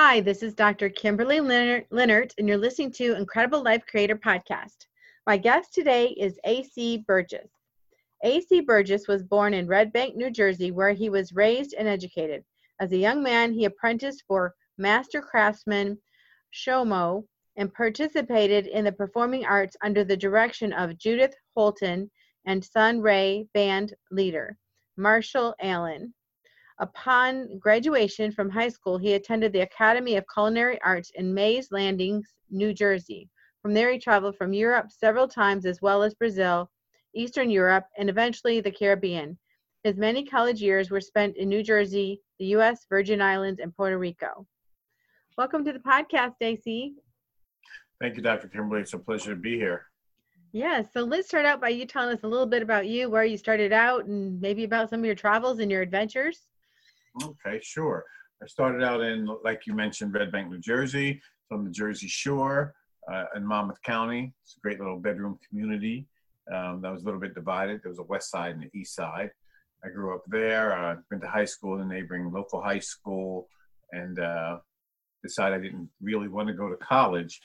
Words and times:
Hi, 0.00 0.20
this 0.20 0.44
is 0.44 0.54
Dr. 0.54 0.90
Kimberley 0.90 1.40
Linert, 1.40 2.32
and 2.38 2.46
you're 2.46 2.56
listening 2.56 2.92
to 2.92 3.16
Incredible 3.16 3.64
Life 3.64 3.82
Creator 3.84 4.18
Podcast. 4.18 4.86
My 5.26 5.36
guest 5.36 5.74
today 5.74 6.10
is 6.10 6.38
A.C. 6.44 6.98
Burgess. 6.98 7.50
A.C. 8.22 8.60
Burgess 8.60 9.08
was 9.08 9.24
born 9.24 9.54
in 9.54 9.66
Red 9.66 9.92
Bank, 9.92 10.14
New 10.14 10.30
Jersey, 10.30 10.70
where 10.70 10.92
he 10.92 11.10
was 11.10 11.32
raised 11.32 11.74
and 11.76 11.88
educated. 11.88 12.44
As 12.78 12.92
a 12.92 12.96
young 12.96 13.24
man, 13.24 13.52
he 13.52 13.64
apprenticed 13.64 14.22
for 14.28 14.54
master 14.78 15.20
craftsman 15.20 15.98
Shomo 16.54 17.24
and 17.56 17.74
participated 17.74 18.68
in 18.68 18.84
the 18.84 18.92
performing 18.92 19.46
arts 19.46 19.76
under 19.82 20.04
the 20.04 20.16
direction 20.16 20.72
of 20.74 20.96
Judith 20.96 21.34
Holten 21.56 22.08
and 22.46 22.64
Sun 22.64 23.00
Ra 23.00 23.40
band 23.52 23.94
leader 24.12 24.58
Marshall 24.96 25.56
Allen. 25.60 26.14
Upon 26.80 27.58
graduation 27.58 28.30
from 28.30 28.48
high 28.48 28.68
school, 28.68 28.98
he 28.98 29.14
attended 29.14 29.52
the 29.52 29.62
Academy 29.62 30.14
of 30.14 30.24
Culinary 30.32 30.80
Arts 30.82 31.10
in 31.16 31.34
Mays 31.34 31.72
Landings, 31.72 32.36
New 32.50 32.72
Jersey. 32.72 33.28
From 33.62 33.74
there, 33.74 33.90
he 33.90 33.98
traveled 33.98 34.36
from 34.36 34.52
Europe 34.52 34.92
several 34.92 35.26
times, 35.26 35.66
as 35.66 35.82
well 35.82 36.04
as 36.04 36.14
Brazil, 36.14 36.70
Eastern 37.16 37.50
Europe, 37.50 37.86
and 37.96 38.08
eventually 38.08 38.60
the 38.60 38.70
Caribbean. 38.70 39.36
His 39.82 39.96
many 39.96 40.24
college 40.24 40.62
years 40.62 40.88
were 40.88 41.00
spent 41.00 41.36
in 41.36 41.48
New 41.48 41.64
Jersey, 41.64 42.22
the 42.38 42.46
U.S., 42.46 42.86
Virgin 42.88 43.20
Islands, 43.20 43.58
and 43.58 43.74
Puerto 43.74 43.98
Rico. 43.98 44.46
Welcome 45.36 45.64
to 45.64 45.72
the 45.72 45.80
podcast, 45.80 46.34
AC. 46.40 46.94
Thank 48.00 48.16
you, 48.16 48.22
Dr. 48.22 48.46
Kimberley. 48.46 48.82
It's 48.82 48.94
a 48.94 48.98
pleasure 48.98 49.34
to 49.34 49.40
be 49.40 49.56
here. 49.56 49.86
Yeah, 50.52 50.82
so 50.82 51.02
let's 51.02 51.26
start 51.26 51.44
out 51.44 51.60
by 51.60 51.70
you 51.70 51.86
telling 51.86 52.16
us 52.16 52.22
a 52.22 52.28
little 52.28 52.46
bit 52.46 52.62
about 52.62 52.86
you, 52.86 53.10
where 53.10 53.24
you 53.24 53.36
started 53.36 53.72
out, 53.72 54.04
and 54.04 54.40
maybe 54.40 54.62
about 54.62 54.90
some 54.90 55.00
of 55.00 55.06
your 55.06 55.16
travels 55.16 55.58
and 55.58 55.72
your 55.72 55.82
adventures. 55.82 56.46
Okay, 57.22 57.60
sure. 57.62 58.04
I 58.42 58.46
started 58.46 58.82
out 58.82 59.00
in, 59.00 59.28
like 59.44 59.66
you 59.66 59.74
mentioned, 59.74 60.14
Red 60.14 60.30
Bank, 60.30 60.50
New 60.50 60.60
Jersey, 60.60 61.20
from 61.48 61.64
the 61.64 61.70
Jersey 61.70 62.08
Shore 62.08 62.74
uh, 63.12 63.24
in 63.34 63.44
Monmouth 63.44 63.82
County. 63.82 64.32
It's 64.42 64.56
a 64.56 64.60
great 64.60 64.78
little 64.78 64.98
bedroom 64.98 65.38
community 65.48 66.06
um, 66.52 66.80
that 66.82 66.92
was 66.92 67.02
a 67.02 67.04
little 67.04 67.20
bit 67.20 67.34
divided. 67.34 67.82
There 67.82 67.90
was 67.90 67.98
a 67.98 68.04
west 68.04 68.30
side 68.30 68.52
and 68.54 68.62
the 68.62 68.78
east 68.78 68.94
side. 68.94 69.30
I 69.84 69.88
grew 69.88 70.14
up 70.14 70.22
there, 70.26 70.72
uh, 70.72 70.96
went 71.10 71.22
to 71.22 71.28
high 71.28 71.44
school 71.44 71.80
in 71.80 71.86
the 71.86 71.94
neighboring 71.94 72.32
local 72.32 72.60
high 72.60 72.80
school, 72.80 73.48
and 73.92 74.18
uh, 74.18 74.58
decided 75.22 75.58
I 75.58 75.62
didn't 75.62 75.88
really 76.00 76.28
want 76.28 76.48
to 76.48 76.54
go 76.54 76.68
to 76.68 76.76
college 76.76 77.40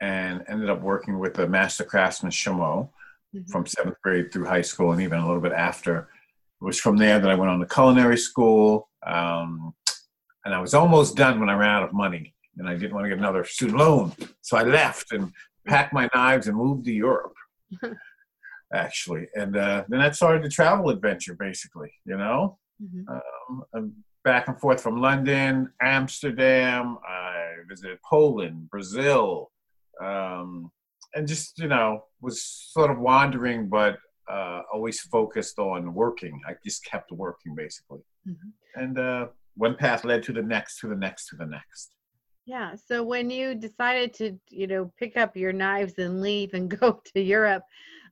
and 0.00 0.44
ended 0.48 0.70
up 0.70 0.82
working 0.82 1.18
with 1.18 1.38
a 1.38 1.48
master 1.48 1.84
craftsman 1.84 2.32
Shomo 2.32 2.90
mm-hmm. 3.34 3.50
from 3.50 3.66
seventh 3.66 3.96
grade 4.02 4.32
through 4.32 4.46
high 4.46 4.62
school 4.62 4.92
and 4.92 5.00
even 5.02 5.18
a 5.18 5.26
little 5.26 5.40
bit 5.40 5.52
after. 5.52 6.08
It 6.60 6.64
was 6.64 6.80
from 6.80 6.96
there 6.96 7.18
that 7.18 7.30
I 7.30 7.34
went 7.34 7.50
on 7.50 7.60
to 7.60 7.66
culinary 7.66 8.16
school. 8.16 8.88
Um, 9.06 9.74
and 10.44 10.54
I 10.54 10.60
was 10.60 10.74
almost 10.74 11.16
done 11.16 11.40
when 11.40 11.48
I 11.48 11.54
ran 11.54 11.70
out 11.70 11.82
of 11.82 11.92
money 11.92 12.34
and 12.56 12.68
I 12.68 12.74
didn't 12.74 12.94
want 12.94 13.04
to 13.04 13.08
get 13.08 13.18
another 13.18 13.44
student 13.44 13.78
loan. 13.78 14.12
So 14.40 14.56
I 14.56 14.62
left 14.62 15.12
and 15.12 15.32
packed 15.66 15.92
my 15.92 16.08
knives 16.14 16.46
and 16.46 16.56
moved 16.56 16.84
to 16.86 16.92
Europe, 16.92 17.34
actually. 18.72 19.28
And 19.34 19.56
uh, 19.56 19.84
then 19.88 20.00
I 20.00 20.10
started 20.10 20.42
the 20.42 20.48
travel 20.48 20.90
adventure, 20.90 21.34
basically, 21.34 21.92
you 22.04 22.16
know? 22.16 22.58
Mm-hmm. 22.82 23.58
Um, 23.74 23.94
back 24.24 24.48
and 24.48 24.58
forth 24.58 24.82
from 24.82 25.00
London, 25.00 25.70
Amsterdam. 25.80 26.98
I 27.06 27.54
visited 27.68 27.98
Poland, 28.08 28.70
Brazil, 28.70 29.50
um, 30.02 30.70
and 31.14 31.28
just, 31.28 31.58
you 31.58 31.68
know, 31.68 32.04
was 32.20 32.42
sort 32.42 32.90
of 32.90 32.98
wandering, 32.98 33.68
but 33.68 33.98
uh, 34.30 34.62
always 34.72 35.00
focused 35.00 35.58
on 35.58 35.94
working. 35.94 36.40
I 36.46 36.54
just 36.64 36.84
kept 36.84 37.12
working, 37.12 37.54
basically. 37.54 38.00
Mm-hmm 38.26 38.48
and 38.76 38.98
uh, 38.98 39.26
one 39.56 39.74
path 39.74 40.04
led 40.04 40.22
to 40.24 40.32
the 40.32 40.42
next, 40.42 40.78
to 40.80 40.88
the 40.88 40.94
next, 40.94 41.28
to 41.28 41.36
the 41.36 41.46
next. 41.46 41.92
Yeah. 42.44 42.76
So 42.76 43.02
when 43.02 43.28
you 43.28 43.54
decided 43.56 44.14
to, 44.14 44.38
you 44.50 44.68
know, 44.68 44.92
pick 44.98 45.16
up 45.16 45.36
your 45.36 45.52
knives 45.52 45.94
and 45.98 46.20
leave 46.20 46.54
and 46.54 46.70
go 46.80 47.00
to 47.14 47.20
Europe, 47.20 47.64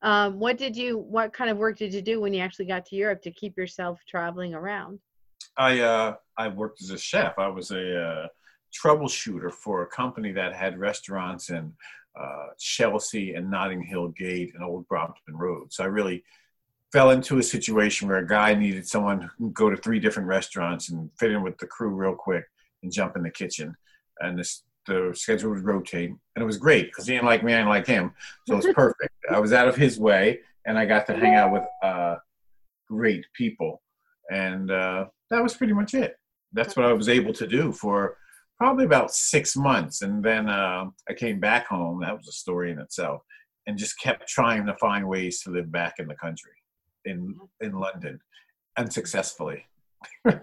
um, 0.03 0.41
what 0.41 0.59
did 0.59 0.77
you, 0.77 0.99
what 0.99 1.33
kind 1.33 1.51
of 1.51 1.57
work 1.57 1.79
did 1.79 1.95
you 1.95 2.03
do 2.03 2.21
when 2.21 2.35
you 2.35 2.41
actually 2.41 2.67
got 2.67 2.85
to 2.87 2.97
Europe 2.97 3.23
to 3.23 3.31
keep 3.31 3.57
yourself 3.57 4.01
traveling 4.09 4.55
around? 4.55 4.99
I 5.57 5.81
uh, 5.81 6.17
I 6.37 6.49
worked 6.49 6.83
as 6.83 6.91
a 6.91 6.99
chef. 6.99 7.39
I 7.39 7.47
was 7.47 7.71
a 7.71 8.03
uh, 8.03 8.27
troubleshooter 8.75 9.53
for 9.53 9.83
a 9.83 9.87
company 9.87 10.33
that 10.33 10.53
had 10.53 10.81
restaurants 10.81 11.51
in 11.51 11.73
uh, 12.21 12.47
Chelsea 12.59 13.35
and 13.35 13.51
Notting 13.51 13.83
Hill 13.83 14.09
Gate 14.09 14.53
and 14.55 14.65
Old 14.65 14.89
Brompton 14.89 15.37
Road. 15.37 15.73
So 15.73 15.85
I 15.85 15.87
really 15.87 16.25
fell 16.95 17.11
into 17.11 17.39
a 17.39 17.43
situation 17.43 18.07
where 18.07 18.19
a 18.19 18.27
guy 18.27 18.55
needed 18.55 18.87
someone 18.87 19.21
who 19.21 19.29
can 19.37 19.53
go 19.53 19.69
to 19.69 19.77
three 19.77 19.99
different 19.99 20.29
restaurants 20.29 20.91
and 20.91 21.11
fit 21.19 21.33
in 21.33 21.43
with 21.43 21.59
the 21.59 21.67
crew 21.67 21.89
real 21.89 22.15
quick 22.15 22.45
and 22.85 22.93
jump 22.93 23.17
in 23.17 23.25
the 23.25 23.31
kitchen. 23.31 23.75
And 24.21 24.39
this, 24.39 24.63
the 24.87 25.11
schedule 25.13 25.51
would 25.51 25.65
rotate, 25.65 26.11
and 26.11 26.43
it 26.43 26.45
was 26.45 26.57
great 26.57 26.87
because 26.87 27.09
he 27.09 27.15
didn't 27.15 27.27
like 27.27 27.43
me, 27.43 27.53
I 27.53 27.57
didn't 27.57 27.71
like 27.71 27.89
him, 27.89 28.13
so 28.47 28.55
it 28.55 28.65
was 28.65 28.75
perfect. 28.77 29.11
I 29.29 29.41
was 29.41 29.53
out 29.53 29.67
of 29.67 29.75
his 29.75 29.99
way, 29.99 30.39
and 30.67 30.79
I 30.79 30.87
got 30.87 31.05
to 31.09 31.17
hang 31.17 31.35
out 31.35 31.53
with 31.53 31.65
uh, 31.83 32.15
great 32.89 33.27
people, 33.35 33.83
and 34.31 34.71
uh, 34.71 35.07
that 35.31 35.43
was 35.43 35.57
pretty 35.57 35.73
much 35.73 35.95
it. 35.95 36.17
That's 36.53 36.77
what 36.77 36.87
I 36.87 36.93
was 36.93 37.09
able 37.09 37.33
to 37.33 37.47
do 37.49 37.73
for 37.73 38.19
probably 38.57 38.85
about 38.85 39.13
six 39.13 39.57
months, 39.57 40.03
and 40.03 40.23
then 40.23 40.49
uh, 40.49 40.85
I 41.09 41.15
came 41.15 41.41
back 41.41 41.67
home. 41.67 42.03
That 42.03 42.17
was 42.17 42.29
a 42.29 42.33
story 42.33 42.71
in 42.71 42.79
itself, 42.79 43.23
and 43.67 43.77
just 43.77 43.99
kept 43.99 44.29
trying 44.29 44.65
to 44.67 44.77
find 44.77 45.09
ways 45.09 45.43
to 45.43 45.51
live 45.51 45.73
back 45.73 45.95
in 45.99 46.07
the 46.07 46.15
country 46.15 46.53
in 47.05 47.39
in 47.61 47.73
London 47.73 48.21
unsuccessfully. 48.77 49.65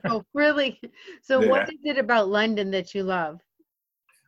oh, 0.09 0.23
really? 0.33 0.79
So, 1.21 1.41
yeah. 1.41 1.49
what 1.49 1.63
is 1.69 1.79
it 1.83 1.97
about 1.97 2.29
London 2.29 2.71
that 2.71 2.95
you 2.95 3.03
love? 3.03 3.39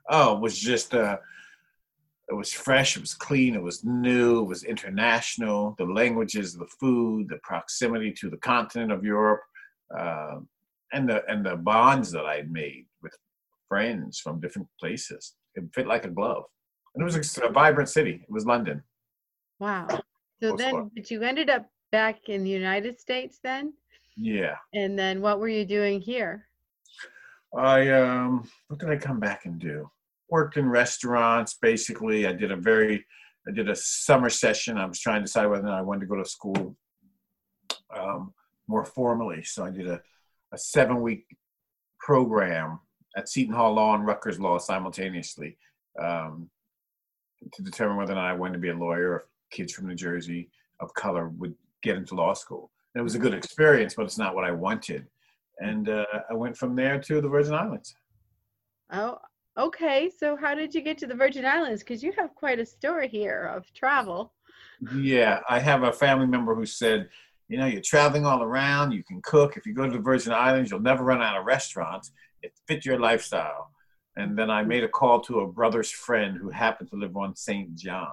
Oh, 0.10 0.36
it 0.36 0.42
was 0.42 0.58
just 0.60 0.94
uh, 0.94 1.18
it 2.30 2.34
was 2.34 2.54
fresh, 2.54 2.98
it 2.98 3.02
was 3.02 3.14
clean, 3.14 3.56
it 3.56 3.62
was 3.62 3.84
new, 3.84 4.42
it 4.42 4.48
was 4.48 4.64
international. 4.64 5.76
The 5.78 5.86
languages, 5.86 6.54
the 6.54 6.68
food, 6.80 7.30
the 7.30 7.40
proximity 7.44 8.12
to 8.14 8.30
the 8.30 8.38
continent 8.38 8.92
of 8.92 9.04
Europe, 9.04 9.42
uh, 9.98 10.40
and 10.94 11.10
the 11.10 11.24
and 11.30 11.46
the 11.46 11.56
bonds 11.56 12.12
that 12.12 12.26
I'd 12.26 12.52
made 12.52 12.86
with 13.02 13.16
friends 13.68 14.20
from 14.20 14.40
different 14.40 14.68
places. 14.80 15.36
It 15.56 15.64
fit 15.74 15.88
like 15.88 16.06
a 16.06 16.10
glove, 16.10 16.44
and 16.96 17.02
it 17.02 17.06
was 17.06 17.38
a, 17.38 17.46
a 17.46 17.52
vibrant 17.52 17.90
city. 17.90 18.22
It 18.24 18.32
was 18.32 18.46
London. 18.46 18.84
Wow. 19.60 19.88
So 20.42 20.56
then, 20.58 20.92
but 20.94 21.10
you 21.10 21.22
ended 21.22 21.50
up 21.50 21.68
back 21.94 22.28
in 22.28 22.44
the 22.44 22.50
United 22.50 23.00
States 23.00 23.40
then? 23.44 23.72
Yeah. 24.18 24.56
And 24.74 24.98
then 24.98 25.22
what 25.22 25.40
were 25.40 25.48
you 25.48 25.64
doing 25.64 26.02
here? 26.02 26.48
I 27.56 27.90
um 27.92 28.50
what 28.68 28.80
did 28.80 28.90
I 28.90 28.98
come 28.98 29.20
back 29.20 29.46
and 29.46 29.60
do? 29.60 29.90
Worked 30.30 30.58
in 30.58 30.68
restaurants 30.68 31.54
basically. 31.54 32.26
I 32.26 32.34
did 32.34 32.52
a 32.52 32.56
very 32.56 33.06
I 33.48 33.52
did 33.52 33.70
a 33.70 33.76
summer 33.76 34.30
session. 34.30 34.78
I 34.78 34.86
was 34.86 35.00
trying 35.00 35.22
to 35.22 35.26
decide 35.26 35.46
whether 35.46 35.64
or 35.64 35.68
not 35.68 35.78
I 35.78 35.84
wanted 35.84 36.02
to 36.02 36.08
go 36.08 36.16
to 36.16 36.26
school 36.28 36.76
um, 37.96 38.34
more 38.68 38.86
formally. 38.86 39.44
So 39.44 39.64
I 39.64 39.70
did 39.70 39.88
a, 39.88 40.02
a 40.52 40.58
seven 40.58 41.00
week 41.00 41.28
program 42.00 42.80
at 43.16 43.30
Seton 43.30 43.54
Hall 43.54 43.74
Law 43.74 43.94
and 43.94 44.06
Rutgers 44.06 44.40
Law 44.40 44.58
simultaneously 44.58 45.58
um, 46.02 46.50
to 47.54 47.62
determine 47.62 47.98
whether 47.98 48.14
or 48.14 48.16
not 48.16 48.26
I 48.26 48.34
wanted 48.34 48.54
to 48.54 48.60
be 48.60 48.70
a 48.70 48.76
lawyer 48.76 49.18
if 49.18 49.24
kids 49.52 49.74
from 49.74 49.88
New 49.88 49.96
Jersey 49.96 50.50
of 50.80 50.92
color 50.96 51.30
would 51.38 51.54
get 51.84 51.98
into 51.98 52.16
law 52.16 52.34
school. 52.34 52.72
And 52.94 53.02
it 53.02 53.04
was 53.04 53.16
a 53.16 53.20
good 53.20 53.34
experience, 53.34 53.94
but 53.96 54.04
it's 54.04 54.18
not 54.18 54.36
what 54.36 54.46
I 54.46 54.52
wanted. 54.52 55.06
And 55.60 55.90
uh, 55.90 56.06
I 56.30 56.34
went 56.34 56.58
from 56.58 56.76
there 56.76 57.00
to 57.00 57.22
the 57.22 57.30
Virgin 57.30 57.54
Islands. 57.54 57.96
Oh, 58.92 59.18
okay. 59.58 60.10
So 60.16 60.36
how 60.36 60.56
did 60.56 60.74
you 60.74 60.82
get 60.82 60.98
to 61.00 61.08
the 61.08 61.16
Virgin 61.16 61.46
Islands? 61.46 61.82
Because 61.82 62.04
you 62.04 62.14
have 62.18 62.34
quite 62.36 62.60
a 62.60 62.66
story 62.66 63.08
here 63.08 63.52
of 63.56 63.72
travel. 63.74 64.34
Yeah, 64.96 65.40
I 65.50 65.60
have 65.60 65.84
a 65.84 65.94
family 65.94 66.28
member 66.28 66.56
who 66.56 66.66
said, 66.66 67.10
you 67.48 67.58
know, 67.58 67.66
you're 67.66 67.82
traveling 67.82 68.26
all 68.26 68.42
around, 68.42 68.92
you 68.92 69.04
can 69.04 69.22
cook. 69.22 69.58
If 69.58 69.66
you 69.66 69.74
go 69.74 69.86
to 69.86 69.92
the 69.92 70.00
Virgin 70.00 70.34
Islands, 70.34 70.72
you'll 70.72 70.80
never 70.80 71.04
run 71.04 71.22
out 71.22 71.38
of 71.38 71.46
restaurants. 71.46 72.12
It 72.42 72.54
fit 72.68 72.86
your 72.86 73.00
lifestyle. 73.00 73.72
And 74.16 74.38
then 74.38 74.50
I 74.50 74.64
made 74.64 74.84
a 74.84 74.90
call 74.90 75.22
to 75.22 75.42
a 75.42 75.48
brother's 75.48 75.92
friend 75.92 76.38
who 76.38 76.50
happened 76.50 76.90
to 76.90 76.96
live 76.96 77.16
on 77.18 77.36
St. 77.36 77.76
John. 77.76 78.12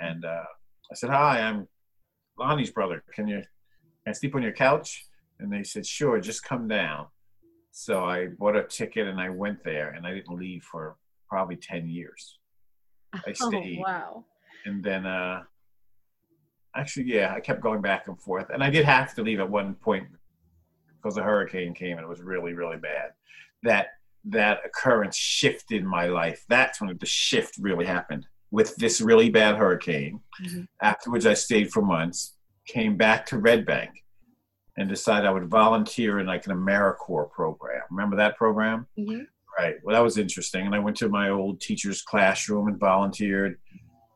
And 0.00 0.24
uh, 0.24 0.44
I 0.90 0.94
said, 0.94 1.10
Hi, 1.10 1.40
I'm 1.40 1.68
Lonnie's 2.40 2.70
brother, 2.70 3.04
can 3.14 3.28
you 3.28 3.36
can 3.36 4.10
I 4.10 4.12
sleep 4.12 4.34
on 4.34 4.42
your 4.42 4.52
couch? 4.52 5.06
And 5.38 5.52
they 5.52 5.62
said, 5.62 5.86
sure, 5.86 6.20
just 6.20 6.42
come 6.42 6.66
down. 6.68 7.06
So 7.70 8.04
I 8.04 8.28
bought 8.38 8.56
a 8.56 8.64
ticket 8.64 9.06
and 9.06 9.20
I 9.20 9.28
went 9.28 9.62
there 9.62 9.90
and 9.90 10.06
I 10.06 10.14
didn't 10.14 10.36
leave 10.36 10.64
for 10.64 10.96
probably 11.28 11.56
10 11.56 11.86
years. 11.86 12.38
I 13.14 13.20
oh, 13.28 13.48
stayed. 13.48 13.78
Oh, 13.78 13.82
wow. 13.82 14.24
And 14.64 14.82
then, 14.82 15.06
uh, 15.06 15.42
actually, 16.74 17.06
yeah, 17.06 17.32
I 17.34 17.40
kept 17.40 17.60
going 17.60 17.80
back 17.80 18.08
and 18.08 18.20
forth. 18.20 18.50
And 18.50 18.62
I 18.62 18.70
did 18.70 18.84
have 18.84 19.14
to 19.14 19.22
leave 19.22 19.40
at 19.40 19.48
one 19.48 19.74
point 19.74 20.08
because 20.96 21.16
a 21.16 21.22
hurricane 21.22 21.74
came 21.74 21.96
and 21.98 22.04
it 22.04 22.08
was 22.08 22.20
really, 22.20 22.54
really 22.54 22.78
bad. 22.78 23.10
That 23.62 23.88
that 24.24 24.60
occurrence 24.66 25.16
shifted 25.16 25.84
my 25.84 26.06
life. 26.06 26.44
That's 26.48 26.80
when 26.80 26.94
the 26.98 27.06
shift 27.06 27.56
really 27.58 27.86
happened 27.86 28.26
with 28.50 28.74
this 28.76 29.00
really 29.00 29.30
bad 29.30 29.56
hurricane. 29.56 30.20
Mm-hmm. 30.42 30.62
Afterwards, 30.82 31.26
I 31.26 31.34
stayed 31.34 31.70
for 31.70 31.82
months, 31.82 32.34
came 32.66 32.96
back 32.96 33.26
to 33.26 33.38
Red 33.38 33.64
Bank, 33.64 33.90
and 34.76 34.88
decided 34.88 35.26
I 35.26 35.32
would 35.32 35.48
volunteer 35.48 36.18
in 36.18 36.26
like 36.26 36.46
an 36.46 36.52
AmeriCorps 36.52 37.32
program. 37.32 37.82
Remember 37.90 38.16
that 38.16 38.36
program? 38.36 38.86
Mm-hmm. 38.98 39.22
Right. 39.58 39.76
Well, 39.82 39.94
that 39.94 40.02
was 40.02 40.16
interesting. 40.16 40.66
And 40.66 40.74
I 40.74 40.78
went 40.78 40.96
to 40.98 41.08
my 41.08 41.28
old 41.28 41.60
teacher's 41.60 42.02
classroom 42.02 42.68
and 42.68 42.78
volunteered. 42.78 43.58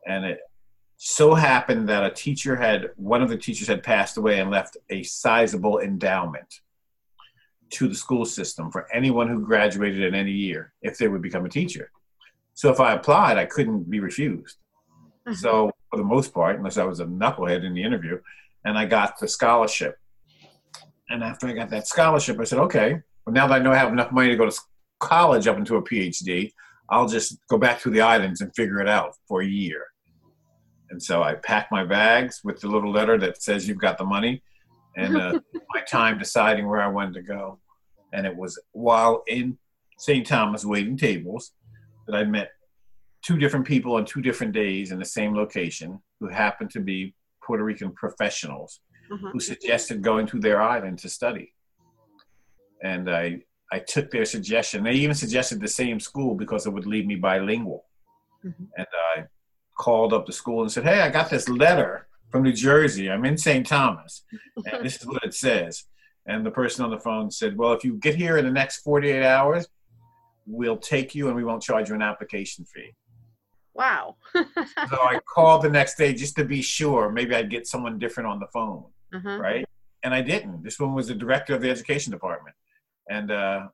And 0.07 0.25
it 0.25 0.39
so 0.97 1.35
happened 1.35 1.89
that 1.89 2.05
a 2.05 2.11
teacher 2.11 2.57
had, 2.57 2.91
one 2.97 3.21
of 3.21 3.29
the 3.29 3.37
teachers 3.37 3.69
had 3.69 3.83
passed 3.83 4.17
away 4.17 4.41
and 4.41 4.51
left 4.51 4.77
a 4.91 5.03
sizable 5.03 5.81
endowment 5.81 6.61
to 7.71 7.89
the 7.89 7.95
school 7.95 8.25
system 8.25 8.71
for 8.71 8.87
anyone 8.95 9.29
who 9.29 9.45
graduated 9.45 10.03
in 10.03 10.15
any 10.15 10.31
year 10.31 10.73
if 10.83 10.97
they 10.97 11.09
would 11.09 11.23
become 11.23 11.45
a 11.45 11.49
teacher. 11.49 11.91
So 12.55 12.71
if 12.71 12.81
I 12.81 12.95
applied, 12.95 13.37
I 13.37 13.45
couldn't 13.45 13.91
be 13.91 14.01
refused. 14.01 14.57
Mm-hmm. 15.27 15.35
So 15.35 15.71
for 15.91 15.97
the 15.97 16.05
most 16.05 16.33
part, 16.33 16.57
unless 16.57 16.79
I 16.79 16.85
was 16.85 17.01
a 17.01 17.07
knucklehead 17.07 17.65
in 17.65 17.75
the 17.75 17.83
interview, 17.83 18.19
and 18.65 18.79
I 18.79 18.87
got 18.87 19.19
the 19.19 19.29
scholarship. 19.29 19.97
And 21.11 21.23
after 21.23 21.47
I 21.47 21.53
got 21.53 21.71
that 21.71 21.87
scholarship, 21.87 22.41
I 22.41 22.45
said, 22.45 22.59
okay, 22.61 23.01
well, 23.27 23.35
now 23.35 23.47
that 23.47 23.61
I 23.61 23.63
know 23.63 23.73
I 23.73 23.77
have 23.77 23.93
enough 23.93 24.13
money 24.13 24.31
to 24.31 24.37
go 24.37 24.49
to 24.49 24.61
college 25.01 25.47
up 25.47 25.59
into 25.59 25.77
a 25.77 25.83
PhD, 25.83 26.53
I'll 26.89 27.09
just 27.09 27.39
go 27.49 27.59
back 27.59 27.81
to 27.83 27.91
the 27.91 28.01
islands 28.01 28.41
and 28.41 28.55
figure 28.55 28.81
it 28.81 28.89
out 28.89 29.15
for 29.29 29.43
a 29.43 29.47
year. 29.47 29.87
And 30.91 31.03
so 31.03 31.23
I 31.23 31.35
packed 31.35 31.73
my 31.73 31.85
bags 31.85 32.41
with 32.45 32.61
the 32.61 32.69
little 32.69 32.93
letter 32.93 33.19
that 33.19 33.43
says 33.43 33.67
you've 33.67 33.79
got 33.79 33.99
the 33.99 34.05
money 34.05 34.43
and 34.97 35.17
uh, 35.17 35.41
my 35.75 35.81
time 35.83 36.19
deciding 36.19 36.69
where 36.69 36.81
I 36.81 36.89
wanted 36.89 37.15
to 37.15 37.23
go. 37.23 37.59
And 38.13 38.27
it 38.27 38.37
was 38.37 38.61
while 38.73 39.25
in 39.27 39.59
St. 39.99 40.27
Thomas 40.27 40.65
waiting 40.65 40.97
tables 40.97 41.53
that 42.07 42.17
I 42.17 42.25
met 42.25 42.51
two 43.23 43.39
different 43.39 43.67
people 43.67 43.95
on 43.95 44.05
two 44.05 44.21
different 44.21 44.53
days 44.53 44.93
in 44.93 44.99
the 44.99 45.05
same 45.05 45.35
location 45.35 46.01
who 46.21 46.29
happened 46.29 46.71
to 46.71 46.81
be 46.81 47.15
Puerto 47.43 47.65
Rican 47.65 47.93
professionals 47.93 48.81
uh-huh. 49.11 49.31
who 49.33 49.41
suggested 49.41 50.03
going 50.03 50.27
to 50.29 50.39
their 50.39 50.61
island 50.61 50.99
to 51.01 51.09
study. 51.09 51.53
And 52.83 53.11
I, 53.11 53.41
I 53.73 53.79
took 53.79 54.11
their 54.11 54.25
suggestion. 54.25 54.85
They 54.85 54.93
even 54.93 55.15
suggested 55.15 55.61
the 55.61 55.69
same 55.69 56.01
school 56.01 56.35
because 56.35 56.67
it 56.67 56.71
would 56.71 56.87
leave 56.87 57.07
me 57.07 57.17
bilingual. 57.17 57.85
Mm-hmm. 58.45 58.65
And 58.77 58.87
I 59.17 59.25
called 59.79 60.13
up 60.13 60.27
the 60.27 60.33
school 60.33 60.63
and 60.63 60.71
said, 60.71 60.85
Hey, 60.85 61.01
I 61.01 61.09
got 61.09 61.31
this 61.31 61.49
letter 61.49 62.07
from 62.31 62.43
New 62.43 62.53
Jersey. 62.53 63.11
I'm 63.11 63.25
in 63.25 63.39
St. 63.39 63.67
Thomas. 63.67 64.25
And 64.67 64.85
this 64.85 64.97
is 64.97 65.07
what 65.07 65.25
it 65.25 65.35
says. 65.35 65.85
And 66.27 66.45
the 66.45 66.51
person 66.51 66.85
on 66.85 66.91
the 66.91 67.01
phone 67.01 67.31
said, 67.31 67.57
Well, 67.57 67.73
if 67.73 67.85
you 67.85 67.95
get 67.95 68.15
here 68.15 68.37
in 68.37 68.45
the 68.45 68.51
next 68.51 68.79
48 68.79 69.25
hours, 69.25 69.67
we'll 70.47 70.77
take 70.77 71.15
you 71.15 71.29
and 71.29 71.37
we 71.37 71.45
won't 71.45 71.63
charge 71.63 71.89
you 71.89 71.95
an 71.95 72.03
application 72.03 72.65
fee. 72.65 72.95
Wow. 73.75 74.17
so 74.35 74.45
I 74.93 75.19
called 75.33 75.63
the 75.63 75.71
next 75.71 75.97
day 75.97 76.15
just 76.15 76.37
to 76.37 76.45
be 76.45 76.63
sure. 76.63 77.11
Maybe 77.11 77.35
I'd 77.35 77.51
get 77.51 77.67
someone 77.67 77.99
different 77.99 78.29
on 78.29 78.39
the 78.39 78.47
phone. 78.53 78.85
Uh-huh. 79.13 79.39
Right. 79.39 79.65
And 80.03 80.15
I 80.15 80.23
didn't. 80.23 80.63
This 80.63 80.79
one 80.79 80.95
was 80.95 81.09
the 81.09 81.15
director 81.15 81.55
of 81.55 81.63
the 81.63 81.71
education 81.71 82.13
department. 82.13 82.55
And 83.09 83.31
uh, 83.31 83.67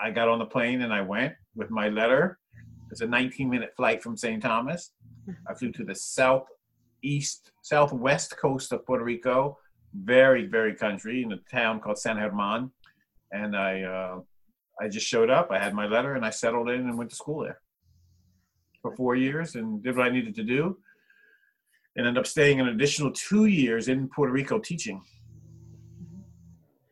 I 0.00 0.10
got 0.10 0.28
on 0.28 0.38
the 0.38 0.46
plane 0.46 0.82
and 0.82 0.92
I 0.92 1.00
went 1.00 1.34
with 1.54 1.70
my 1.70 1.88
letter. 1.88 2.38
It's 2.90 3.00
a 3.00 3.06
19 3.06 3.50
minute 3.50 3.72
flight 3.76 4.02
from 4.02 4.16
St. 4.16 4.42
Thomas. 4.42 4.92
I 5.46 5.54
flew 5.54 5.72
to 5.72 5.84
the 5.84 5.94
southeast, 5.94 7.52
southwest 7.62 8.36
coast 8.38 8.72
of 8.72 8.86
Puerto 8.86 9.04
Rico, 9.04 9.58
very, 9.94 10.46
very 10.46 10.74
country 10.74 11.22
in 11.22 11.32
a 11.32 11.38
town 11.50 11.80
called 11.80 11.98
San 11.98 12.16
German. 12.16 12.70
And 13.32 13.56
I, 13.56 13.82
uh, 13.82 14.20
I 14.80 14.88
just 14.88 15.06
showed 15.06 15.30
up. 15.30 15.50
I 15.50 15.58
had 15.58 15.74
my 15.74 15.86
letter 15.86 16.14
and 16.14 16.24
I 16.24 16.30
settled 16.30 16.68
in 16.70 16.80
and 16.80 16.96
went 16.96 17.10
to 17.10 17.16
school 17.16 17.42
there 17.42 17.60
for 18.80 18.94
four 18.94 19.16
years 19.16 19.54
and 19.56 19.82
did 19.82 19.96
what 19.96 20.06
I 20.06 20.10
needed 20.10 20.34
to 20.36 20.44
do. 20.44 20.78
And 21.96 22.06
ended 22.06 22.20
up 22.20 22.26
staying 22.26 22.60
an 22.60 22.68
additional 22.68 23.10
two 23.10 23.46
years 23.46 23.88
in 23.88 24.08
Puerto 24.08 24.32
Rico 24.32 24.58
teaching. 24.58 25.02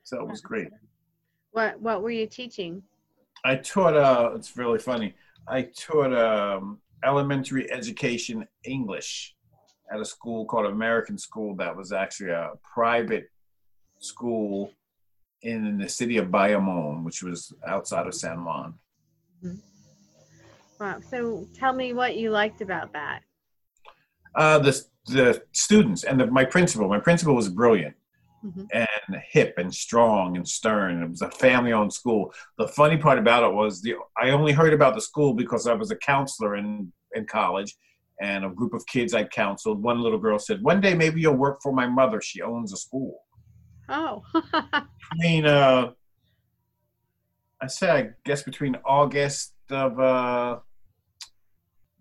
So 0.02 0.20
it 0.20 0.28
was 0.28 0.40
great. 0.40 0.68
What 1.52 1.80
What 1.80 2.02
were 2.02 2.10
you 2.10 2.26
teaching? 2.26 2.82
I 3.44 3.56
taught. 3.56 3.96
Uh, 3.96 4.32
it's 4.34 4.56
really 4.56 4.80
funny. 4.80 5.14
I 5.46 5.68
taught 5.76 6.12
um, 6.12 6.80
elementary 7.04 7.70
education 7.70 8.46
English 8.64 9.36
at 9.92 10.00
a 10.00 10.04
school 10.04 10.44
called 10.46 10.66
American 10.66 11.16
School 11.16 11.54
that 11.56 11.76
was 11.76 11.92
actually 11.92 12.30
a 12.30 12.50
private 12.74 13.30
school 13.98 14.72
in 15.42 15.78
the 15.78 15.88
city 15.88 16.16
of 16.16 16.28
Bayamon, 16.28 17.04
which 17.04 17.22
was 17.22 17.52
outside 17.66 18.06
of 18.06 18.14
San 18.14 18.44
Juan. 18.44 18.74
Mm-hmm. 19.44 19.56
Wow. 20.80 21.00
So 21.10 21.46
tell 21.54 21.72
me 21.72 21.92
what 21.92 22.16
you 22.16 22.30
liked 22.30 22.60
about 22.60 22.92
that. 22.92 23.20
Uh, 24.34 24.58
the, 24.58 24.82
the 25.06 25.42
students 25.52 26.04
and 26.04 26.20
the, 26.20 26.26
my 26.26 26.44
principal. 26.44 26.88
My 26.88 27.00
principal 27.00 27.34
was 27.34 27.48
brilliant 27.48 27.94
mm-hmm. 28.44 28.64
and 28.72 29.22
hip 29.30 29.54
and 29.56 29.74
strong 29.74 30.36
and 30.36 30.46
stern. 30.46 31.02
It 31.02 31.10
was 31.10 31.22
a 31.22 31.30
family 31.30 31.72
owned 31.72 31.92
school. 31.92 32.32
The 32.58 32.68
funny 32.68 32.96
part 32.96 33.18
about 33.18 33.44
it 33.44 33.54
was 33.54 33.80
the 33.80 33.94
I 34.20 34.30
only 34.30 34.52
heard 34.52 34.72
about 34.72 34.94
the 34.94 35.00
school 35.00 35.34
because 35.34 35.66
I 35.66 35.74
was 35.74 35.90
a 35.90 35.96
counselor 35.96 36.56
in, 36.56 36.92
in 37.14 37.26
college 37.26 37.74
and 38.20 38.44
a 38.44 38.50
group 38.50 38.74
of 38.74 38.86
kids 38.86 39.14
I 39.14 39.24
counseled. 39.24 39.82
One 39.82 40.00
little 40.00 40.18
girl 40.18 40.38
said, 40.38 40.62
One 40.62 40.80
day 40.80 40.94
maybe 40.94 41.20
you'll 41.20 41.34
work 41.34 41.60
for 41.62 41.72
my 41.72 41.86
mother. 41.86 42.20
She 42.20 42.42
owns 42.42 42.72
a 42.72 42.76
school. 42.76 43.20
Oh. 43.88 44.22
I 44.34 44.84
mean, 45.14 45.46
uh, 45.46 45.92
I 47.60 47.66
said, 47.66 47.90
I 47.90 48.10
guess 48.24 48.42
between 48.42 48.76
August 48.84 49.54
of 49.70 49.98
uh, 49.98 50.58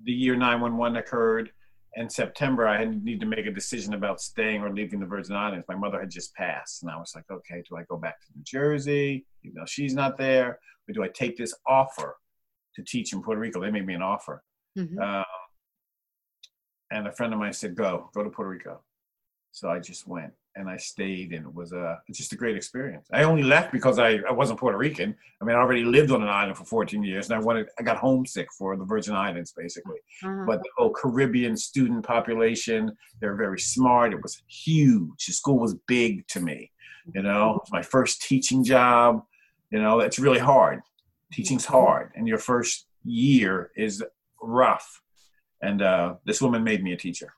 the 0.04 0.12
year 0.12 0.36
911 0.36 0.98
occurred 0.98 1.52
and 1.98 2.12
September, 2.12 2.68
I 2.68 2.84
need 2.84 3.22
to 3.22 3.26
make 3.26 3.46
a 3.46 3.52
decision 3.52 3.94
about 3.94 4.20
staying 4.20 4.62
or 4.62 4.74
leaving 4.74 5.00
the 5.00 5.06
Virgin 5.06 5.36
Islands. 5.36 5.66
My 5.70 5.76
mother 5.76 6.00
had 6.00 6.10
just 6.10 6.34
passed, 6.36 6.84
and 6.84 6.92
I 6.92 6.98
was 6.98 7.14
like, 7.16 7.24
okay, 7.32 7.64
do 7.70 7.78
I 7.78 7.84
go 7.84 7.96
back 7.96 8.20
to 8.20 8.28
New 8.36 8.44
Jersey, 8.44 9.26
even 9.44 9.56
though 9.56 9.66
she's 9.66 9.94
not 9.94 10.18
there, 10.18 10.60
or 10.90 10.94
do 10.94 11.04
I 11.04 11.08
take 11.08 11.38
this 11.38 11.54
offer 11.66 12.18
to 12.76 12.84
teach 12.84 13.14
in 13.14 13.22
Puerto 13.22 13.40
Rico? 13.40 13.62
They 13.62 13.72
made 13.72 13.86
me 13.86 13.94
an 13.94 14.02
offer. 14.02 14.44
Mm-hmm. 14.78 15.00
Um, 15.00 15.24
and 16.92 17.08
a 17.08 17.14
friend 17.14 17.34
of 17.34 17.40
mine 17.40 17.54
said, 17.54 17.76
go, 17.76 18.10
go 18.14 18.24
to 18.24 18.30
Puerto 18.30 18.52
Rico. 18.52 18.82
So 19.54 19.70
I 19.70 19.80
just 19.80 20.06
went 20.06 20.34
and 20.56 20.70
I 20.70 20.78
stayed, 20.78 21.34
and 21.34 21.46
it 21.46 21.54
was 21.54 21.74
a 21.74 22.00
just 22.12 22.32
a 22.34 22.36
great 22.36 22.56
experience. 22.56 23.08
I 23.12 23.24
only 23.24 23.44
left 23.44 23.72
because 23.72 24.00
I, 24.00 24.20
I 24.28 24.32
wasn't 24.32 24.60
Puerto 24.60 24.78
Rican. 24.78 25.16
I 25.42 25.46
mean, 25.46 25.56
I 25.56 25.60
already 25.60 25.84
lived 25.84 26.12
on 26.12 26.22
an 26.22 26.30
island 26.30 26.58
for 26.58 26.66
14 26.66 27.04
years, 27.04 27.30
and 27.30 27.36
I 27.38 27.44
wanted 27.44 27.68
I 27.78 27.84
got 27.84 27.98
homesick 27.98 28.48
for 28.58 28.78
the 28.78 28.86
Virgin 28.86 29.16
Islands, 29.16 29.54
basically. 29.56 29.98
Uh-huh. 30.24 30.46
But 30.48 30.62
the 30.64 30.70
whole 30.78 30.92
Caribbean 30.92 31.58
student 31.58 32.06
population, 32.06 32.96
they're 33.20 33.36
very 33.36 33.60
smart. 33.60 34.14
It 34.14 34.22
was 34.22 34.42
huge. 34.48 35.26
The 35.26 35.34
school 35.34 35.60
was 35.60 35.76
big 35.88 36.28
to 36.30 36.40
me. 36.40 36.72
You 37.14 37.22
know, 37.22 37.60
was 37.60 37.72
my 37.72 37.84
first 37.84 38.22
teaching 38.22 38.64
job. 38.64 39.22
You 39.72 39.82
know, 39.82 40.00
it's 40.00 40.20
really 40.20 40.40
hard. 40.40 40.80
Teaching's 41.34 41.66
hard, 41.66 42.12
and 42.16 42.28
your 42.28 42.38
first 42.38 42.88
year 43.04 43.72
is 43.76 44.04
rough. 44.42 45.02
And 45.62 45.82
uh, 45.82 46.16
this 46.26 46.42
woman 46.42 46.64
made 46.64 46.84
me 46.84 46.94
a 46.94 46.98
teacher, 46.98 47.34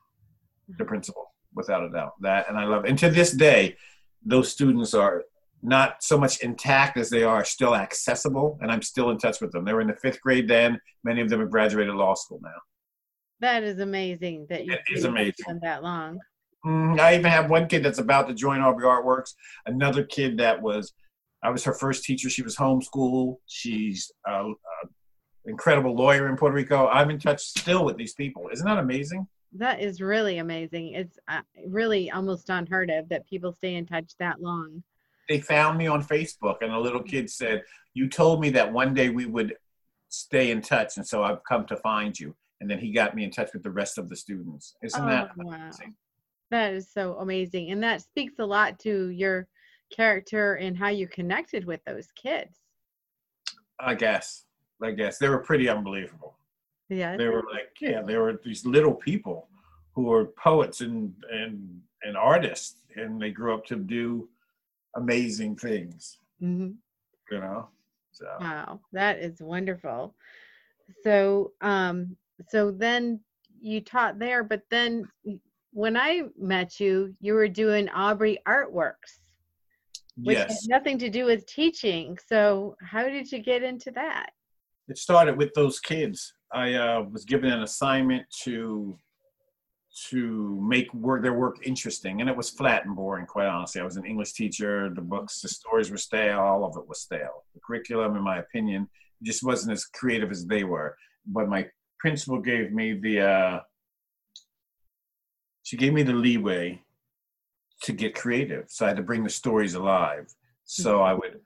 the 0.78 0.84
principal 0.84 1.27
without 1.58 1.84
a 1.84 1.90
doubt. 1.90 2.12
That 2.22 2.48
and 2.48 2.56
I 2.56 2.64
love. 2.64 2.86
It. 2.86 2.90
And 2.90 2.98
to 3.00 3.10
this 3.10 3.32
day, 3.32 3.76
those 4.24 4.50
students 4.50 4.94
are 4.94 5.24
not 5.62 6.02
so 6.02 6.16
much 6.16 6.40
intact 6.40 6.96
as 6.96 7.10
they 7.10 7.24
are 7.24 7.44
still 7.44 7.74
accessible, 7.74 8.58
and 8.62 8.70
I'm 8.70 8.80
still 8.80 9.10
in 9.10 9.18
touch 9.18 9.40
with 9.40 9.52
them. 9.52 9.64
They 9.64 9.74
were 9.74 9.80
in 9.80 9.88
the 9.88 9.96
fifth 9.96 10.20
grade 10.22 10.48
then. 10.48 10.80
Many 11.04 11.20
of 11.20 11.28
them 11.28 11.40
have 11.40 11.50
graduated 11.50 11.94
law 11.94 12.14
school 12.14 12.40
now. 12.42 12.50
That 13.40 13.62
is 13.62 13.78
amazing 13.78 14.46
that 14.48 14.64
you 14.64 14.72
it 14.72 14.80
is 14.94 15.04
amazing 15.04 15.60
that 15.62 15.82
long. 15.82 16.18
Mm, 16.66 16.98
I 16.98 17.14
even 17.14 17.30
have 17.30 17.50
one 17.50 17.68
kid 17.68 17.84
that's 17.84 17.98
about 17.98 18.28
to 18.28 18.34
join 18.34 18.60
Aubrey 18.60 18.84
Artworks. 18.84 19.34
Another 19.66 20.02
kid 20.02 20.38
that 20.38 20.60
was, 20.60 20.92
I 21.42 21.50
was 21.50 21.62
her 21.64 21.72
first 21.72 22.04
teacher. 22.04 22.28
She 22.28 22.42
was 22.42 22.56
homeschooled. 22.56 23.36
She's 23.46 24.10
an 24.26 24.54
incredible 25.44 25.94
lawyer 25.94 26.28
in 26.28 26.36
Puerto 26.36 26.54
Rico. 26.54 26.88
I'm 26.88 27.10
in 27.10 27.18
touch 27.20 27.40
still 27.40 27.84
with 27.84 27.96
these 27.96 28.14
people. 28.14 28.48
Isn't 28.52 28.66
that 28.66 28.78
amazing? 28.78 29.26
That 29.52 29.80
is 29.80 30.00
really 30.00 30.38
amazing. 30.38 30.92
It's 30.92 31.18
uh, 31.28 31.40
really 31.66 32.10
almost 32.10 32.50
unheard 32.50 32.90
of 32.90 33.08
that 33.08 33.26
people 33.26 33.52
stay 33.52 33.76
in 33.76 33.86
touch 33.86 34.12
that 34.18 34.40
long. 34.40 34.82
They 35.28 35.40
found 35.40 35.78
me 35.78 35.86
on 35.86 36.02
Facebook, 36.02 36.56
and 36.62 36.72
a 36.72 36.78
little 36.78 37.02
kid 37.02 37.30
said, 37.30 37.62
You 37.94 38.08
told 38.08 38.40
me 38.40 38.50
that 38.50 38.72
one 38.72 38.94
day 38.94 39.08
we 39.08 39.26
would 39.26 39.56
stay 40.08 40.50
in 40.50 40.62
touch, 40.62 40.96
and 40.96 41.06
so 41.06 41.22
I've 41.22 41.44
come 41.44 41.66
to 41.66 41.76
find 41.76 42.18
you. 42.18 42.34
And 42.60 42.70
then 42.70 42.78
he 42.78 42.92
got 42.92 43.14
me 43.14 43.24
in 43.24 43.30
touch 43.30 43.50
with 43.52 43.62
the 43.62 43.70
rest 43.70 43.98
of 43.98 44.08
the 44.08 44.16
students. 44.16 44.74
Isn't 44.82 45.02
oh, 45.02 45.06
that 45.06 45.30
amazing? 45.38 45.88
Wow. 45.88 45.94
That 46.50 46.72
is 46.74 46.90
so 46.90 47.18
amazing. 47.18 47.70
And 47.70 47.82
that 47.82 48.02
speaks 48.02 48.34
a 48.38 48.46
lot 48.46 48.78
to 48.80 49.08
your 49.10 49.46
character 49.94 50.54
and 50.54 50.76
how 50.76 50.88
you 50.88 51.06
connected 51.06 51.64
with 51.64 51.80
those 51.86 52.08
kids. 52.16 52.58
I 53.78 53.94
guess. 53.94 54.44
I 54.82 54.92
guess. 54.92 55.18
They 55.18 55.28
were 55.28 55.38
pretty 55.38 55.68
unbelievable. 55.68 56.37
Yeah. 56.88 57.16
They 57.16 57.28
were 57.28 57.44
like, 57.50 57.76
yeah, 57.80 58.02
they 58.02 58.16
were 58.16 58.40
these 58.44 58.64
little 58.64 58.94
people 58.94 59.48
who 59.94 60.04
were 60.04 60.26
poets 60.26 60.80
and 60.80 61.14
and 61.30 61.80
and 62.02 62.16
artists, 62.16 62.76
and 62.96 63.20
they 63.20 63.30
grew 63.30 63.54
up 63.54 63.66
to 63.66 63.76
do 63.76 64.28
amazing 64.96 65.56
things. 65.56 66.18
Mm-hmm. 66.42 66.72
You 67.30 67.40
know. 67.40 67.68
So. 68.12 68.26
Wow, 68.40 68.80
that 68.92 69.18
is 69.18 69.40
wonderful. 69.40 70.14
So, 71.04 71.52
um, 71.60 72.16
so 72.48 72.72
then 72.72 73.20
you 73.60 73.80
taught 73.80 74.18
there, 74.18 74.42
but 74.42 74.62
then 74.70 75.04
when 75.72 75.96
I 75.96 76.22
met 76.36 76.80
you, 76.80 77.14
you 77.20 77.34
were 77.34 77.48
doing 77.48 77.88
Aubrey 77.90 78.38
Artworks, 78.48 79.20
which 80.16 80.38
yes. 80.38 80.48
had 80.48 80.70
nothing 80.78 80.98
to 80.98 81.10
do 81.10 81.26
with 81.26 81.46
teaching. 81.46 82.18
So, 82.26 82.76
how 82.80 83.04
did 83.04 83.30
you 83.30 83.38
get 83.40 83.62
into 83.62 83.92
that? 83.92 84.30
it 84.88 84.98
started 84.98 85.36
with 85.36 85.52
those 85.54 85.78
kids. 85.78 86.34
I 86.52 86.74
uh, 86.74 87.02
was 87.02 87.24
given 87.24 87.50
an 87.50 87.62
assignment 87.62 88.26
to 88.44 88.96
to 90.10 90.60
make 90.62 90.92
work 90.94 91.22
their 91.22 91.32
work 91.32 91.66
interesting, 91.66 92.20
and 92.20 92.30
it 92.30 92.36
was 92.36 92.50
flat 92.50 92.84
and 92.84 92.94
boring. 92.94 93.26
Quite 93.26 93.46
honestly, 93.46 93.80
I 93.80 93.84
was 93.84 93.96
an 93.96 94.04
English 94.04 94.32
teacher. 94.32 94.90
The 94.94 95.00
books, 95.00 95.40
the 95.40 95.48
stories 95.48 95.90
were 95.90 95.96
stale. 95.96 96.38
All 96.38 96.64
of 96.64 96.76
it 96.76 96.88
was 96.88 97.00
stale. 97.00 97.44
The 97.54 97.60
curriculum, 97.66 98.16
in 98.16 98.22
my 98.22 98.38
opinion, 98.38 98.88
just 99.22 99.42
wasn't 99.42 99.72
as 99.72 99.84
creative 99.86 100.30
as 100.30 100.46
they 100.46 100.64
were. 100.64 100.96
But 101.26 101.48
my 101.48 101.68
principal 101.98 102.38
gave 102.38 102.72
me 102.72 102.94
the 102.94 103.20
uh, 103.20 103.60
she 105.64 105.76
gave 105.76 105.92
me 105.92 106.02
the 106.02 106.12
leeway 106.12 106.80
to 107.82 107.92
get 107.92 108.14
creative. 108.14 108.66
So 108.68 108.84
I 108.84 108.88
had 108.88 108.96
to 108.96 109.02
bring 109.02 109.24
the 109.24 109.30
stories 109.30 109.74
alive. 109.74 110.32
So 110.64 111.02
I 111.02 111.12
would 111.12 111.40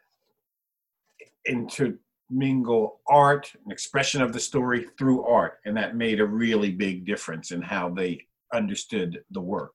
intermingle 2.33 3.01
art 3.09 3.53
and 3.63 3.73
expression 3.73 4.23
of 4.23 4.33
the 4.33 4.41
story 4.41 4.87
through 4.99 5.25
art, 5.25 5.59
and 5.65 5.77
that 5.77 5.97
made 5.97 6.21
a 6.21 6.27
really 6.27 6.71
big 6.71 7.05
difference 7.05 7.51
in 7.51 7.63
how 7.63 7.91
they 7.91 8.27
understood 8.53 9.23
the 9.31 9.41
work. 9.41 9.73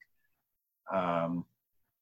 Um, 0.94 1.46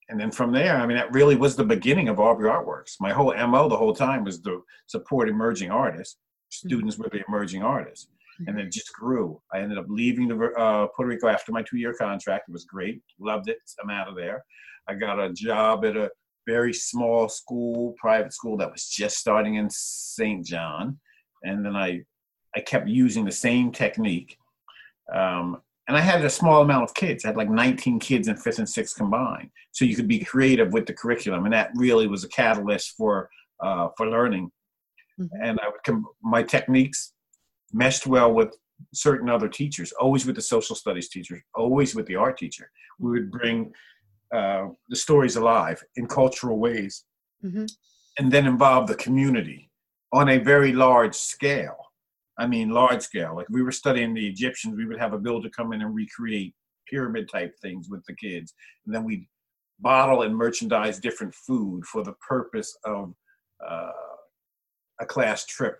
and 0.09 0.19
then 0.19 0.31
from 0.31 0.51
there, 0.51 0.77
I 0.77 0.85
mean, 0.85 0.97
that 0.97 1.11
really 1.11 1.35
was 1.35 1.55
the 1.55 1.63
beginning 1.63 2.09
of 2.09 2.19
Aubrey 2.19 2.49
Artworks. 2.49 2.95
My 2.99 3.11
whole 3.11 3.33
MO 3.47 3.67
the 3.67 3.77
whole 3.77 3.95
time 3.95 4.23
was 4.23 4.39
to 4.41 4.63
support 4.87 5.29
emerging 5.29 5.71
artists. 5.71 6.17
Students 6.49 6.97
were 6.97 7.09
the 7.09 7.23
emerging 7.27 7.63
artists. 7.63 8.07
And 8.47 8.59
it 8.59 8.69
just 8.69 8.91
grew. 8.91 9.41
I 9.53 9.61
ended 9.61 9.77
up 9.77 9.85
leaving 9.87 10.27
the, 10.27 10.35
uh, 10.57 10.87
Puerto 10.87 11.09
Rico 11.09 11.29
after 11.29 11.53
my 11.53 11.63
two 11.63 11.77
year 11.77 11.93
contract. 11.93 12.49
It 12.49 12.51
was 12.51 12.65
great. 12.65 13.01
Loved 13.17 13.47
it. 13.47 13.57
I'm 13.81 13.89
out 13.89 14.09
of 14.09 14.15
there. 14.15 14.43
I 14.89 14.93
got 14.93 15.21
a 15.21 15.31
job 15.31 15.85
at 15.85 15.95
a 15.95 16.11
very 16.45 16.73
small 16.73 17.27
school, 17.29 17.95
private 17.97 18.33
school 18.33 18.57
that 18.57 18.71
was 18.71 18.87
just 18.87 19.17
starting 19.17 19.55
in 19.55 19.69
St. 19.69 20.45
John. 20.45 20.99
And 21.43 21.65
then 21.65 21.75
I, 21.75 22.01
I 22.55 22.61
kept 22.61 22.87
using 22.87 23.25
the 23.25 23.31
same 23.31 23.71
technique. 23.71 24.37
Um, 25.13 25.61
and 25.87 25.95
I 25.95 26.01
had 26.01 26.25
a 26.25 26.29
small 26.29 26.61
amount 26.61 26.83
of 26.83 26.95
kids. 26.95 27.23
I 27.23 27.29
had 27.29 27.37
like 27.37 27.49
19 27.49 27.99
kids 27.99 28.27
in 28.27 28.37
fifth 28.37 28.59
and 28.59 28.67
sixth 28.67 28.95
combined. 28.95 29.51
So 29.71 29.85
you 29.85 29.95
could 29.95 30.07
be 30.07 30.19
creative 30.19 30.73
with 30.73 30.87
the 30.87 30.93
curriculum, 30.93 31.45
and 31.45 31.53
that 31.53 31.71
really 31.75 32.07
was 32.07 32.23
a 32.23 32.29
catalyst 32.29 32.95
for 32.97 33.29
uh, 33.59 33.89
for 33.95 34.07
learning. 34.07 34.51
Mm-hmm. 35.19 35.43
And 35.43 35.59
I 35.59 35.67
would 35.67 35.83
com- 35.85 36.07
my 36.23 36.41
techniques 36.41 37.13
meshed 37.71 38.07
well 38.07 38.33
with 38.33 38.55
certain 38.93 39.29
other 39.29 39.47
teachers. 39.47 39.91
Always 39.93 40.25
with 40.25 40.35
the 40.35 40.41
social 40.41 40.75
studies 40.75 41.09
teacher. 41.09 41.43
Always 41.53 41.95
with 41.95 42.07
the 42.07 42.15
art 42.15 42.37
teacher. 42.37 42.71
We 42.99 43.11
would 43.11 43.31
bring 43.31 43.71
uh, 44.33 44.67
the 44.89 44.95
stories 44.95 45.35
alive 45.35 45.83
in 45.95 46.07
cultural 46.07 46.59
ways, 46.59 47.03
mm-hmm. 47.43 47.65
and 48.17 48.31
then 48.31 48.45
involve 48.45 48.87
the 48.87 48.95
community 48.95 49.69
on 50.13 50.29
a 50.29 50.37
very 50.37 50.71
large 50.73 51.15
scale. 51.15 51.77
I 52.37 52.47
mean, 52.47 52.69
large 52.69 53.01
scale. 53.01 53.35
Like 53.35 53.47
we 53.49 53.63
were 53.63 53.71
studying 53.71 54.13
the 54.13 54.27
Egyptians, 54.27 54.75
we 54.75 54.85
would 54.85 54.99
have 54.99 55.13
a 55.13 55.19
builder 55.19 55.49
come 55.49 55.73
in 55.73 55.81
and 55.81 55.95
recreate 55.95 56.53
pyramid 56.89 57.29
type 57.31 57.53
things 57.61 57.87
with 57.89 58.03
the 58.05 58.15
kids. 58.15 58.53
And 58.85 58.93
then 58.93 59.03
we'd 59.03 59.25
bottle 59.79 60.21
and 60.23 60.35
merchandise 60.35 60.99
different 60.99 61.33
food 61.33 61.85
for 61.85 62.03
the 62.03 62.13
purpose 62.27 62.77
of 62.85 63.13
uh, 63.65 63.91
a 64.99 65.05
class 65.05 65.45
trip 65.45 65.79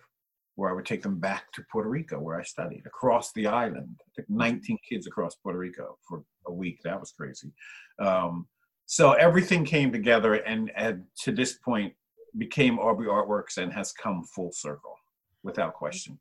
where 0.56 0.70
I 0.70 0.72
would 0.72 0.86
take 0.86 1.02
them 1.02 1.18
back 1.20 1.52
to 1.52 1.64
Puerto 1.70 1.88
Rico, 1.88 2.18
where 2.18 2.40
I 2.40 2.42
studied, 2.42 2.82
across 2.86 3.32
the 3.32 3.46
island. 3.46 3.96
I 4.00 4.10
took 4.16 4.28
19 4.28 4.78
kids 4.88 5.06
across 5.06 5.36
Puerto 5.36 5.58
Rico 5.58 5.98
for 6.08 6.24
a 6.46 6.52
week. 6.52 6.80
That 6.82 6.98
was 6.98 7.12
crazy. 7.12 7.52
Um, 7.98 8.46
so 8.86 9.12
everything 9.12 9.64
came 9.64 9.92
together 9.92 10.34
and, 10.34 10.72
and 10.76 11.04
to 11.22 11.32
this 11.32 11.58
point 11.58 11.92
became 12.38 12.78
Aubrey 12.78 13.06
Artworks 13.06 13.58
and 13.58 13.72
has 13.72 13.92
come 13.92 14.24
full 14.34 14.50
circle 14.52 14.94
without 15.42 15.74
question. 15.74 16.18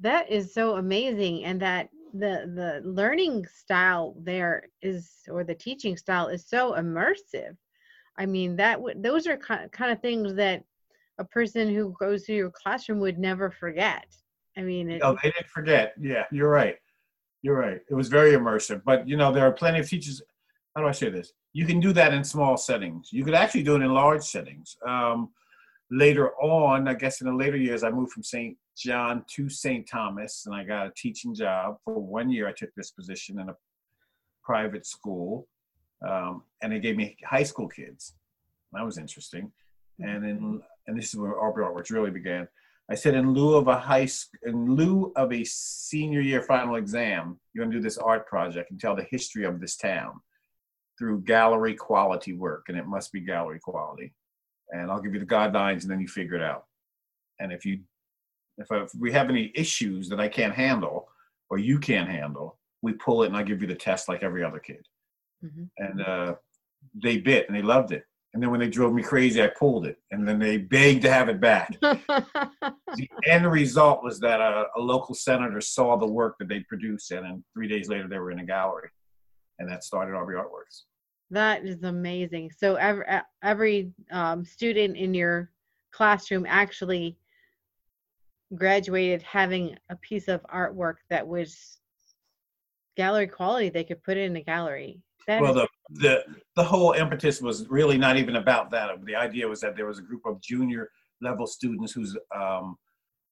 That 0.00 0.30
is 0.30 0.52
so 0.52 0.76
amazing, 0.76 1.44
and 1.44 1.60
that 1.62 1.88
the 2.12 2.50
the 2.54 2.82
learning 2.84 3.46
style 3.46 4.14
there 4.18 4.68
is, 4.82 5.10
or 5.28 5.42
the 5.42 5.54
teaching 5.54 5.96
style 5.96 6.28
is 6.28 6.46
so 6.46 6.74
immersive. 6.74 7.56
I 8.18 8.26
mean, 8.26 8.56
that 8.56 8.74
w- 8.74 9.00
those 9.00 9.26
are 9.26 9.38
kind 9.38 9.64
of, 9.64 9.70
kind 9.70 9.90
of 9.90 10.00
things 10.00 10.34
that 10.34 10.64
a 11.18 11.24
person 11.24 11.74
who 11.74 11.94
goes 11.98 12.24
through 12.24 12.36
your 12.36 12.50
classroom 12.50 13.00
would 13.00 13.18
never 13.18 13.50
forget. 13.50 14.06
I 14.56 14.62
mean, 14.62 14.90
it, 14.90 15.02
oh, 15.02 15.16
they 15.22 15.30
didn't 15.30 15.48
forget. 15.48 15.94
Yeah, 16.00 16.24
you're 16.30 16.50
right. 16.50 16.76
You're 17.42 17.58
right. 17.58 17.80
It 17.90 17.94
was 17.94 18.08
very 18.08 18.32
immersive. 18.32 18.82
But 18.84 19.08
you 19.08 19.16
know, 19.16 19.32
there 19.32 19.46
are 19.46 19.52
plenty 19.52 19.80
of 19.80 19.88
teachers. 19.88 20.22
How 20.74 20.82
do 20.82 20.88
I 20.88 20.92
say 20.92 21.10
this? 21.10 21.32
You 21.52 21.66
can 21.66 21.80
do 21.80 21.92
that 21.92 22.12
in 22.12 22.24
small 22.24 22.56
settings. 22.56 23.12
You 23.12 23.24
could 23.24 23.34
actually 23.34 23.62
do 23.62 23.76
it 23.76 23.82
in 23.82 23.92
large 23.92 24.22
settings. 24.22 24.76
Um, 24.86 25.30
later 25.90 26.32
on, 26.36 26.88
I 26.88 26.94
guess 26.94 27.20
in 27.20 27.28
the 27.28 27.34
later 27.34 27.56
years, 27.56 27.82
I 27.82 27.90
moved 27.90 28.12
from 28.12 28.22
St. 28.22 28.56
John 28.76 29.24
to 29.34 29.48
St. 29.48 29.88
Thomas, 29.88 30.44
and 30.46 30.54
I 30.54 30.64
got 30.64 30.86
a 30.86 30.92
teaching 30.96 31.34
job 31.34 31.76
for 31.84 31.98
one 31.98 32.30
year. 32.30 32.46
I 32.46 32.52
took 32.52 32.74
this 32.74 32.90
position 32.90 33.40
in 33.40 33.48
a 33.48 33.56
private 34.42 34.86
school, 34.86 35.48
um, 36.06 36.42
and 36.62 36.72
they 36.72 36.78
gave 36.78 36.96
me 36.96 37.16
high 37.24 37.42
school 37.42 37.68
kids. 37.68 38.14
That 38.72 38.84
was 38.84 38.98
interesting. 38.98 39.50
And 39.98 40.24
in 40.26 40.62
and 40.86 40.98
this 40.98 41.08
is 41.08 41.16
where 41.16 41.40
Aubrey 41.40 41.64
Artworks 41.64 41.90
really 41.90 42.10
began. 42.10 42.48
I 42.88 42.94
said, 42.94 43.14
in 43.14 43.32
lieu 43.32 43.56
of 43.56 43.66
a 43.66 43.76
high, 43.76 44.08
in 44.44 44.76
lieu 44.76 45.12
of 45.16 45.32
a 45.32 45.42
senior 45.44 46.20
year 46.20 46.42
final 46.42 46.76
exam, 46.76 47.40
you're 47.52 47.64
going 47.64 47.72
to 47.72 47.78
do 47.78 47.82
this 47.82 47.98
art 47.98 48.26
project 48.26 48.70
and 48.70 48.80
tell 48.80 48.94
the 48.94 49.06
history 49.10 49.44
of 49.44 49.60
this 49.60 49.76
town 49.76 50.20
through 50.98 51.22
gallery 51.22 51.74
quality 51.74 52.32
work, 52.32 52.66
and 52.68 52.78
it 52.78 52.86
must 52.86 53.12
be 53.12 53.20
gallery 53.20 53.58
quality. 53.60 54.14
And 54.70 54.90
I'll 54.90 55.00
give 55.00 55.14
you 55.14 55.20
the 55.20 55.26
guidelines, 55.26 55.82
and 55.82 55.90
then 55.90 56.00
you 56.00 56.08
figure 56.08 56.36
it 56.36 56.42
out. 56.42 56.64
And 57.40 57.52
if 57.52 57.64
you 57.64 57.80
if, 58.58 58.70
I, 58.72 58.82
if 58.82 58.90
we 58.98 59.12
have 59.12 59.28
any 59.28 59.52
issues 59.54 60.08
that 60.08 60.20
I 60.20 60.28
can't 60.28 60.54
handle 60.54 61.08
or 61.50 61.58
you 61.58 61.78
can't 61.78 62.08
handle, 62.08 62.58
we 62.82 62.92
pull 62.92 63.22
it 63.22 63.26
and 63.26 63.36
I 63.36 63.42
give 63.42 63.60
you 63.60 63.68
the 63.68 63.74
test 63.74 64.08
like 64.08 64.22
every 64.22 64.42
other 64.42 64.58
kid. 64.58 64.86
Mm-hmm. 65.44 65.64
And 65.78 66.02
uh, 66.02 66.34
they 67.02 67.18
bit 67.18 67.46
and 67.48 67.56
they 67.56 67.62
loved 67.62 67.92
it. 67.92 68.04
And 68.36 68.42
then 68.42 68.50
when 68.50 68.60
they 68.60 68.68
drove 68.68 68.92
me 68.92 69.02
crazy, 69.02 69.42
I 69.42 69.46
pulled 69.46 69.86
it. 69.86 69.96
And 70.10 70.28
then 70.28 70.38
they 70.38 70.58
begged 70.58 71.00
to 71.04 71.10
have 71.10 71.30
it 71.30 71.40
back. 71.40 71.74
the 71.80 73.08
end 73.24 73.50
result 73.50 74.04
was 74.04 74.20
that 74.20 74.42
a, 74.42 74.66
a, 74.76 74.78
local 74.78 75.14
senator 75.14 75.58
saw 75.62 75.96
the 75.96 76.06
work 76.06 76.36
that 76.38 76.46
they 76.46 76.60
produced, 76.60 77.10
and 77.12 77.24
then 77.24 77.44
three 77.54 77.66
days 77.66 77.88
later, 77.88 78.08
they 78.08 78.18
were 78.18 78.30
in 78.30 78.40
a 78.40 78.44
gallery. 78.44 78.90
And 79.58 79.66
that 79.70 79.84
started 79.84 80.14
Aubrey 80.14 80.36
Artworks. 80.36 80.82
That 81.30 81.64
is 81.64 81.82
amazing. 81.82 82.50
So 82.54 82.74
every, 82.74 83.06
every 83.42 83.92
um, 84.10 84.44
student 84.44 84.98
in 84.98 85.14
your 85.14 85.50
classroom 85.90 86.44
actually 86.46 87.16
graduated 88.54 89.22
having 89.22 89.78
a 89.88 89.96
piece 89.96 90.28
of 90.28 90.42
artwork 90.52 90.96
that 91.08 91.26
was 91.26 91.78
gallery 92.98 93.28
quality 93.28 93.70
they 93.70 93.82
could 93.82 94.02
put 94.02 94.18
it 94.18 94.24
in 94.24 94.36
a 94.36 94.42
gallery 94.42 95.00
that 95.26 95.40
well 95.42 95.54
the, 95.54 95.68
the 95.90 96.24
the 96.56 96.64
whole 96.64 96.92
impetus 96.92 97.40
was 97.40 97.68
really 97.68 97.98
not 97.98 98.16
even 98.16 98.36
about 98.36 98.70
that. 98.70 98.90
The 99.04 99.16
idea 99.16 99.48
was 99.48 99.60
that 99.60 99.76
there 99.76 99.86
was 99.86 99.98
a 99.98 100.02
group 100.02 100.22
of 100.24 100.40
junior 100.40 100.90
level 101.20 101.46
students 101.46 101.92
whose 101.92 102.16
um, 102.34 102.76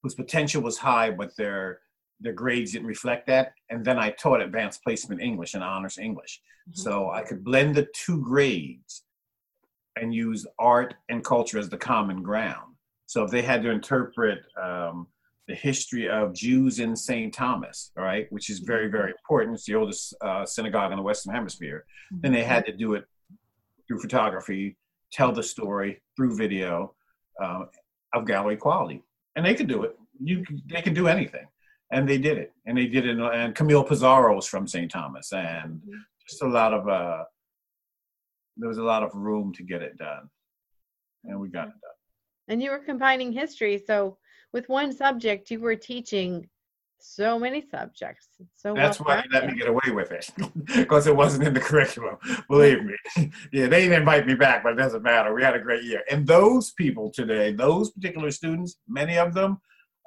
whose 0.03 0.15
potential 0.15 0.61
was 0.61 0.77
high 0.77 1.11
but 1.11 1.35
their 1.35 1.79
their 2.21 2.33
grades 2.33 2.71
didn't 2.71 2.87
reflect 2.87 3.27
that. 3.27 3.53
And 3.69 3.83
then 3.83 3.99
i 3.99 4.09
taught 4.11 4.41
advanced 4.41 4.83
placement 4.83 5.21
english 5.21 5.53
and 5.53 5.63
honors 5.63 5.97
english. 5.97 6.41
Mm-hmm. 6.69 6.81
so 6.81 7.11
i 7.11 7.21
could 7.21 7.43
blend 7.43 7.75
the 7.75 7.87
two 7.93 8.19
grades 8.23 9.03
and 9.95 10.13
use 10.13 10.45
art 10.59 10.95
and 11.09 11.23
culture 11.23 11.59
as 11.59 11.69
the 11.69 11.77
common 11.77 12.21
ground. 12.21 12.75
So 13.05 13.23
if 13.23 13.31
they 13.31 13.41
had 13.41 13.61
to 13.63 13.69
interpret 13.69 14.39
um, 14.61 15.07
the 15.47 15.55
history 15.55 16.09
of 16.09 16.33
Jews 16.33 16.79
in 16.79 16.95
St. 16.95 17.33
Thomas, 17.33 17.91
right, 17.95 18.31
which 18.31 18.49
is 18.49 18.59
very, 18.59 18.87
very 18.87 19.11
important, 19.11 19.55
it's 19.55 19.65
the 19.65 19.75
oldest 19.75 20.15
uh, 20.21 20.45
synagogue 20.45 20.91
in 20.91 20.97
the 20.97 21.03
Western 21.03 21.33
Hemisphere, 21.33 21.85
mm-hmm. 22.11 22.21
then 22.21 22.33
they 22.33 22.43
had 22.43 22.65
to 22.65 22.71
do 22.71 22.95
it 22.95 23.05
through 23.87 23.99
photography, 23.99 24.77
tell 25.11 25.31
the 25.31 25.43
story 25.43 26.01
through 26.15 26.35
video 26.35 26.95
uh, 27.41 27.65
of 28.13 28.25
gallery 28.25 28.57
quality. 28.57 29.03
And 29.35 29.45
they 29.45 29.53
could 29.53 29.67
do 29.67 29.83
it. 29.83 29.97
You, 30.19 30.43
they 30.67 30.81
can 30.81 30.93
do 30.93 31.07
anything. 31.07 31.45
And 31.91 32.09
they 32.09 32.17
did 32.17 32.37
it. 32.37 32.53
And 32.65 32.77
they 32.77 32.87
did 32.87 33.05
it. 33.05 33.19
And 33.19 33.53
Camille 33.53 33.85
Pissarro 33.85 34.35
was 34.35 34.47
from 34.47 34.67
St. 34.67 34.89
Thomas. 34.89 35.31
And 35.31 35.73
mm-hmm. 35.73 35.97
just 36.27 36.41
a 36.41 36.47
lot 36.47 36.73
of, 36.73 36.87
uh, 36.87 37.25
there 38.57 38.69
was 38.69 38.79
a 38.79 38.83
lot 38.83 39.03
of 39.03 39.13
room 39.13 39.53
to 39.53 39.63
get 39.63 39.83
it 39.83 39.97
done. 39.97 40.29
And 41.25 41.39
we 41.39 41.49
got 41.49 41.67
it 41.67 41.73
done 41.81 41.95
and 42.47 42.61
you 42.61 42.71
were 42.71 42.79
combining 42.79 43.31
history 43.31 43.81
so 43.85 44.17
with 44.53 44.67
one 44.69 44.93
subject 44.93 45.51
you 45.51 45.59
were 45.59 45.75
teaching 45.75 46.47
so 46.97 47.37
many 47.37 47.61
subjects 47.61 48.29
so 48.55 48.73
that's 48.73 48.99
well 48.99 49.17
why 49.17 49.23
they 49.31 49.39
let 49.39 49.49
me 49.49 49.57
get 49.57 49.67
away 49.67 49.91
with 49.91 50.11
it 50.11 50.29
because 50.75 51.05
it 51.07 51.15
wasn't 51.15 51.43
in 51.43 51.53
the 51.53 51.59
curriculum 51.59 52.17
believe 52.49 52.83
me. 52.83 52.95
Yeah 53.51 53.67
they 53.67 53.81
didn't 53.81 53.99
invite 53.99 54.25
me 54.25 54.33
back 54.33 54.63
but 54.63 54.73
it 54.73 54.77
doesn't 54.77 55.03
matter. 55.03 55.33
We 55.33 55.43
had 55.43 55.55
a 55.55 55.59
great 55.59 55.83
year. 55.83 56.03
And 56.09 56.25
those 56.25 56.71
people 56.71 57.11
today 57.11 57.51
those 57.51 57.91
particular 57.91 58.31
students 58.31 58.77
many 58.87 59.17
of 59.17 59.33
them 59.33 59.59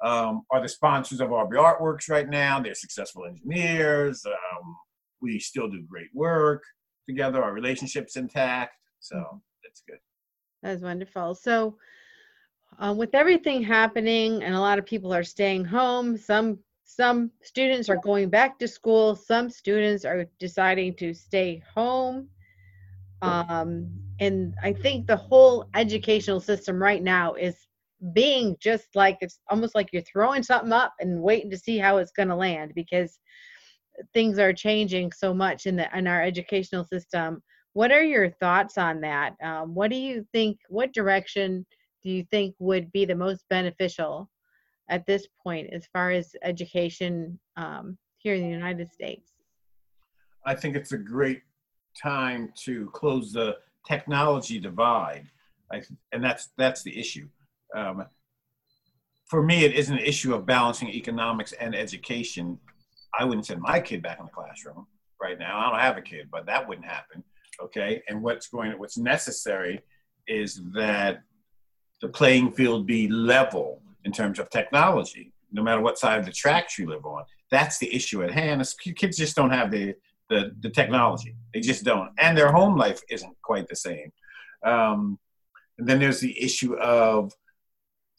um, 0.03 0.43
are 0.51 0.61
the 0.61 0.69
sponsors 0.69 1.19
of 1.19 1.31
Aubrey 1.31 1.57
Artworks 1.57 2.09
right 2.09 2.29
now. 2.29 2.59
They're 2.59 2.73
successful 2.73 3.25
engineers. 3.25 4.25
Um, 4.25 4.75
we 5.21 5.39
still 5.39 5.69
do 5.69 5.83
great 5.83 6.09
work 6.13 6.63
together. 7.07 7.43
Our 7.43 7.53
relationships 7.53 8.15
intact. 8.15 8.75
So 8.99 9.41
that's 9.63 9.81
good. 9.87 9.99
That's 10.63 10.81
wonderful. 10.81 11.35
So 11.35 11.77
uh, 12.79 12.93
with 12.93 13.13
everything 13.13 13.61
happening 13.61 14.41
and 14.43 14.55
a 14.55 14.59
lot 14.59 14.79
of 14.79 14.85
people 14.85 15.13
are 15.13 15.23
staying 15.23 15.65
home, 15.65 16.17
some 16.17 16.59
some 16.85 17.31
students 17.43 17.87
are 17.87 17.97
going 17.97 18.29
back 18.29 18.57
to 18.59 18.67
school, 18.67 19.15
some 19.15 19.49
students 19.49 20.05
are 20.05 20.25
deciding 20.39 20.95
to 20.95 21.13
stay 21.13 21.61
home. 21.75 22.27
Um, 23.21 23.89
and 24.19 24.55
I 24.63 24.73
think 24.73 25.05
the 25.05 25.15
whole 25.15 25.69
educational 25.75 26.39
system 26.39 26.81
right 26.81 27.03
now 27.03 27.35
is 27.35 27.55
being 28.13 28.55
just 28.59 28.87
like 28.95 29.17
it's 29.21 29.39
almost 29.49 29.75
like 29.75 29.89
you're 29.91 30.01
throwing 30.01 30.41
something 30.41 30.71
up 30.71 30.93
and 30.99 31.21
waiting 31.21 31.51
to 31.51 31.57
see 31.57 31.77
how 31.77 31.97
it's 31.97 32.11
going 32.11 32.29
to 32.29 32.35
land 32.35 32.71
because 32.75 33.19
things 34.13 34.39
are 34.39 34.53
changing 34.53 35.11
so 35.11 35.33
much 35.33 35.65
in 35.65 35.75
the 35.75 35.97
in 35.97 36.07
our 36.07 36.23
educational 36.23 36.85
system. 36.85 37.43
What 37.73 37.91
are 37.91 38.03
your 38.03 38.29
thoughts 38.29 38.77
on 38.77 39.01
that? 39.01 39.35
Um, 39.43 39.75
what 39.75 39.91
do 39.91 39.97
you 39.97 40.25
think? 40.33 40.59
What 40.69 40.93
direction 40.93 41.65
do 42.03 42.09
you 42.09 42.25
think 42.31 42.55
would 42.59 42.91
be 42.91 43.05
the 43.05 43.15
most 43.15 43.43
beneficial 43.49 44.29
at 44.89 45.05
this 45.05 45.27
point 45.43 45.69
as 45.71 45.85
far 45.93 46.11
as 46.11 46.35
education 46.43 47.39
um, 47.57 47.97
here 48.17 48.33
in 48.33 48.41
the 48.41 48.49
United 48.49 48.91
States? 48.91 49.33
I 50.45 50.55
think 50.55 50.75
it's 50.75 50.93
a 50.93 50.97
great 50.97 51.41
time 52.01 52.51
to 52.63 52.89
close 52.93 53.33
the 53.33 53.57
technology 53.87 54.59
divide, 54.59 55.27
I, 55.71 55.81
and 56.11 56.23
that's 56.23 56.49
that's 56.57 56.83
the 56.83 56.97
issue. 56.97 57.27
Um, 57.75 58.05
for 59.25 59.43
me, 59.43 59.63
it 59.63 59.73
isn't 59.73 59.95
an 59.97 60.03
issue 60.03 60.33
of 60.33 60.45
balancing 60.45 60.89
economics 60.89 61.51
and 61.53 61.75
education. 61.75 62.57
I 63.17 63.25
wouldn't 63.25 63.45
send 63.45 63.61
my 63.61 63.79
kid 63.79 64.01
back 64.01 64.19
in 64.19 64.25
the 64.25 64.31
classroom 64.31 64.87
right 65.21 65.37
now. 65.37 65.59
I 65.59 65.69
don't 65.69 65.79
have 65.79 65.97
a 65.97 66.01
kid, 66.01 66.29
but 66.31 66.45
that 66.47 66.67
wouldn't 66.67 66.87
happen. 66.87 67.23
Okay, 67.61 68.01
and 68.07 68.23
what's 68.23 68.47
going, 68.47 68.71
what's 68.79 68.97
necessary 68.97 69.81
is 70.27 70.61
that 70.73 71.21
the 72.01 72.09
playing 72.09 72.51
field 72.51 72.87
be 72.87 73.07
level 73.07 73.81
in 74.05 74.11
terms 74.11 74.39
of 74.39 74.49
technology, 74.49 75.33
no 75.51 75.61
matter 75.63 75.81
what 75.81 75.99
side 75.99 76.19
of 76.19 76.25
the 76.25 76.31
tracks 76.31 76.77
you 76.77 76.87
live 76.87 77.05
on. 77.05 77.23
That's 77.51 77.77
the 77.77 77.93
issue 77.93 78.23
at 78.23 78.31
hand. 78.31 78.63
Kids 78.95 79.17
just 79.17 79.35
don't 79.35 79.49
have 79.49 79.71
the, 79.71 79.95
the, 80.29 80.55
the 80.61 80.69
technology. 80.69 81.35
They 81.53 81.59
just 81.59 81.83
don't. 81.83 82.11
And 82.17 82.37
their 82.37 82.51
home 82.51 82.77
life 82.77 83.01
isn't 83.09 83.35
quite 83.41 83.67
the 83.67 83.75
same. 83.75 84.11
Um, 84.63 85.19
and 85.77 85.87
then 85.87 85.99
there's 85.99 86.19
the 86.19 86.41
issue 86.41 86.75
of 86.75 87.33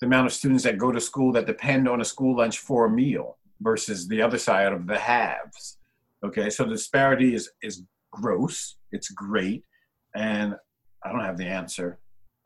the 0.00 0.06
amount 0.06 0.26
of 0.26 0.32
students 0.32 0.64
that 0.64 0.78
go 0.78 0.90
to 0.90 1.00
school 1.00 1.32
that 1.32 1.46
depend 1.46 1.88
on 1.88 2.00
a 2.00 2.04
school 2.04 2.36
lunch 2.36 2.58
for 2.58 2.86
a 2.86 2.90
meal 2.90 3.36
versus 3.60 4.08
the 4.08 4.22
other 4.22 4.38
side 4.38 4.72
of 4.72 4.86
the 4.86 4.98
haves. 4.98 5.78
Okay, 6.24 6.50
so 6.50 6.64
the 6.64 6.70
disparity 6.70 7.34
is, 7.34 7.50
is 7.62 7.82
gross, 8.10 8.76
it's 8.92 9.10
great, 9.10 9.64
and 10.14 10.56
I 11.04 11.12
don't 11.12 11.24
have 11.24 11.38
the 11.38 11.46
answer. 11.46 11.98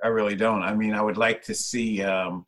I 0.04 0.08
really 0.08 0.37
don't. 0.37 0.62
I 0.62 0.75
mean, 0.75 0.92
I 0.92 1.00
would 1.00 1.16
like 1.16 1.42
to 1.44 1.54
see 1.54 2.02
um, 2.02 2.44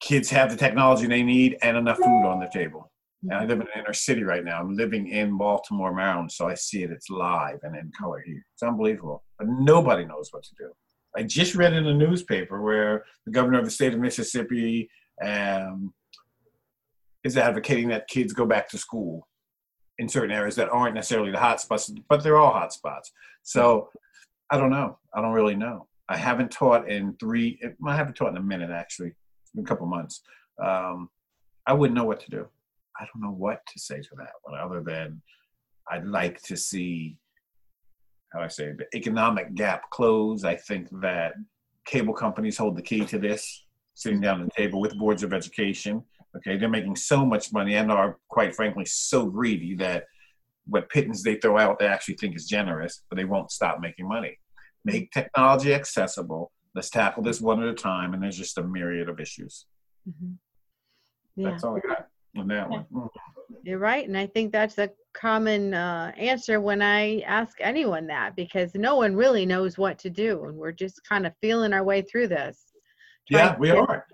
kids 0.00 0.30
have 0.30 0.50
the 0.50 0.56
technology 0.56 1.06
they 1.06 1.22
need 1.22 1.58
and 1.62 1.76
enough 1.76 1.98
food 1.98 2.26
on 2.26 2.40
the 2.40 2.48
table. 2.52 2.90
And 3.22 3.34
I 3.34 3.44
live 3.44 3.60
in 3.60 3.66
an 3.74 3.80
inner 3.80 3.92
city 3.92 4.22
right 4.22 4.44
now. 4.44 4.58
I'm 4.58 4.74
living 4.74 5.08
in 5.08 5.36
Baltimore, 5.36 5.94
Maryland, 5.94 6.32
so 6.32 6.48
I 6.48 6.54
see 6.54 6.82
it. 6.82 6.90
It's 6.90 7.10
live 7.10 7.58
and 7.62 7.76
in 7.76 7.92
color 7.98 8.22
here. 8.24 8.44
It's 8.54 8.62
unbelievable. 8.62 9.22
But 9.38 9.48
nobody 9.48 10.04
knows 10.06 10.28
what 10.30 10.44
to 10.44 10.54
do. 10.58 10.72
I 11.16 11.22
just 11.22 11.54
read 11.54 11.74
in 11.74 11.86
a 11.86 11.94
newspaper 11.94 12.60
where 12.60 13.04
the 13.26 13.32
governor 13.32 13.58
of 13.58 13.64
the 13.66 13.70
state 13.70 13.94
of 13.94 14.00
Mississippi 14.00 14.90
um, 15.22 15.92
is 17.22 17.36
advocating 17.36 17.88
that 17.88 18.08
kids 18.08 18.32
go 18.32 18.46
back 18.46 18.68
to 18.70 18.78
school 18.78 19.28
in 19.98 20.08
certain 20.08 20.32
areas 20.32 20.56
that 20.56 20.70
aren't 20.70 20.94
necessarily 20.94 21.30
the 21.30 21.38
hot 21.38 21.60
spots, 21.60 21.92
but 22.08 22.22
they're 22.22 22.38
all 22.38 22.52
hot 22.52 22.72
spots. 22.72 23.12
So 23.42 23.90
I 24.50 24.58
don't 24.58 24.70
know. 24.70 24.98
I 25.14 25.20
don't 25.20 25.32
really 25.32 25.54
know. 25.54 25.86
I 26.08 26.16
haven't 26.16 26.50
taught 26.50 26.88
in 26.88 27.16
three. 27.18 27.60
I 27.86 27.96
haven't 27.96 28.14
taught 28.14 28.30
in 28.30 28.36
a 28.36 28.42
minute 28.42 28.70
actually, 28.70 29.12
a 29.58 29.62
couple 29.62 29.86
months. 29.86 30.22
Um, 30.62 31.08
I 31.66 31.72
wouldn't 31.72 31.96
know 31.96 32.04
what 32.04 32.20
to 32.20 32.30
do. 32.30 32.46
I 32.98 33.06
don't 33.06 33.22
know 33.22 33.34
what 33.36 33.60
to 33.66 33.78
say 33.78 34.00
to 34.00 34.10
that 34.18 34.30
one 34.42 34.60
other 34.60 34.82
than 34.82 35.20
I'd 35.90 36.04
like 36.04 36.40
to 36.42 36.56
see 36.56 37.18
how 38.32 38.40
I 38.40 38.48
say 38.48 38.72
the 38.72 38.86
economic 38.96 39.54
gap 39.54 39.90
close. 39.90 40.44
I 40.44 40.56
think 40.56 40.88
that 41.00 41.34
cable 41.86 42.14
companies 42.14 42.58
hold 42.58 42.76
the 42.76 42.82
key 42.82 43.04
to 43.06 43.18
this, 43.18 43.64
sitting 43.94 44.20
down 44.20 44.42
at 44.42 44.46
the 44.46 44.62
table 44.62 44.80
with 44.80 44.98
boards 44.98 45.22
of 45.22 45.32
education. 45.32 46.02
Okay, 46.36 46.56
they're 46.56 46.68
making 46.68 46.96
so 46.96 47.24
much 47.24 47.52
money 47.52 47.76
and 47.76 47.92
are 47.92 48.18
quite 48.28 48.54
frankly 48.54 48.84
so 48.84 49.26
greedy 49.26 49.74
that 49.76 50.04
what 50.66 50.88
pittance 50.88 51.22
they 51.22 51.36
throw 51.36 51.58
out 51.58 51.78
they 51.78 51.86
actually 51.86 52.16
think 52.16 52.34
is 52.34 52.46
generous, 52.46 53.02
but 53.08 53.16
they 53.16 53.24
won't 53.24 53.52
stop 53.52 53.80
making 53.80 54.08
money. 54.08 54.36
Make 54.84 55.10
technology 55.10 55.72
accessible. 55.72 56.52
Let's 56.74 56.90
tackle 56.90 57.22
this 57.22 57.40
one 57.40 57.62
at 57.62 57.68
a 57.68 57.74
time, 57.74 58.14
and 58.14 58.22
there's 58.22 58.36
just 58.36 58.58
a 58.58 58.62
myriad 58.62 59.08
of 59.08 59.20
issues. 59.20 59.66
Mm-hmm. 60.08 60.32
Yeah. 61.36 61.50
That's 61.50 61.64
all 61.64 61.76
I 61.76 61.80
got 61.80 62.06
on 62.36 62.48
that 62.48 62.68
one. 62.68 62.84
You're 63.62 63.78
right, 63.78 64.06
and 64.06 64.16
I 64.16 64.26
think 64.26 64.52
that's 64.52 64.78
a 64.78 64.90
common 65.14 65.72
uh, 65.72 66.12
answer 66.16 66.60
when 66.60 66.82
I 66.82 67.20
ask 67.20 67.58
anyone 67.60 68.06
that 68.08 68.36
because 68.36 68.74
no 68.74 68.96
one 68.96 69.14
really 69.14 69.46
knows 69.46 69.78
what 69.78 69.98
to 70.00 70.10
do, 70.10 70.44
and 70.44 70.56
we're 70.56 70.72
just 70.72 71.02
kind 71.08 71.26
of 71.26 71.32
feeling 71.40 71.72
our 71.72 71.84
way 71.84 72.02
through 72.02 72.28
this. 72.28 72.72
Yeah, 73.30 73.56
we 73.58 73.70
are. 73.70 74.06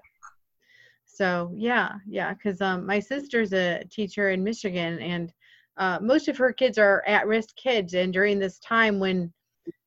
So 1.06 1.52
yeah, 1.56 1.94
yeah, 2.06 2.34
because 2.34 2.60
um, 2.60 2.86
my 2.86 3.00
sister's 3.00 3.52
a 3.52 3.82
teacher 3.90 4.30
in 4.30 4.44
Michigan, 4.44 4.98
and 5.00 5.32
uh, 5.78 5.98
most 6.00 6.28
of 6.28 6.36
her 6.36 6.52
kids 6.52 6.78
are 6.78 7.02
at-risk 7.06 7.56
kids, 7.56 7.94
and 7.94 8.12
during 8.12 8.38
this 8.38 8.58
time 8.60 8.98
when 9.00 9.32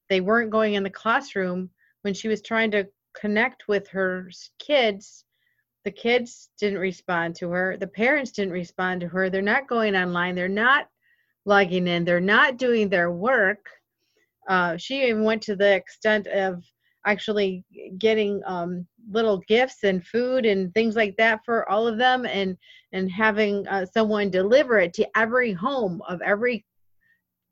they 0.09 0.21
weren't 0.21 0.51
going 0.51 0.73
in 0.75 0.83
the 0.83 0.89
classroom, 0.89 1.69
when 2.01 2.13
she 2.13 2.27
was 2.27 2.41
trying 2.41 2.71
to 2.71 2.87
connect 3.13 3.67
with 3.67 3.87
her 3.89 4.29
kids 4.59 5.25
the 5.85 5.91
kids 5.91 6.49
didn't 6.57 6.79
respond 6.79 7.35
to 7.35 7.49
her 7.49 7.77
the 7.77 7.87
parents 7.87 8.31
didn't 8.31 8.53
respond 8.53 8.99
to 8.99 9.07
her 9.07 9.29
they're 9.29 9.41
not 9.41 9.67
going 9.67 9.95
online 9.95 10.33
they're 10.33 10.47
not 10.47 10.87
logging 11.45 11.87
in 11.87 12.05
they're 12.05 12.19
not 12.19 12.57
doing 12.57 12.89
their 12.89 13.11
work. 13.11 13.65
Uh, 14.47 14.75
she 14.77 15.07
even 15.07 15.23
went 15.23 15.41
to 15.41 15.55
the 15.55 15.75
extent 15.75 16.27
of 16.27 16.63
actually 17.05 17.63
getting 17.97 18.41
um, 18.45 18.85
little 19.11 19.39
gifts 19.47 19.83
and 19.83 20.05
food 20.05 20.45
and 20.45 20.73
things 20.73 20.95
like 20.95 21.15
that 21.17 21.39
for 21.45 21.69
all 21.69 21.87
of 21.87 21.97
them 21.97 22.25
and 22.25 22.57
and 22.93 23.11
having 23.11 23.67
uh, 23.67 23.85
someone 23.85 24.29
deliver 24.29 24.79
it 24.79 24.93
to 24.93 25.07
every 25.17 25.51
home 25.51 26.01
of 26.07 26.21
every 26.21 26.65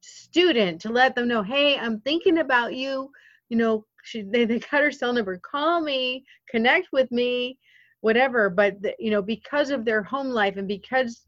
student 0.02 0.82
to 0.82 0.90
let 0.90 1.16
them 1.16 1.28
know 1.28 1.44
hey 1.44 1.78
i'm 1.78 2.00
thinking 2.02 2.40
about 2.40 2.74
you 2.74 3.10
you 3.50 3.58
know 3.58 3.86
she 4.04 4.24
they, 4.24 4.46
they 4.46 4.60
got 4.60 4.82
her 4.82 4.92
cell 4.92 5.14
number 5.14 5.38
call 5.38 5.82
me 5.82 6.26
connect 6.50 6.88
with 6.92 7.12
me 7.12 7.58
whatever 8.02 8.50
but 8.50 8.82
the, 8.82 8.94
you 9.00 9.12
know 9.12 9.22
because 9.22 9.70
of 9.70 9.86
their 9.86 10.04
home 10.04 10.30
life 10.30 10.58
and 10.58 10.68
because 10.68 11.26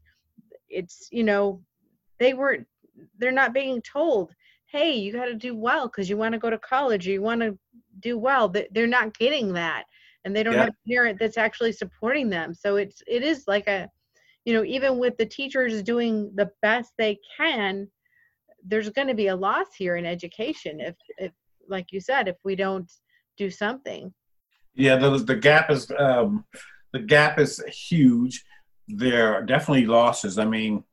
it's 0.68 1.08
you 1.10 1.22
know 1.22 1.60
they 2.18 2.34
weren't 2.34 2.66
they're 3.18 3.32
not 3.32 3.54
being 3.54 3.80
told 3.82 4.32
hey 4.66 4.92
you 4.92 5.12
got 5.12 5.26
to 5.26 5.34
do 5.34 5.54
well 5.54 5.86
because 5.86 6.08
you 6.10 6.16
want 6.16 6.32
to 6.32 6.38
go 6.38 6.50
to 6.50 6.58
college 6.58 7.06
or 7.06 7.12
you 7.12 7.22
want 7.22 7.40
to 7.40 7.56
do 8.00 8.18
well 8.18 8.52
they're 8.72 8.86
not 8.86 9.16
getting 9.18 9.52
that 9.52 9.84
and 10.24 10.34
they 10.34 10.42
don't 10.42 10.54
yeah. 10.54 10.60
have 10.60 10.68
a 10.68 10.88
parent 10.88 11.18
that's 11.18 11.38
actually 11.38 11.72
supporting 11.72 12.28
them 12.28 12.52
so 12.52 12.76
it's 12.76 13.02
it 13.06 13.22
is 13.22 13.44
like 13.46 13.68
a 13.68 13.88
you 14.44 14.52
know 14.52 14.64
even 14.64 14.98
with 14.98 15.16
the 15.16 15.26
teachers 15.26 15.82
doing 15.82 16.30
the 16.34 16.50
best 16.60 16.92
they 16.98 17.18
can 17.36 17.88
there's 18.64 18.90
going 18.90 19.08
to 19.08 19.14
be 19.14 19.28
a 19.28 19.36
loss 19.36 19.66
here 19.76 19.96
in 19.96 20.06
education 20.06 20.80
if 20.80 20.96
if 21.18 21.32
like 21.68 21.86
you 21.92 22.00
said 22.00 22.28
if 22.28 22.36
we 22.44 22.56
don't 22.56 22.90
do 23.36 23.50
something 23.50 24.12
yeah, 24.74 24.96
the 24.96 25.18
the 25.18 25.36
gap 25.36 25.70
is 25.70 25.90
um, 25.98 26.44
the 26.92 26.98
gap 27.00 27.38
is 27.38 27.62
huge. 27.88 28.44
There 28.88 29.34
are 29.34 29.42
definitely 29.42 29.86
losses. 29.86 30.38
I 30.38 30.44
mean, 30.44 30.84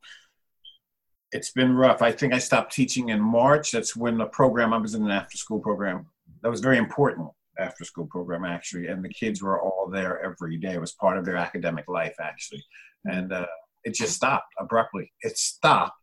it's 1.31 1.51
been 1.51 1.73
rough. 1.73 2.01
I 2.01 2.12
think 2.12 2.34
I 2.34 2.39
stopped 2.39 2.73
teaching 2.73 3.10
in 3.10 3.19
March. 3.19 3.71
That's 3.71 3.95
when 3.95 4.17
the 4.17 4.27
program 4.27 4.73
I 4.73 4.77
was 4.77 4.93
in 4.93 5.03
an 5.03 5.12
after 5.12 5.38
school 5.38 5.60
program. 5.60 6.05
That 6.43 6.49
was 6.49 6.62
very 6.62 6.77
important 6.77 7.29
after 7.60 7.84
school 7.84 8.07
program 8.07 8.45
actually, 8.45 8.88
and 8.88 9.03
the 9.03 9.10
kids 9.10 9.41
were 9.41 9.60
all 9.60 9.89
there 9.91 10.23
every 10.23 10.57
day. 10.57 10.73
It 10.73 10.81
was 10.81 10.93
part 10.93 11.17
of 11.17 11.25
their 11.25 11.38
academic 11.38 11.88
life 11.88 12.15
actually, 12.21 12.63
and 13.05 13.34
uh, 13.34 13.47
it 13.84 13.95
just 13.95 14.15
stopped 14.15 14.53
abruptly. 14.60 15.12
It 15.21 15.38
stopped 15.38 16.00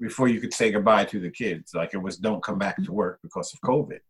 before 0.00 0.28
you 0.28 0.40
could 0.40 0.54
say 0.54 0.70
goodbye 0.70 1.04
to 1.06 1.20
the 1.20 1.30
kids. 1.30 1.74
Like 1.74 1.94
it 1.94 1.98
was, 1.98 2.16
don't 2.16 2.42
come 2.42 2.58
back 2.58 2.82
to 2.84 2.92
work 2.92 3.20
because 3.22 3.52
of 3.52 3.60
COVID 3.60 4.00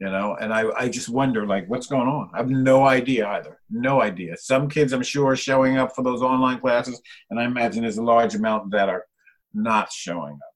you 0.00 0.10
know? 0.10 0.36
And 0.40 0.52
i 0.52 0.64
i 0.76 0.88
just 0.88 1.08
wonder 1.08 1.46
like 1.46 1.68
what's 1.68 1.86
going 1.86 2.08
on? 2.08 2.28
I 2.34 2.38
have 2.38 2.50
no 2.50 2.84
idea 2.84 3.28
either. 3.28 3.60
No 3.70 4.02
idea. 4.02 4.36
Some 4.36 4.68
kids 4.68 4.92
i'm 4.92 5.04
sure 5.04 5.32
are 5.32 5.36
showing 5.36 5.78
up 5.78 5.94
for 5.94 6.02
those 6.02 6.20
online 6.20 6.58
classes 6.58 7.00
and 7.30 7.38
i 7.38 7.44
imagine 7.44 7.82
there's 7.82 7.98
a 7.98 8.02
large 8.02 8.34
amount 8.34 8.72
that 8.72 8.88
are 8.88 9.04
not 9.52 9.92
showing 9.92 10.34
up 10.34 10.54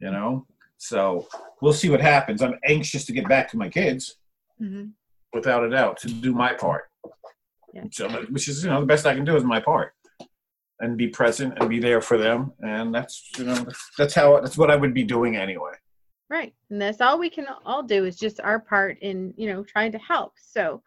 you 0.00 0.10
know? 0.10 0.46
So 0.76 1.26
we'll 1.62 1.72
see 1.72 1.88
what 1.88 2.00
happens. 2.00 2.42
I'm 2.42 2.58
anxious 2.66 3.06
to 3.06 3.12
get 3.12 3.28
back 3.28 3.50
to 3.50 3.56
my 3.56 3.68
kids 3.68 4.16
mm-hmm. 4.60 4.88
without 5.32 5.64
a 5.64 5.70
doubt 5.70 5.96
to 5.98 6.08
do 6.08 6.32
my 6.32 6.52
part. 6.52 6.84
Yeah. 7.72 7.84
so, 7.90 8.08
which 8.30 8.48
is 8.48 8.62
you 8.62 8.70
know 8.70 8.80
the 8.80 8.86
best 8.86 9.04
i 9.04 9.14
can 9.14 9.24
do 9.24 9.34
is 9.34 9.42
my 9.42 9.58
part 9.58 9.94
and 10.80 10.96
be 10.96 11.08
present 11.08 11.54
and 11.58 11.68
be 11.68 11.78
there 11.78 12.00
for 12.00 12.18
them 12.18 12.52
and 12.60 12.94
that's 12.94 13.30
you 13.38 13.44
know 13.44 13.66
that's 13.96 14.14
how 14.14 14.40
that's 14.40 14.58
what 14.58 14.70
i 14.70 14.76
would 14.76 14.92
be 14.92 15.04
doing 15.04 15.36
anyway 15.36 15.72
Right. 16.30 16.54
And 16.70 16.80
that's 16.80 17.00
all 17.00 17.18
we 17.18 17.30
can 17.30 17.46
all 17.64 17.82
do 17.82 18.04
is 18.06 18.16
just 18.16 18.40
our 18.40 18.58
part 18.58 18.98
in, 19.00 19.34
you 19.36 19.52
know, 19.52 19.62
trying 19.62 19.92
to 19.92 19.98
help. 19.98 20.32
So, 20.36 20.82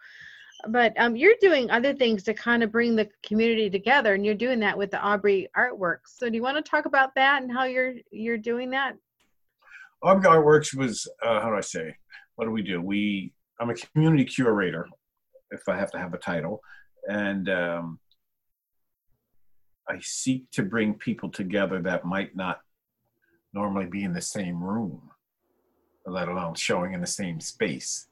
but 0.70 0.94
um, 1.00 1.16
you're 1.16 1.36
doing 1.40 1.70
other 1.70 1.94
things 1.94 2.24
to 2.24 2.34
kind 2.34 2.64
of 2.64 2.72
bring 2.72 2.96
the 2.96 3.08
community 3.24 3.70
together, 3.70 4.16
and 4.16 4.26
you're 4.26 4.36
doing 4.36 4.60
that 4.62 4.78
with 4.78 4.90
the 4.90 5.00
Aubrey 5.00 5.48
Artworks. 5.56 6.18
So, 6.18 6.30
do 6.30 6.36
you 6.36 6.42
want 6.42 6.58
to 6.58 6.70
talk 6.70 6.86
about 6.86 7.14
that 7.16 7.44
and 7.44 7.52
how 7.52 7.66
you're 7.66 7.94
you're 8.12 8.40
doing 8.40 8.72
that? 8.72 8.96
Aubrey 10.02 10.26
Artworks 10.26 10.76
was 10.76 11.08
uh, 11.24 11.40
how 11.40 11.50
do 11.50 11.56
I 11.56 11.62
say? 11.62 11.96
What 12.36 12.46
do 12.46 12.52
we 12.52 12.64
do? 12.64 12.82
We 12.82 13.32
I'm 13.62 13.70
a 13.70 13.76
community 13.76 14.26
curator, 14.26 14.88
if 15.52 15.62
I 15.70 15.78
have 15.78 15.92
to 15.92 16.00
have 16.00 16.16
a 16.16 16.18
title, 16.18 16.60
and 17.08 17.48
um, 17.50 18.00
I 19.90 20.00
seek 20.02 20.50
to 20.52 20.64
bring 20.64 20.94
people 20.96 21.30
together 21.30 21.82
that 21.82 22.06
might 22.06 22.36
not 22.36 22.62
normally 23.54 23.86
be 23.86 24.04
in 24.04 24.14
the 24.14 24.22
same 24.22 24.64
room, 24.64 25.10
let 26.06 26.28
alone 26.28 26.56
showing 26.56 26.94
in 26.94 27.02
the 27.02 27.08
same 27.08 27.40
space, 27.40 28.08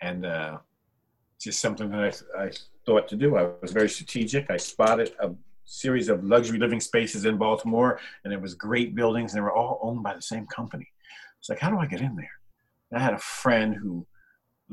and. 0.00 0.26
Uh, 0.26 0.58
just 1.44 1.60
something 1.60 1.90
that 1.90 2.22
I, 2.36 2.44
I 2.44 2.50
thought 2.86 3.06
to 3.08 3.16
do. 3.16 3.36
I 3.36 3.50
was 3.60 3.72
very 3.72 3.88
strategic. 3.88 4.50
I 4.50 4.56
spotted 4.56 5.12
a 5.20 5.30
series 5.66 6.08
of 6.08 6.24
luxury 6.24 6.58
living 6.58 6.80
spaces 6.80 7.26
in 7.26 7.36
Baltimore, 7.36 8.00
and 8.24 8.32
it 8.32 8.40
was 8.40 8.54
great 8.54 8.94
buildings, 8.94 9.32
and 9.32 9.38
they 9.38 9.42
were 9.42 9.52
all 9.52 9.78
owned 9.82 10.02
by 10.02 10.14
the 10.14 10.22
same 10.22 10.46
company. 10.46 10.88
It's 11.38 11.48
like, 11.48 11.58
how 11.58 11.70
do 11.70 11.78
I 11.78 11.86
get 11.86 12.00
in 12.00 12.16
there? 12.16 12.30
And 12.90 13.00
I 13.00 13.04
had 13.04 13.14
a 13.14 13.18
friend 13.18 13.74
who 13.74 14.06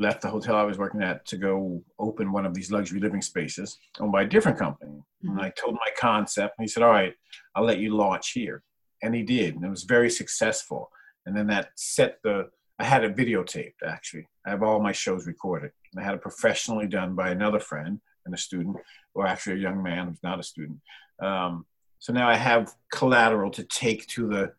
left 0.01 0.21
the 0.21 0.29
hotel 0.29 0.55
I 0.55 0.63
was 0.63 0.77
working 0.77 1.03
at 1.03 1.25
to 1.27 1.37
go 1.37 1.83
open 1.99 2.31
one 2.31 2.45
of 2.45 2.53
these 2.53 2.71
luxury 2.71 2.99
living 2.99 3.21
spaces 3.21 3.77
owned 3.99 4.11
by 4.11 4.23
a 4.23 4.27
different 4.27 4.57
company. 4.57 4.91
Mm-hmm. 5.23 5.29
And 5.37 5.41
I 5.41 5.51
told 5.51 5.75
my 5.75 5.91
concept, 5.97 6.55
and 6.57 6.63
he 6.63 6.67
said, 6.67 6.83
All 6.83 6.89
right, 6.89 7.13
I'll 7.55 7.63
let 7.63 7.79
you 7.79 7.95
launch 7.95 8.31
here. 8.31 8.63
And 9.03 9.15
he 9.15 9.23
did, 9.23 9.55
and 9.55 9.63
it 9.63 9.69
was 9.69 9.83
very 9.83 10.09
successful. 10.09 10.91
And 11.25 11.35
then 11.35 11.47
that 11.47 11.69
set 11.75 12.19
the 12.23 12.49
I 12.79 12.83
had 12.83 13.03
it 13.03 13.15
videotaped 13.15 13.83
actually. 13.85 14.27
I 14.43 14.49
have 14.49 14.63
all 14.63 14.79
my 14.81 14.91
shows 14.91 15.27
recorded. 15.27 15.71
I 15.95 16.01
had 16.01 16.15
it 16.15 16.21
professionally 16.21 16.87
done 16.87 17.13
by 17.13 17.29
another 17.29 17.59
friend 17.59 18.01
and 18.25 18.33
a 18.33 18.37
student, 18.37 18.77
or 19.13 19.27
actually 19.27 19.57
a 19.57 19.59
young 19.59 19.83
man 19.83 20.07
who's 20.07 20.23
not 20.23 20.39
a 20.39 20.43
student. 20.43 20.79
Um, 21.21 21.65
so 21.99 22.11
now 22.11 22.27
I 22.27 22.35
have 22.35 22.73
collateral 22.91 23.51
to 23.51 23.63
take 23.63 24.07
to 24.07 24.27
the 24.27 24.53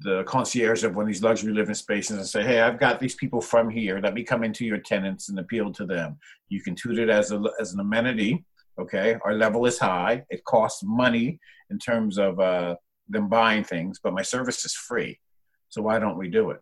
the 0.00 0.24
concierge 0.24 0.82
of 0.82 0.96
one 0.96 1.04
of 1.04 1.08
these 1.08 1.22
luxury 1.22 1.52
living 1.52 1.74
spaces 1.74 2.16
and 2.16 2.26
say, 2.26 2.42
hey, 2.42 2.60
I've 2.60 2.80
got 2.80 2.98
these 2.98 3.14
people 3.14 3.40
from 3.40 3.70
here. 3.70 4.00
Let 4.00 4.14
me 4.14 4.24
come 4.24 4.42
into 4.42 4.64
your 4.64 4.78
tenants 4.78 5.28
and 5.28 5.38
appeal 5.38 5.72
to 5.72 5.86
them. 5.86 6.18
You 6.48 6.60
can 6.60 6.74
treat 6.74 6.98
it 6.98 7.08
as, 7.08 7.30
a, 7.30 7.42
as 7.60 7.72
an 7.72 7.80
amenity. 7.80 8.44
Okay. 8.78 9.16
Our 9.24 9.34
level 9.34 9.66
is 9.66 9.78
high. 9.78 10.24
It 10.30 10.44
costs 10.44 10.82
money 10.82 11.38
in 11.70 11.78
terms 11.78 12.18
of 12.18 12.40
uh, 12.40 12.74
them 13.08 13.28
buying 13.28 13.62
things, 13.62 14.00
but 14.02 14.14
my 14.14 14.22
service 14.22 14.64
is 14.64 14.74
free. 14.74 15.20
So 15.68 15.82
why 15.82 15.98
don't 15.98 16.18
we 16.18 16.28
do 16.28 16.50
it? 16.50 16.60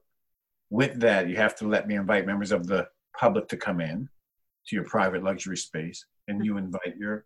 With 0.71 1.01
that, 1.01 1.29
you 1.29 1.37
have 1.37 1.57
to 1.57 1.69
let 1.69 1.87
me 1.87 1.97
invite 1.97 2.27
members 2.27 2.53
of 2.53 2.67
the 2.67 2.87
public 3.19 3.49
to 3.49 3.57
come 3.57 3.81
in 3.81 4.09
to 4.67 4.77
your 4.77 4.85
private 4.85 5.23
luxury 5.23 5.57
space, 5.57 6.05
and 6.29 6.45
you 6.45 6.57
invite 6.57 6.97
your 6.99 7.25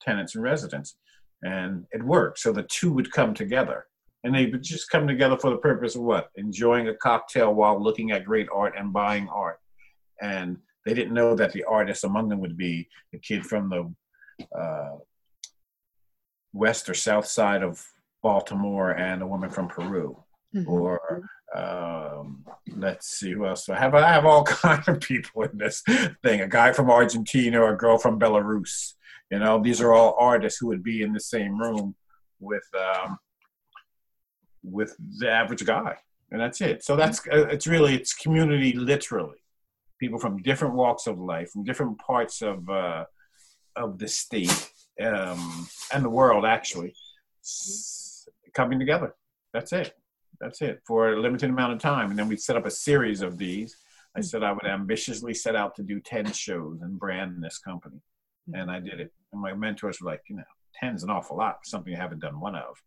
tenants 0.00 0.34
and 0.34 0.42
residents. 0.42 0.96
And 1.42 1.84
it 1.92 2.02
worked. 2.02 2.38
So 2.40 2.52
the 2.52 2.64
two 2.64 2.92
would 2.92 3.12
come 3.12 3.34
together. 3.34 3.86
And 4.24 4.34
they 4.34 4.46
would 4.46 4.62
just 4.62 4.90
come 4.90 5.06
together 5.06 5.38
for 5.38 5.50
the 5.50 5.58
purpose 5.58 5.94
of 5.94 6.02
what? 6.02 6.30
Enjoying 6.36 6.88
a 6.88 6.94
cocktail 6.94 7.54
while 7.54 7.82
looking 7.82 8.10
at 8.10 8.24
great 8.24 8.48
art 8.52 8.74
and 8.76 8.92
buying 8.92 9.28
art. 9.28 9.58
And 10.20 10.58
they 10.84 10.94
didn't 10.94 11.14
know 11.14 11.34
that 11.36 11.52
the 11.52 11.64
artist 11.64 12.04
among 12.04 12.28
them 12.28 12.40
would 12.40 12.56
be 12.56 12.88
a 13.14 13.18
kid 13.18 13.46
from 13.46 13.68
the 13.68 14.58
uh, 14.58 14.96
west 16.52 16.88
or 16.88 16.94
south 16.94 17.26
side 17.26 17.62
of 17.62 17.84
Baltimore 18.22 18.90
and 18.90 19.22
a 19.22 19.26
woman 19.26 19.50
from 19.50 19.68
Peru, 19.68 20.22
mm-hmm. 20.54 20.68
or 20.68 21.28
um, 21.54 22.44
let's 22.76 23.06
see 23.06 23.32
who 23.32 23.46
else. 23.46 23.68
I 23.68 23.78
have 23.78 23.94
I 23.94 24.08
have 24.08 24.26
all 24.26 24.44
kind 24.44 24.86
of 24.88 25.00
people 25.00 25.42
in 25.42 25.56
this 25.56 25.82
thing. 26.22 26.40
A 26.40 26.48
guy 26.48 26.72
from 26.72 26.90
Argentina, 26.90 27.60
or 27.60 27.74
a 27.74 27.78
girl 27.78 27.98
from 27.98 28.18
Belarus. 28.18 28.94
You 29.30 29.38
know, 29.38 29.62
these 29.62 29.80
are 29.80 29.92
all 29.92 30.16
artists 30.18 30.58
who 30.58 30.68
would 30.68 30.82
be 30.82 31.02
in 31.02 31.12
the 31.12 31.20
same 31.20 31.58
room 31.58 31.94
with 32.40 32.64
um, 32.74 33.18
with 34.62 34.96
the 35.18 35.30
average 35.30 35.64
guy, 35.64 35.96
and 36.30 36.40
that's 36.40 36.60
it. 36.60 36.84
So 36.84 36.96
that's 36.96 37.20
uh, 37.28 37.46
it's 37.48 37.66
really 37.66 37.94
it's 37.94 38.14
community 38.14 38.72
literally. 38.72 39.38
People 39.98 40.18
from 40.18 40.42
different 40.42 40.74
walks 40.74 41.06
of 41.06 41.18
life, 41.18 41.50
from 41.50 41.64
different 41.64 41.98
parts 41.98 42.42
of 42.42 42.68
uh, 42.68 43.04
of 43.76 43.98
the 43.98 44.08
state 44.08 44.70
um, 45.02 45.68
and 45.92 46.04
the 46.04 46.10
world, 46.10 46.44
actually 46.44 46.94
coming 48.54 48.78
together. 48.78 49.14
That's 49.52 49.72
it 49.72 49.94
that's 50.40 50.62
it 50.62 50.80
for 50.86 51.12
a 51.12 51.20
limited 51.20 51.50
amount 51.50 51.72
of 51.72 51.78
time. 51.78 52.10
And 52.10 52.18
then 52.18 52.28
we 52.28 52.36
set 52.36 52.56
up 52.56 52.66
a 52.66 52.70
series 52.70 53.22
of 53.22 53.38
these. 53.38 53.76
I 54.16 54.20
said 54.20 54.42
I 54.42 54.52
would 54.52 54.66
ambitiously 54.66 55.34
set 55.34 55.56
out 55.56 55.74
to 55.76 55.82
do 55.82 56.00
10 56.00 56.32
shows 56.32 56.80
and 56.82 56.98
brand 56.98 57.42
this 57.42 57.58
company. 57.58 58.00
And 58.54 58.70
I 58.70 58.80
did 58.80 59.00
it. 59.00 59.12
And 59.32 59.40
my 59.40 59.52
mentors 59.52 60.00
were 60.00 60.10
like, 60.10 60.22
you 60.28 60.36
know, 60.36 60.44
10 60.80 60.94
is 60.94 61.02
an 61.02 61.10
awful 61.10 61.36
lot 61.36 61.58
something 61.64 61.92
you 61.92 61.98
haven't 61.98 62.20
done 62.20 62.40
one 62.40 62.54
of. 62.54 62.80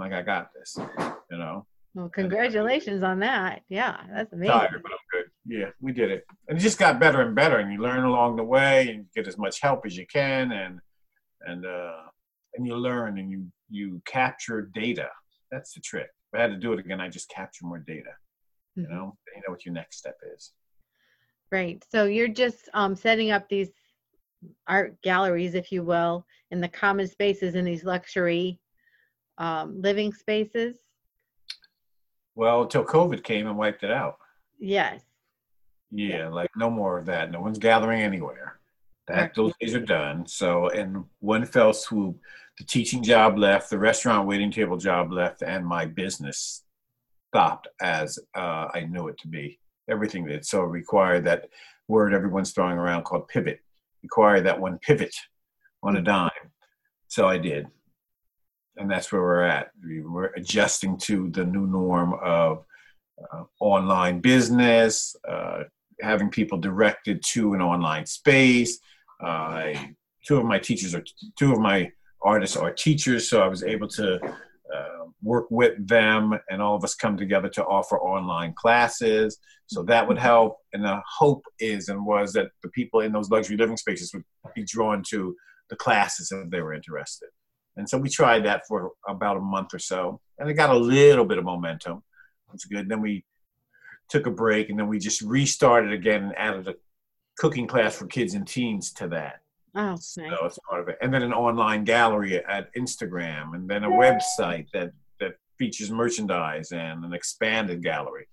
I'm 0.00 0.10
like, 0.10 0.18
I 0.18 0.22
got 0.22 0.50
this, 0.54 0.76
you 1.30 1.38
know. 1.38 1.66
Well, 1.94 2.08
congratulations 2.08 3.02
on 3.02 3.18
that. 3.20 3.62
Yeah, 3.68 3.96
that's 4.14 4.32
amazing. 4.32 4.52
Tired, 4.52 4.82
but 4.82 4.92
I'm 4.92 4.98
good. 5.12 5.30
Yeah, 5.46 5.70
we 5.80 5.92
did 5.92 6.10
it. 6.10 6.24
And 6.48 6.58
it 6.58 6.60
just 6.60 6.78
got 6.78 7.00
better 7.00 7.22
and 7.22 7.34
better. 7.34 7.58
And 7.58 7.72
you 7.72 7.80
learn 7.80 8.04
along 8.04 8.36
the 8.36 8.44
way 8.44 8.88
and 8.90 9.06
get 9.16 9.26
as 9.26 9.38
much 9.38 9.60
help 9.60 9.84
as 9.86 9.96
you 9.96 10.06
can. 10.06 10.52
And, 10.52 10.78
and, 11.46 11.66
uh, 11.66 12.02
and 12.54 12.66
you 12.66 12.76
learn 12.76 13.18
and 13.18 13.30
you, 13.30 13.46
you 13.70 14.00
capture 14.06 14.70
data. 14.72 15.08
That's 15.50 15.72
the 15.72 15.80
trick 15.80 16.08
if 16.32 16.38
I 16.38 16.42
had 16.42 16.50
to 16.50 16.56
do 16.58 16.72
it 16.72 16.78
again, 16.78 17.00
I 17.00 17.08
just 17.08 17.30
capture 17.30 17.66
more 17.66 17.78
data. 17.78 18.10
Mm-hmm. 18.78 18.82
You 18.82 18.88
know, 18.88 19.16
you 19.34 19.42
know 19.46 19.50
what 19.50 19.64
your 19.64 19.74
next 19.74 19.98
step 19.98 20.16
is. 20.34 20.52
Right. 21.50 21.82
So 21.90 22.04
you're 22.04 22.28
just 22.28 22.68
um, 22.74 22.94
setting 22.94 23.30
up 23.30 23.48
these 23.48 23.70
art 24.66 25.00
galleries, 25.02 25.54
if 25.54 25.72
you 25.72 25.82
will, 25.82 26.26
in 26.50 26.60
the 26.60 26.68
common 26.68 27.08
spaces 27.08 27.54
in 27.54 27.64
these 27.64 27.84
luxury 27.84 28.60
um, 29.38 29.80
living 29.80 30.12
spaces. 30.12 30.76
Well, 32.34 32.62
until 32.62 32.84
COVID 32.84 33.24
came 33.24 33.46
and 33.46 33.56
wiped 33.56 33.82
it 33.82 33.90
out. 33.90 34.18
Yes. 34.58 35.02
Yeah, 35.90 36.18
yeah. 36.18 36.28
like 36.28 36.50
no 36.56 36.70
more 36.70 36.98
of 36.98 37.06
that. 37.06 37.30
No 37.30 37.40
one's 37.40 37.58
gathering 37.58 38.02
anywhere. 38.02 38.60
That 39.06 39.16
right. 39.16 39.34
those 39.34 39.52
days 39.58 39.74
are 39.74 39.80
done. 39.80 40.26
So, 40.26 40.68
in 40.68 41.04
one 41.20 41.46
fell 41.46 41.72
swoop, 41.72 42.18
the 42.58 42.64
teaching 42.64 43.02
job 43.02 43.38
left, 43.38 43.70
the 43.70 43.78
restaurant 43.78 44.28
waiting 44.28 44.50
table 44.50 44.76
job 44.76 45.12
left, 45.12 45.42
and 45.42 45.64
my 45.64 45.86
business 45.86 46.64
stopped 47.28 47.68
as 47.80 48.18
uh, 48.36 48.68
I 48.74 48.86
knew 48.88 49.08
it 49.08 49.18
to 49.18 49.28
be. 49.28 49.58
Everything 49.88 50.26
did. 50.26 50.44
So 50.44 50.62
required 50.62 51.24
that 51.24 51.48
word 51.86 52.12
everyone's 52.12 52.52
throwing 52.52 52.76
around 52.76 53.04
called 53.04 53.28
pivot. 53.28 53.60
Required 54.02 54.44
that 54.46 54.60
one 54.60 54.78
pivot 54.78 55.14
on 55.82 55.96
a 55.96 56.02
dime. 56.02 56.30
So 57.06 57.26
I 57.26 57.38
did. 57.38 57.68
And 58.78 58.90
that's 58.90 59.12
where 59.12 59.22
we're 59.22 59.42
at. 59.42 59.70
We 59.84 60.00
are 60.00 60.32
adjusting 60.36 60.98
to 60.98 61.30
the 61.30 61.44
new 61.44 61.66
norm 61.66 62.14
of 62.22 62.64
uh, 63.32 63.44
online 63.60 64.20
business, 64.20 65.16
uh, 65.28 65.64
having 66.00 66.30
people 66.30 66.58
directed 66.58 67.22
to 67.24 67.54
an 67.54 67.60
online 67.60 68.06
space. 68.06 68.78
Uh, 69.22 69.72
two 70.26 70.38
of 70.38 70.44
my 70.44 70.58
teachers 70.58 70.94
are 70.94 71.02
two 71.36 71.52
of 71.52 71.58
my 71.58 71.90
artists 72.22 72.56
are 72.56 72.72
teachers, 72.72 73.28
so 73.28 73.42
I 73.42 73.48
was 73.48 73.64
able 73.64 73.88
to 73.88 74.20
uh, 74.24 75.04
work 75.22 75.46
with 75.50 75.86
them 75.86 76.38
and 76.50 76.62
all 76.62 76.76
of 76.76 76.84
us 76.84 76.94
come 76.94 77.16
together 77.16 77.48
to 77.48 77.64
offer 77.64 77.98
online 77.98 78.54
classes. 78.56 79.38
So 79.66 79.82
that 79.84 80.06
would 80.06 80.18
help. 80.18 80.56
And 80.72 80.84
the 80.84 81.00
hope 81.18 81.42
is 81.58 81.88
and 81.88 82.04
was 82.06 82.32
that 82.34 82.48
the 82.62 82.70
people 82.70 83.00
in 83.00 83.12
those 83.12 83.30
luxury 83.30 83.56
living 83.56 83.76
spaces 83.76 84.12
would 84.14 84.24
be 84.54 84.64
drawn 84.64 85.02
to 85.10 85.34
the 85.68 85.76
classes 85.76 86.32
if 86.32 86.48
they 86.50 86.60
were 86.60 86.74
interested. 86.74 87.28
And 87.78 87.88
so 87.88 87.96
we 87.96 88.08
tried 88.08 88.44
that 88.44 88.66
for 88.66 88.92
about 89.08 89.36
a 89.36 89.40
month 89.40 89.72
or 89.72 89.78
so, 89.78 90.20
and 90.38 90.50
it 90.50 90.54
got 90.54 90.70
a 90.70 90.76
little 90.78 91.24
bit 91.24 91.38
of 91.38 91.44
momentum. 91.44 92.02
It's 92.52 92.64
good. 92.64 92.88
Then 92.88 93.00
we 93.00 93.24
took 94.08 94.26
a 94.26 94.30
break, 94.30 94.70
and 94.70 94.78
then 94.78 94.88
we 94.88 94.98
just 94.98 95.22
restarted 95.22 95.92
again 95.92 96.24
and 96.24 96.38
added 96.38 96.68
a 96.68 96.74
cooking 97.38 97.66
class 97.66 97.94
for 97.94 98.06
kids 98.06 98.34
and 98.34 98.46
teens 98.46 98.92
to 98.94 99.08
that. 99.08 99.40
Oh, 99.74 99.92
nice. 99.92 100.14
So 100.14 100.46
it's 100.46 100.58
part 100.68 100.80
of 100.80 100.88
it. 100.88 100.98
And 101.00 101.12
then 101.12 101.22
an 101.22 101.32
online 101.32 101.84
gallery 101.84 102.44
at 102.44 102.74
Instagram, 102.74 103.54
and 103.54 103.68
then 103.68 103.84
a 103.84 103.90
website 103.90 104.66
that 104.72 104.92
that 105.20 105.36
features 105.58 105.90
merchandise 105.90 106.72
and 106.72 107.04
an 107.04 107.12
expanded 107.12 107.82
gallery. 107.82 108.26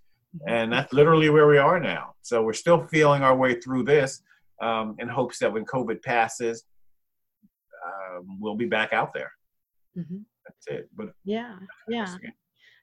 And 0.47 0.71
that's 0.71 0.91
literally 0.91 1.29
where 1.29 1.47
we 1.47 1.57
are 1.57 1.79
now. 1.79 2.15
So 2.21 2.43
we're 2.43 2.53
still 2.53 2.87
feeling 2.87 3.21
our 3.21 3.35
way 3.35 3.59
through 3.59 3.83
this 3.83 4.21
um, 4.61 4.95
in 4.99 5.07
hopes 5.07 5.39
that 5.39 5.51
when 5.51 5.65
COVID 5.65 6.03
passes, 6.03 6.65
um, 7.85 8.37
we'll 8.39 8.55
be 8.55 8.65
back 8.65 8.91
out 8.91 9.13
there. 9.13 9.31
Mm-hmm. 9.97 10.17
That's 10.45 10.67
it. 10.67 10.89
But 10.95 11.13
yeah, 11.23 11.57
yeah. 11.87 12.15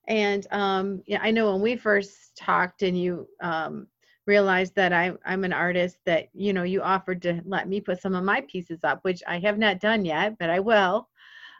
And 0.09 0.47
um, 0.51 1.03
yeah, 1.07 1.21
I 1.23 1.31
know 1.31 1.53
when 1.53 1.61
we 1.61 1.77
first 1.77 2.37
talked, 2.37 2.83
and 2.83 3.01
you 3.01 3.29
um, 3.41 3.87
realized 4.27 4.75
that 4.77 4.93
I, 4.93 5.13
I'm 5.25 5.45
an 5.45 5.53
artist 5.53 5.99
that, 6.07 6.29
you 6.33 6.53
know, 6.53 6.63
you 6.63 6.83
offered 6.83 7.23
to 7.23 7.41
let 7.45 7.69
me 7.69 7.81
put 7.81 8.01
some 8.01 8.15
of 8.15 8.25
my 8.25 8.43
pieces 8.43 8.81
up, 8.85 9.01
which 9.03 9.23
I 9.27 9.39
have 9.41 9.59
not 9.59 9.81
done 9.81 10.05
yet, 10.05 10.37
but 10.39 10.51
I 10.51 10.61
will. 10.61 11.09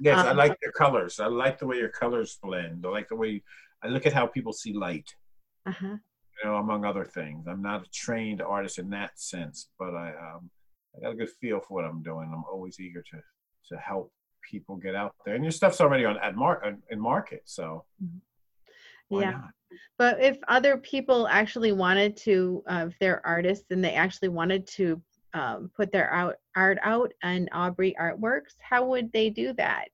Yes, 0.01 0.19
um, 0.19 0.29
I 0.29 0.33
like 0.33 0.57
your 0.63 0.73
colors. 0.73 1.21
I 1.21 1.27
like 1.27 1.59
the 1.59 1.67
way 1.67 1.77
your 1.77 1.89
colors 1.89 2.39
blend. 2.43 2.85
I 2.85 2.89
like 2.89 3.09
the 3.09 3.17
way 3.17 3.29
you, 3.29 3.41
I 3.85 3.89
look 3.89 4.07
at 4.07 4.13
how 4.13 4.27
people 4.27 4.53
see 4.53 4.73
light. 4.73 5.09
Uh-huh. 5.67 5.97
You 6.43 6.51
know, 6.51 6.57
among 6.57 6.85
other 6.85 7.05
things. 7.05 7.47
I'm 7.47 7.63
not 7.63 7.83
a 7.83 7.91
trained 7.93 8.43
artist 8.43 8.79
in 8.79 8.91
that 8.91 9.21
sense, 9.21 9.69
but 9.79 9.95
I 9.95 10.09
um, 10.09 10.51
I 10.97 11.03
got 11.03 11.13
a 11.13 11.17
good 11.17 11.31
feel 11.41 11.61
for 11.61 11.75
what 11.75 11.85
I'm 11.85 12.03
doing. 12.03 12.33
I'm 12.33 12.43
always 12.51 12.81
eager 12.81 13.03
to 13.03 13.17
to 13.69 13.81
help 13.81 14.13
people 14.49 14.77
get 14.77 14.95
out 14.95 15.15
there. 15.25 15.35
And 15.35 15.45
your 15.45 15.53
stuff's 15.53 15.81
already 15.81 16.05
on 16.05 16.19
at 16.19 16.37
mar- 16.37 16.77
in 16.91 17.01
market, 17.01 17.43
so 17.45 17.85
mm-hmm. 18.03 19.21
yeah. 19.21 19.31
Not? 19.33 19.51
But 19.99 20.21
if 20.21 20.39
other 20.49 20.77
people 20.77 21.27
actually 21.29 21.73
wanted 21.73 22.17
to, 22.19 22.63
uh, 22.67 22.87
if 22.89 22.99
they're 22.99 23.25
artists 23.27 23.67
and 23.71 23.85
they 23.85 23.95
actually 23.95 24.29
wanted 24.29 24.67
to 24.69 25.01
um, 25.35 25.71
put 25.77 25.93
their 25.93 26.13
out, 26.13 26.37
art 26.57 26.79
out 26.83 27.13
on 27.23 27.49
Aubrey 27.53 27.95
Artworks, 28.01 28.55
how 28.61 28.85
would 28.87 29.13
they 29.13 29.31
do 29.31 29.53
that? 29.55 29.87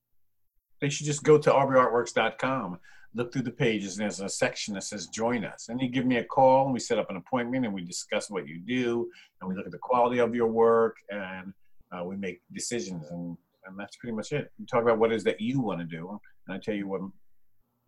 They 0.81 0.89
should 0.89 1.07
just 1.07 1.23
go 1.23 1.39
to 1.39 1.51
aubreyartworks.com, 1.51 2.79
look 3.15 3.33
through 3.33 3.43
the 3.43 3.51
pages, 3.51 3.99
and 3.99 4.05
there's 4.05 4.21
a 4.21 4.29
section 4.29 4.75
that 4.75 4.85
says 4.85 5.09
join 5.09 5.45
us. 5.45 5.69
And 5.69 5.81
you 5.81 5.89
give 5.89 6.07
me 6.07 6.17
a 6.17 6.25
call, 6.25 6.65
and 6.65 6.73
we 6.73 6.81
set 6.81 6.99
up 6.99 7.11
an 7.11 7.17
appointment, 7.17 7.65
and 7.65 7.75
we 7.75 7.85
discuss 7.85 8.31
what 8.31 8.47
you 8.47 8.61
do, 8.61 9.09
and 9.41 9.49
we 9.49 9.57
look 9.57 9.67
at 9.67 9.73
the 9.73 9.79
quality 9.79 10.19
of 10.19 10.35
your 10.35 10.49
work, 10.49 10.97
and 11.11 11.53
uh, 11.93 12.05
we 12.05 12.17
make 12.17 12.41
decisions. 12.53 13.11
And, 13.11 13.37
and 13.69 13.79
that's 13.79 13.97
pretty 13.97 14.17
much 14.17 14.33
it. 14.33 14.51
We 14.59 14.67
talk 14.67 14.83
about 14.83 14.99
what 14.99 15.13
is 15.13 15.25
that 15.25 15.41
you 15.41 15.61
want 15.61 15.81
to 15.81 15.87
do, 15.87 16.19
and 16.47 16.57
I 16.57 16.59
tell 16.59 16.75
you 16.75 16.89
what, 16.89 17.03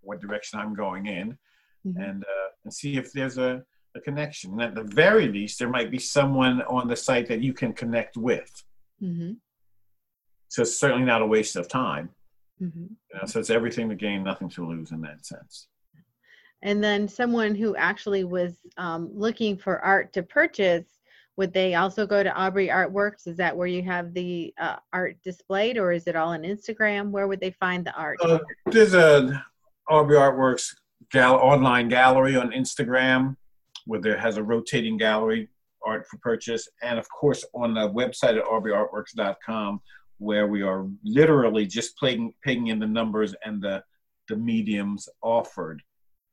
what 0.02 0.20
direction 0.20 0.58
I'm 0.58 0.74
going 0.74 1.06
in, 1.06 1.38
mm-hmm. 1.86 2.00
and, 2.00 2.22
uh, 2.22 2.48
and 2.64 2.72
see 2.72 2.96
if 2.96 3.12
there's 3.12 3.38
a, 3.38 3.62
a 3.96 4.00
connection. 4.00 4.52
And 4.52 4.62
at 4.62 4.74
the 4.74 4.84
very 4.84 5.28
least, 5.28 5.58
there 5.58 5.68
might 5.68 5.90
be 5.90 5.98
someone 5.98 6.62
on 6.62 6.88
the 6.88 6.96
site 6.96 7.26
that 7.28 7.40
you 7.40 7.52
can 7.52 7.72
connect 7.72 8.16
with. 8.16 8.50
Mm-hmm. 9.02 9.32
So 10.48 10.62
it's 10.62 10.76
certainly 10.76 11.04
not 11.04 11.22
a 11.22 11.26
waste 11.26 11.56
of 11.56 11.68
time. 11.68 12.10
Mm-hmm. 12.62 12.82
You 12.82 13.18
know, 13.18 13.26
so 13.26 13.40
it's 13.40 13.50
everything 13.50 13.88
to 13.88 13.94
gain, 13.94 14.22
nothing 14.22 14.48
to 14.50 14.66
lose 14.66 14.90
in 14.90 15.00
that 15.02 15.24
sense. 15.24 15.68
And 16.62 16.84
then 16.84 17.08
someone 17.08 17.54
who 17.54 17.74
actually 17.76 18.24
was 18.24 18.60
um, 18.76 19.10
looking 19.14 19.56
for 19.56 19.80
art 19.80 20.12
to 20.12 20.22
purchase, 20.22 20.99
would 21.40 21.54
they 21.54 21.74
also 21.74 22.06
go 22.06 22.22
to 22.22 22.30
Aubrey 22.34 22.68
Artworks? 22.68 23.26
Is 23.26 23.38
that 23.38 23.56
where 23.56 23.66
you 23.66 23.82
have 23.82 24.12
the 24.12 24.52
uh, 24.60 24.76
art 24.92 25.16
displayed, 25.24 25.78
or 25.78 25.90
is 25.90 26.06
it 26.06 26.14
all 26.14 26.28
on 26.28 26.42
Instagram? 26.42 27.08
Where 27.08 27.26
would 27.28 27.40
they 27.40 27.52
find 27.52 27.82
the 27.82 27.94
art? 27.94 28.18
Uh, 28.22 28.40
there's 28.66 28.92
a 28.92 29.42
Aubrey 29.88 30.18
Artworks 30.18 30.74
gal- 31.10 31.36
online 31.36 31.88
gallery 31.88 32.36
on 32.36 32.50
Instagram 32.50 33.36
where 33.86 34.02
there 34.02 34.18
has 34.18 34.36
a 34.36 34.42
rotating 34.42 34.98
gallery 34.98 35.48
art 35.82 36.06
for 36.10 36.18
purchase, 36.18 36.68
and 36.82 36.98
of 36.98 37.08
course 37.08 37.42
on 37.54 37.72
the 37.72 37.88
website 37.88 38.36
at 38.36 38.44
aubreyartworks.com 38.44 39.80
where 40.18 40.46
we 40.46 40.60
are 40.60 40.86
literally 41.02 41.64
just 41.64 41.96
playing, 41.96 42.34
picking 42.44 42.66
in 42.66 42.78
the 42.78 42.86
numbers 42.86 43.34
and 43.46 43.62
the, 43.62 43.82
the 44.28 44.36
mediums 44.36 45.08
offered. 45.22 45.82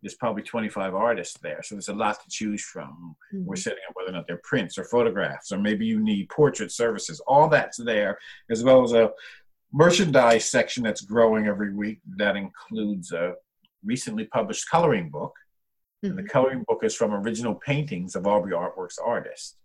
There's 0.02 0.16
probably 0.16 0.44
25 0.44 0.94
artists 0.94 1.38
there, 1.40 1.62
so 1.64 1.76
there's 1.76 1.90
a 1.90 1.94
lot 1.94 2.22
to 2.22 2.30
choose 2.30 2.64
from. 2.64 3.16
Mm-hmm. 3.34 3.46
We're 3.46 3.56
setting 3.56 3.80
up 3.90 3.96
whether 3.96 4.10
or 4.10 4.14
not 4.14 4.28
they're 4.28 4.42
prints 4.44 4.78
or 4.78 4.84
photographs, 4.84 5.52
or 5.52 5.58
maybe 5.58 5.86
you 5.86 6.00
need 6.00 6.30
portrait 6.30 6.72
services. 6.72 7.20
All 7.22 7.50
that's 7.50 7.78
there, 7.78 8.18
as 8.52 8.64
well 8.64 8.84
as 8.84 8.94
a 8.94 9.12
merchandise 9.74 10.46
section 10.46 10.84
that's 10.84 11.02
growing 11.02 11.48
every 11.48 11.74
week 11.74 12.00
that 12.18 12.36
includes 12.36 13.12
a 13.12 13.34
recently 13.84 14.26
published 14.26 14.70
coloring 14.70 15.10
book. 15.10 15.34
Mm-hmm. 16.04 16.10
And 16.10 16.18
the 16.18 16.24
mm-hmm. 16.24 16.32
coloring 16.32 16.66
book 16.68 16.84
is 16.84 16.96
from 16.96 17.14
original 17.14 17.56
paintings 17.56 18.16
of 18.16 18.28
Aubrey 18.28 18.54
Artworks 18.54 19.00
artists. 19.04 19.56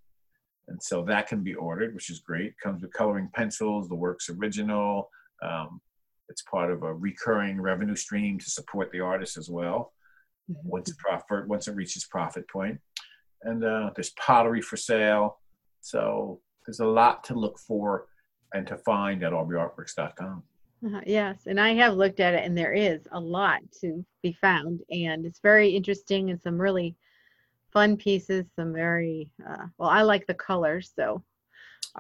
And 0.69 0.83
so 0.83 1.03
that 1.05 1.27
can 1.27 1.43
be 1.43 1.55
ordered, 1.55 1.95
which 1.95 2.09
is 2.09 2.21
great. 2.21 2.59
Comes 2.59 2.83
with 2.83 2.93
coloring 2.93 3.29
pencils, 3.35 3.89
the 3.89 3.95
work's 3.95 4.31
original. 4.31 5.11
Um, 5.43 5.81
it's 6.29 6.43
part 6.43 6.71
of 6.71 6.83
a 6.83 6.95
recurring 6.95 7.61
revenue 7.61 7.97
stream 7.97 8.39
to 8.39 8.51
support 8.51 8.91
the 8.91 9.01
artist 9.01 9.37
as 9.37 9.51
well. 9.51 9.93
Mm-hmm. 10.51 10.69
Once 10.69 10.91
it 10.91 10.99
profit, 10.99 11.49
once 11.49 11.69
it 11.69 11.75
reaches 11.75 12.05
profit 12.05 12.49
point, 12.49 12.81
and 13.43 13.65
uh, 13.65 13.91
there's 13.95 14.11
pottery 14.11 14.61
for 14.61 14.77
sale. 14.77 15.39
So 15.81 16.41
there's 16.67 16.81
a 16.81 16.87
lot 16.87 17.25
to 17.25 17.35
look 17.35 17.59
for 17.59 18.07
and 18.53 18.67
to 18.67 18.77
find 18.79 19.23
at 19.23 19.33
aubreyartworks.com. 19.33 20.43
Uh, 20.85 21.01
yes, 21.07 21.43
and 21.47 21.61
I 21.61 21.75
have 21.75 21.95
looked 21.95 22.19
at 22.19 22.35
it, 22.35 22.45
and 22.45 22.59
there 22.59 22.73
is 22.73 23.07
a 23.13 23.21
lot 23.21 23.61
to 23.81 24.05
be 24.23 24.33
found, 24.41 24.81
and 24.91 25.25
it's 25.25 25.39
very 25.41 25.71
interesting 25.71 26.31
and 26.31 26.43
some 26.43 26.61
really 26.61 26.97
fun 27.73 27.97
pieces, 27.97 28.47
some 28.57 28.73
very 28.73 29.31
uh, 29.49 29.67
well. 29.79 29.89
I 29.89 30.03
like 30.03 30.27
the 30.27 30.35
colors, 30.35 30.93
so 30.95 31.23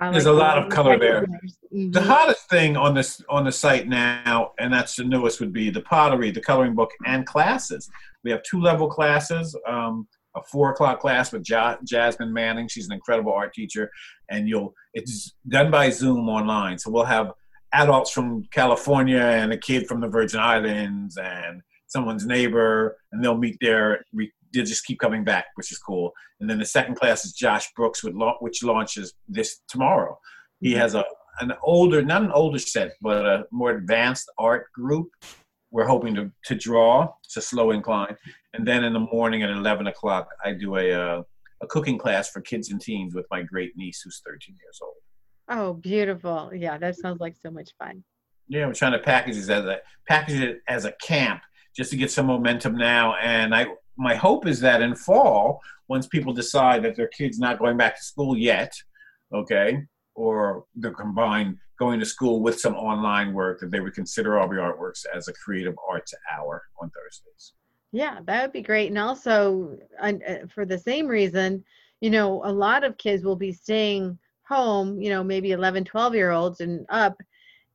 There's 0.01 0.27
a 0.27 0.33
lot 0.33 0.59
of 0.59 0.71
color 0.71 0.99
there. 0.99 1.27
Mm-hmm. 1.27 1.91
The 1.91 2.01
hottest 2.03 2.49
thing 2.49 2.77
on 2.77 2.95
this 2.95 3.21
on 3.29 3.45
the 3.45 3.53
site 3.53 3.89
now, 3.89 4.53
and 4.59 4.73
that's 4.73 4.97
the 4.97 5.05
newest, 5.05 5.41
would 5.41 5.53
be 5.53 5.71
the 5.71 5.83
pottery, 5.83 6.31
the 6.31 6.41
coloring 6.41 6.75
book, 6.75 6.91
and 7.07 7.27
classes. 7.27 7.91
We 8.25 8.31
have 8.31 8.43
two 8.43 8.61
level 8.61 8.89
classes. 8.89 9.57
Um, 9.69 10.09
a 10.35 10.43
four 10.51 10.71
o'clock 10.71 11.01
class 11.01 11.31
with 11.31 11.49
ja- 11.49 11.77
Jasmine 11.85 12.33
Manning. 12.33 12.69
She's 12.69 12.87
an 12.87 12.93
incredible 12.93 13.33
art 13.33 13.53
teacher, 13.53 13.91
and 14.31 14.49
you'll 14.49 14.73
it's 14.95 15.35
done 15.49 15.71
by 15.71 15.91
Zoom 15.91 16.29
online. 16.29 16.79
So 16.79 16.91
we'll 16.91 17.05
have 17.05 17.33
adults 17.75 18.11
from 18.11 18.45
California 18.51 19.21
and 19.21 19.53
a 19.53 19.59
kid 19.59 19.87
from 19.87 20.01
the 20.01 20.09
Virgin 20.09 20.41
Islands 20.41 21.17
and 21.17 21.63
someone's 21.87 22.27
neighbor, 22.27 22.97
and 23.13 23.23
they'll 23.23 23.37
meet 23.37 23.59
there 23.61 24.05
they'll 24.53 24.65
just 24.65 24.85
keep 24.85 24.99
coming 24.99 25.25
back, 25.25 25.47
which 25.55 25.73
is 25.73 25.79
cool. 25.79 26.13
And 26.41 26.49
then 26.49 26.59
the 26.59 26.67
second 26.67 26.97
class 26.97 27.25
is 27.25 27.33
Josh 27.33 27.69
Brooks, 27.75 28.05
which 28.41 28.63
launches 28.63 29.15
this 29.29 29.61
tomorrow. 29.69 30.19
He 30.61 30.73
mm-hmm. 30.73 30.81
has 30.81 30.95
a 30.95 31.05
an 31.41 31.53
older, 31.63 32.03
not 32.03 32.23
an 32.23 32.33
older 32.33 32.59
set, 32.59 32.93
but 33.01 33.25
a 33.25 33.45
more 33.51 33.71
advanced 33.71 34.31
art 34.39 34.71
group. 34.73 35.09
We're 35.71 35.87
hoping 35.87 36.15
to, 36.17 36.31
to 36.47 36.55
draw. 36.55 37.13
It's 37.25 37.37
a 37.37 37.43
slow 37.43 37.71
incline. 37.71 38.17
And 38.53 38.67
then 38.67 38.85
in 38.85 38.93
the 38.93 39.01
morning 39.01 39.43
at 39.43 39.51
11 39.51 39.87
o'clock, 39.87 40.29
I 40.45 40.53
do 40.53 40.77
a, 40.77 40.93
uh, 40.93 41.23
a 41.63 41.67
cooking 41.67 41.99
class 41.99 42.29
for 42.29 42.43
kids 42.43 42.71
and 42.71 42.81
teens 42.81 43.15
with 43.15 43.27
my 43.31 43.43
great 43.43 43.73
niece 43.77 44.03
who's 44.03 44.21
13 44.27 44.57
years 44.63 44.79
old. 44.83 44.95
Oh, 45.49 45.73
beautiful. 45.75 46.51
Yeah, 46.55 46.77
that 46.79 46.97
sounds 46.97 47.21
like 47.21 47.37
so 47.41 47.51
much 47.51 47.71
fun. 47.79 48.05
Yeah, 48.49 48.67
we're 48.67 48.75
trying 48.75 48.93
to 48.93 48.99
package 48.99 49.37
it 49.37 49.49
as 49.49 49.65
a 49.65 49.81
package 50.07 50.41
it 50.41 50.61
as 50.69 50.85
a 50.85 50.93
camp 51.03 51.41
just 51.75 51.91
to 51.91 51.97
get 51.97 52.11
some 52.11 52.27
momentum 52.27 52.77
now. 52.77 53.15
And 53.17 53.55
I 53.55 53.67
my 53.97 54.15
hope 54.15 54.47
is 54.47 54.61
that 54.61 54.83
in 54.83 54.95
fall, 54.95 55.61
once 55.89 56.07
people 56.07 56.33
decide 56.33 56.83
that 56.83 56.97
their 56.97 57.09
kid's 57.09 57.39
not 57.39 57.59
going 57.59 57.77
back 57.77 57.97
to 57.97 58.03
school 58.03 58.37
yet, 58.37 58.73
okay, 59.33 59.83
or 60.15 60.65
they're 60.75 60.93
combined 60.93 61.59
going 61.79 61.99
to 61.99 62.07
school 62.07 62.41
with 62.41 62.61
some 62.61 62.75
online 62.75 63.33
work, 63.33 63.61
that 63.61 63.71
they 63.71 63.81
would 63.81 63.95
consider 63.95 64.39
Aubrey 64.39 64.59
Artworks 64.59 65.05
as 65.15 65.29
a 65.29 65.33
creative 65.33 65.75
arts 65.89 66.15
hour 66.33 66.63
on 66.81 66.91
Thursdays. 66.91 67.53
Yeah, 67.93 68.21
that 68.25 68.43
would 68.43 68.53
be 68.53 68.63
great. 68.63 68.89
And 68.89 68.99
also, 68.99 69.77
uh, 70.01 70.13
for 70.55 70.65
the 70.65 70.79
same 70.79 71.07
reason, 71.07 71.65
you 72.01 72.11
know, 72.11 72.43
a 72.45 72.53
lot 72.53 72.85
of 72.85 72.99
kids 72.99 73.25
will 73.25 73.37
be 73.37 73.53
staying 73.53 74.19
home, 74.49 75.01
you 75.01 75.11
know, 75.11 75.23
maybe 75.23 75.53
11, 75.53 75.85
12 75.85 76.15
year 76.15 76.31
olds 76.31 76.61
and 76.61 76.87
up. 76.89 77.17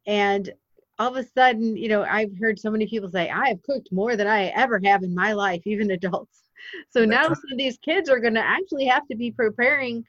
And 0.06 0.52
all 1.00 1.10
of 1.10 1.16
a 1.16 1.28
sudden, 1.28 1.78
you 1.78 1.90
know, 1.90 2.04
I've 2.04 2.38
heard 2.40 2.60
so 2.60 2.72
many 2.72 2.88
people 2.88 3.10
say, 3.10 3.30
I 3.30 3.50
have 3.50 3.62
cooked 3.64 3.92
more 3.92 4.16
than 4.16 4.28
I 4.28 4.46
ever 4.48 4.80
have 4.84 5.04
in 5.04 5.14
my 5.14 5.34
life, 5.34 5.62
even 5.66 5.92
adults. 5.92 6.44
So 6.90 7.06
now 7.06 7.26
some 7.26 7.52
of 7.52 7.58
these 7.58 7.78
kids 7.78 8.10
are 8.10 8.20
going 8.20 8.34
to 8.34 8.46
actually 8.46 8.86
have 8.86 9.08
to 9.08 9.16
be 9.16 9.32
preparing 9.32 10.04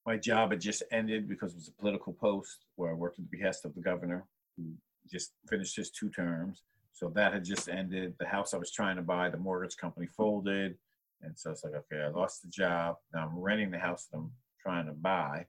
my 0.05 0.17
job 0.17 0.51
had 0.51 0.59
just 0.59 0.83
ended 0.91 1.29
because 1.29 1.53
it 1.53 1.57
was 1.57 1.69
a 1.69 1.73
political 1.73 2.11
post 2.13 2.65
where 2.75 2.91
I 2.91 2.93
worked 2.93 3.19
at 3.19 3.29
the 3.29 3.37
behest 3.37 3.63
of 3.63 3.73
the 3.73 3.81
governor 3.81 4.25
who 4.57 4.73
just 5.09 5.31
finished 5.49 5.75
his 5.75 5.91
two 5.91 6.09
terms. 6.09 6.63
So 6.93 7.11
that 7.15 7.33
had 7.33 7.45
just 7.45 7.69
ended. 7.69 8.15
The 8.19 8.25
house 8.25 8.53
I 8.53 8.57
was 8.57 8.71
trying 8.71 8.95
to 8.95 9.03
buy, 9.03 9.29
the 9.29 9.37
mortgage 9.37 9.77
company 9.77 10.07
folded. 10.07 10.75
And 11.21 11.37
so 11.37 11.51
it's 11.51 11.63
like, 11.63 11.73
okay, 11.73 12.01
I 12.03 12.09
lost 12.09 12.41
the 12.41 12.49
job. 12.49 12.97
Now 13.13 13.27
I'm 13.27 13.37
renting 13.37 13.71
the 13.71 13.77
house 13.77 14.07
that 14.11 14.17
I'm 14.17 14.31
trying 14.61 14.87
to 14.87 14.93
buy. 14.93 15.45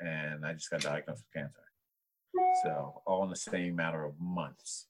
And 0.00 0.44
I 0.44 0.52
just 0.54 0.70
got 0.70 0.80
diagnosed 0.80 1.24
with 1.24 1.42
cancer. 1.42 1.60
So 2.64 3.02
all 3.06 3.24
in 3.24 3.30
the 3.30 3.36
same 3.36 3.76
matter 3.76 4.04
of 4.04 4.14
months. 4.20 4.88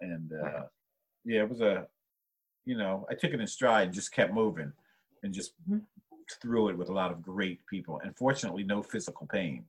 And 0.00 0.32
uh, 0.32 0.62
yeah, 1.24 1.42
it 1.42 1.48
was 1.48 1.60
a, 1.60 1.86
you 2.64 2.76
know, 2.76 3.06
I 3.10 3.14
took 3.14 3.32
it 3.32 3.40
in 3.40 3.46
stride 3.46 3.86
and 3.86 3.94
just 3.94 4.12
kept 4.12 4.32
moving 4.32 4.72
and 5.22 5.32
just 5.32 5.52
mm-hmm. 5.68 5.78
through 6.40 6.70
it 6.70 6.78
with 6.78 6.88
a 6.88 6.92
lot 6.92 7.12
of 7.12 7.22
great 7.22 7.60
people. 7.66 8.00
And 8.02 8.16
fortunately, 8.16 8.64
no 8.64 8.82
physical 8.82 9.26
pain. 9.26 9.64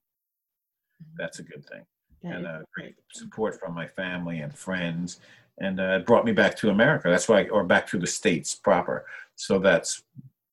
Mm-hmm. 1.02 1.16
That's 1.18 1.40
a 1.40 1.44
good 1.44 1.66
thing. 1.68 1.86
That 2.24 2.36
and 2.36 2.48
uh, 2.48 2.60
great 2.74 2.96
support 3.12 3.60
from 3.60 3.74
my 3.74 3.88
family 3.88 4.40
and 4.40 4.54
friends. 4.54 5.20
And 5.60 5.80
uh, 5.80 6.00
it 6.00 6.06
brought 6.06 6.26
me 6.26 6.32
back 6.32 6.56
to 6.58 6.70
America. 6.70 7.10
That's 7.10 7.28
why, 7.28 7.48
or 7.50 7.64
back 7.64 7.88
to 7.88 8.00
the 8.00 8.08
States 8.08 8.56
proper. 8.56 9.06
So 9.36 9.60
that's 9.60 10.04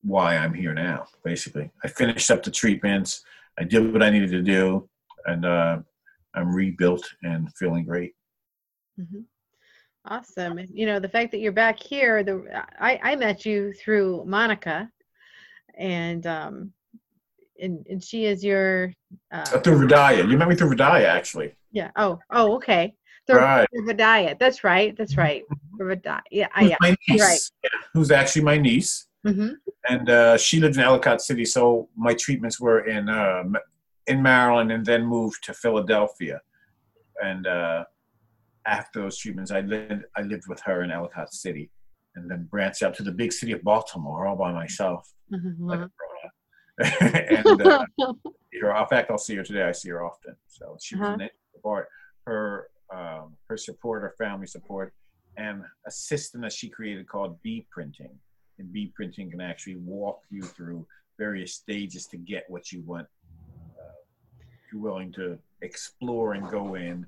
why 0.03 0.37
I'm 0.37 0.53
here 0.53 0.73
now, 0.73 1.07
basically. 1.23 1.71
I 1.83 1.87
finished 1.87 2.29
up 2.31 2.43
the 2.43 2.51
treatments. 2.51 3.23
I 3.57 3.63
did 3.63 3.91
what 3.91 4.03
I 4.03 4.09
needed 4.09 4.31
to 4.31 4.41
do. 4.41 4.87
And 5.25 5.45
uh, 5.45 5.79
I'm 6.33 6.55
rebuilt 6.55 7.07
and 7.23 7.49
feeling 7.55 7.85
great. 7.85 8.13
Mm-hmm. 8.99 9.21
Awesome. 10.05 10.59
You 10.71 10.85
know, 10.85 10.99
the 10.99 11.09
fact 11.09 11.31
that 11.31 11.39
you're 11.39 11.51
back 11.51 11.79
here, 11.79 12.23
the 12.23 12.63
I, 12.79 12.99
I 13.03 13.15
met 13.15 13.45
you 13.45 13.73
through 13.73 14.23
Monica 14.25 14.89
and 15.77 16.25
um 16.25 16.73
and, 17.61 17.85
and 17.89 18.03
she 18.03 18.25
is 18.25 18.43
your 18.43 18.93
uh, 19.31 19.43
through 19.59 19.85
Vidaya. 19.85 20.29
You 20.29 20.37
met 20.37 20.47
me 20.47 20.55
through 20.55 20.75
Vidaya 20.75 21.05
actually. 21.05 21.53
Yeah. 21.71 21.91
Oh, 21.95 22.19
oh, 22.31 22.55
okay. 22.55 22.95
Through, 23.27 23.37
right. 23.37 23.67
Vidaya. 23.87 24.37
That's 24.39 24.63
right. 24.63 24.97
That's 24.97 25.15
right. 25.15 25.43
Through 25.77 25.95
Vidaya. 25.95 26.21
Yeah, 26.31 26.47
who's 26.55 26.69
yeah. 26.69 26.77
My 26.81 26.95
niece, 27.07 27.21
right. 27.21 27.39
Yeah, 27.63 27.79
who's 27.93 28.11
actually 28.11 28.43
my 28.43 28.57
niece. 28.57 29.07
Mm-hmm. 29.25 29.49
And 29.87 30.09
uh, 30.09 30.37
she 30.37 30.59
lived 30.59 30.77
in 30.77 30.81
Ellicott 30.81 31.21
City, 31.21 31.45
so 31.45 31.89
my 31.95 32.13
treatments 32.13 32.59
were 32.59 32.87
in 32.87 33.09
uh, 33.09 33.43
in 34.07 34.21
Maryland, 34.21 34.71
and 34.71 34.85
then 34.85 35.05
moved 35.05 35.43
to 35.43 35.53
Philadelphia. 35.53 36.39
And 37.21 37.45
uh, 37.45 37.83
after 38.65 39.01
those 39.01 39.17
treatments, 39.17 39.51
I 39.51 39.61
lived 39.61 40.03
I 40.15 40.21
lived 40.21 40.47
with 40.47 40.61
her 40.61 40.83
in 40.83 40.91
Ellicott 40.91 41.33
City, 41.33 41.69
and 42.15 42.31
then 42.31 42.47
branched 42.49 42.81
out 42.81 42.95
to 42.95 43.03
the 43.03 43.11
big 43.11 43.33
city 43.33 43.51
of 43.51 43.61
Baltimore 43.63 44.25
all 44.25 44.37
by 44.37 44.51
myself. 44.51 45.11
Mm-hmm. 45.31 45.65
Like 45.69 45.89
and 47.01 47.61
uh, 47.61 47.85
her, 48.61 48.75
in 48.75 48.87
fact, 48.87 49.11
I'll 49.11 49.17
see 49.17 49.35
her 49.35 49.43
today. 49.43 49.63
I 49.63 49.73
see 49.73 49.89
her 49.89 50.03
often, 50.03 50.35
so 50.47 50.77
she 50.81 50.95
uh-huh. 50.95 51.17
Her 52.25 52.67
um, 52.91 53.35
her 53.47 53.57
support, 53.57 54.01
her 54.01 54.15
family 54.17 54.47
support, 54.47 54.93
and 55.37 55.63
a 55.85 55.91
system 55.91 56.41
that 56.41 56.53
she 56.53 56.69
created 56.69 57.07
called 57.07 57.41
B 57.43 57.67
printing. 57.71 58.11
And 58.57 58.71
B 58.73 58.91
printing 58.95 59.29
can 59.29 59.41
actually 59.41 59.77
walk 59.77 60.21
you 60.29 60.41
through 60.41 60.85
various 61.17 61.53
stages 61.53 62.07
to 62.07 62.17
get 62.17 62.45
what 62.47 62.71
you 62.71 62.81
want. 62.81 63.07
Uh, 63.79 63.93
if 64.41 64.73
you're 64.73 64.81
willing 64.81 65.11
to 65.13 65.37
explore 65.61 66.33
and 66.33 66.49
go 66.49 66.75
in 66.75 67.05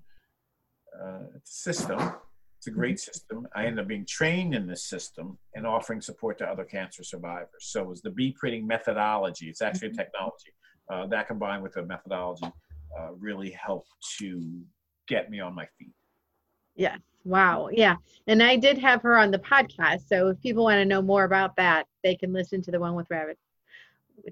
uh, 1.00 1.20
system. 1.44 2.14
It's 2.58 2.68
a 2.68 2.72
great 2.72 3.00
system. 3.00 3.48
I 3.56 3.66
ended 3.66 3.80
up 3.80 3.88
being 3.88 4.06
trained 4.06 4.54
in 4.54 4.68
this 4.68 4.84
system 4.84 5.38
and 5.56 5.66
offering 5.66 6.00
support 6.00 6.38
to 6.40 6.46
other 6.46 6.64
cancer 6.64 7.04
survivors. 7.04 7.48
So 7.60 7.82
it 7.82 7.88
was 7.88 8.02
the 8.02 8.12
B 8.12 8.36
printing 8.38 8.68
methodology. 8.68 9.50
It's 9.50 9.64
actually 9.64 9.88
a 9.88 9.92
mm-hmm. 9.92 10.00
technology 10.00 10.54
uh, 10.92 11.08
that 11.08 11.28
combined 11.28 11.64
with 11.64 11.78
a 11.78 11.84
methodology 11.84 12.46
uh, 13.00 13.14
really 13.14 13.52
helped 13.52 13.90
to 14.20 14.62
get 15.08 15.30
me 15.30 15.40
on 15.40 15.54
my 15.56 15.68
feet. 15.78 15.94
Yes. 16.76 17.00
Wow. 17.24 17.70
Yeah. 17.72 17.96
And 18.28 18.42
I 18.42 18.56
did 18.56 18.78
have 18.80 19.02
her 19.04 19.18
on 19.18 19.30
the 19.32 19.40
podcast. 19.40 20.08
So 20.08 20.30
if 20.30 20.42
people 20.42 20.64
want 20.64 20.78
to 20.78 20.86
know 20.86 21.02
more 21.02 21.24
about 21.24 21.56
that, 21.58 21.86
they 22.04 22.16
can 22.16 22.34
listen 22.34 22.62
to 22.64 22.72
the 22.72 22.80
one 22.80 22.96
with 22.96 23.08
Rabbit. 23.10 23.38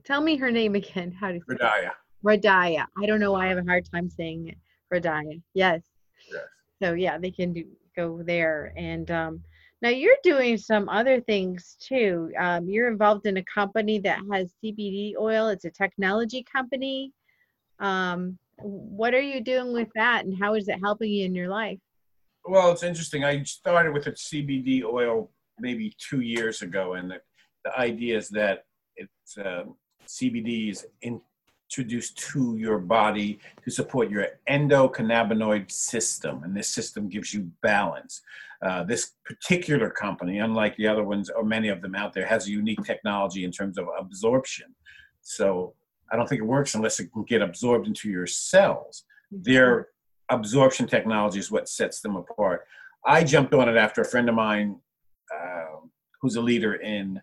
Tell 0.03 0.21
me 0.21 0.37
her 0.37 0.51
name 0.51 0.75
again. 0.75 1.11
How 1.11 1.29
do 1.29 1.35
you 1.35 1.43
Radaya. 1.43 1.91
Radaya. 2.23 2.85
I 2.97 3.05
don't 3.05 3.19
know 3.19 3.33
why 3.33 3.45
I 3.45 3.49
have 3.49 3.57
a 3.57 3.63
hard 3.63 3.87
time 3.91 4.09
saying 4.09 4.49
it. 4.49 4.57
Radaya. 4.93 5.41
Yes. 5.53 5.83
Yes. 6.31 6.43
So 6.81 6.93
yeah, 6.93 7.17
they 7.17 7.31
can 7.31 7.53
do 7.53 7.65
go 7.95 8.23
there. 8.23 8.73
And 8.77 9.09
um, 9.11 9.43
now 9.81 9.89
you're 9.89 10.15
doing 10.23 10.57
some 10.57 10.89
other 10.89 11.21
things 11.21 11.77
too. 11.79 12.31
Um, 12.39 12.67
you're 12.67 12.89
involved 12.89 13.25
in 13.25 13.37
a 13.37 13.43
company 13.43 13.99
that 13.99 14.19
has 14.31 14.53
CBD 14.63 15.13
oil. 15.19 15.47
It's 15.49 15.65
a 15.65 15.69
technology 15.69 16.45
company. 16.51 17.11
Um, 17.79 18.37
what 18.61 19.13
are 19.13 19.21
you 19.21 19.41
doing 19.41 19.73
with 19.73 19.89
that, 19.95 20.25
and 20.25 20.37
how 20.39 20.55
is 20.55 20.67
it 20.67 20.79
helping 20.83 21.11
you 21.11 21.25
in 21.25 21.35
your 21.35 21.49
life? 21.49 21.79
Well, 22.45 22.71
it's 22.71 22.83
interesting. 22.83 23.23
I 23.23 23.43
started 23.43 23.93
with 23.93 24.07
a 24.07 24.11
CBD 24.11 24.83
oil 24.83 25.31
maybe 25.59 25.93
two 25.97 26.21
years 26.21 26.61
ago, 26.61 26.93
and 26.93 27.11
the, 27.11 27.21
the 27.65 27.77
idea 27.77 28.17
is 28.17 28.29
that 28.29 28.63
it's 28.95 29.37
uh, 29.37 29.63
CBD 30.07 30.71
is 30.71 30.87
introduced 31.01 32.17
to 32.17 32.55
your 32.57 32.79
body 32.79 33.39
to 33.63 33.69
support 33.69 34.09
your 34.09 34.27
endocannabinoid 34.49 35.69
system. 35.69 36.43
And 36.43 36.55
this 36.55 36.69
system 36.69 37.09
gives 37.09 37.33
you 37.33 37.51
balance. 37.61 38.21
Uh, 38.61 38.83
this 38.83 39.11
particular 39.23 39.89
company, 39.89 40.39
unlike 40.39 40.75
the 40.75 40.87
other 40.87 41.03
ones 41.03 41.29
or 41.29 41.45
many 41.45 41.69
of 41.69 41.81
them 41.81 41.95
out 41.95 42.13
there, 42.13 42.25
has 42.25 42.47
a 42.47 42.51
unique 42.51 42.83
technology 42.83 43.43
in 43.45 43.51
terms 43.51 43.77
of 43.77 43.87
absorption. 43.97 44.75
So 45.21 45.75
I 46.11 46.15
don't 46.15 46.27
think 46.27 46.41
it 46.41 46.45
works 46.45 46.75
unless 46.75 46.99
it 46.99 47.11
can 47.11 47.23
get 47.23 47.41
absorbed 47.41 47.87
into 47.87 48.09
your 48.09 48.27
cells. 48.27 49.03
Their 49.31 49.89
absorption 50.29 50.87
technology 50.87 51.39
is 51.39 51.51
what 51.51 51.69
sets 51.69 52.01
them 52.01 52.15
apart. 52.15 52.65
I 53.05 53.23
jumped 53.23 53.53
on 53.53 53.69
it 53.69 53.77
after 53.77 54.01
a 54.01 54.05
friend 54.05 54.27
of 54.29 54.35
mine 54.35 54.79
uh, 55.33 55.77
who's 56.21 56.35
a 56.35 56.41
leader 56.41 56.75
in 56.75 57.21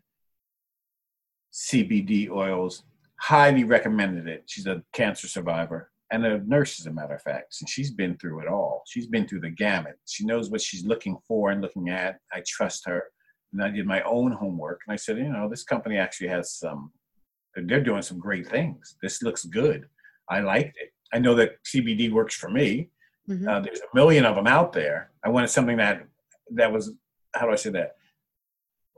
CBD 1.53 2.31
oils 2.31 2.85
highly 3.18 3.64
recommended 3.64 4.29
it. 4.29 4.44
She's 4.46 4.66
a 4.66 4.83
cancer 4.92 5.29
survivor 5.29 5.90
and 6.11 6.25
a 6.25 6.38
nurse, 6.46 6.79
as 6.79 6.87
a 6.87 6.92
matter 6.92 7.14
of 7.14 7.22
fact. 7.22 7.57
And 7.61 7.68
she's 7.68 7.90
been 7.90 8.16
through 8.16 8.40
it 8.40 8.49
all. 8.49 8.83
She's 8.87 9.07
been 9.07 9.27
through 9.27 9.40
the 9.40 9.51
gamut. 9.51 9.99
She 10.07 10.25
knows 10.25 10.51
what 10.51 10.61
she's 10.61 10.85
looking 10.85 11.16
for 11.27 11.51
and 11.51 11.61
looking 11.61 11.88
at. 11.88 12.18
I 12.33 12.42
trust 12.46 12.87
her. 12.87 13.05
And 13.53 13.62
I 13.62 13.70
did 13.70 13.87
my 13.87 14.03
own 14.03 14.33
homework. 14.33 14.81
And 14.87 14.92
I 14.92 14.96
said, 14.96 15.18
you 15.18 15.33
know, 15.33 15.49
this 15.49 15.64
company 15.64 15.96
actually 15.96 16.29
has 16.29 16.53
some, 16.53 16.92
they're 17.64 17.83
doing 17.83 18.03
some 18.03 18.19
great 18.19 18.47
things. 18.47 18.97
This 19.03 19.23
looks 19.23 19.45
good. 19.45 19.87
I 20.29 20.40
liked 20.40 20.77
it. 20.79 20.92
I 21.12 21.19
know 21.19 21.35
that 21.37 21.62
CBD 21.64 22.11
works 22.11 22.35
for 22.35 22.51
me. 22.51 22.90
Mm-hmm. 23.29 23.49
Uh, 23.49 23.61
there's 23.61 23.81
a 23.81 23.95
million 23.95 24.25
of 24.25 24.37
them 24.37 24.47
out 24.47 24.73
there. 24.73 25.11
I 25.25 25.29
wanted 25.31 25.49
something 25.49 25.77
that, 25.79 26.07
that 26.53 26.73
was, 26.73 26.92
how 27.35 27.47
do 27.47 27.53
I 27.53 27.57
say 27.57 27.71
that? 27.71 27.97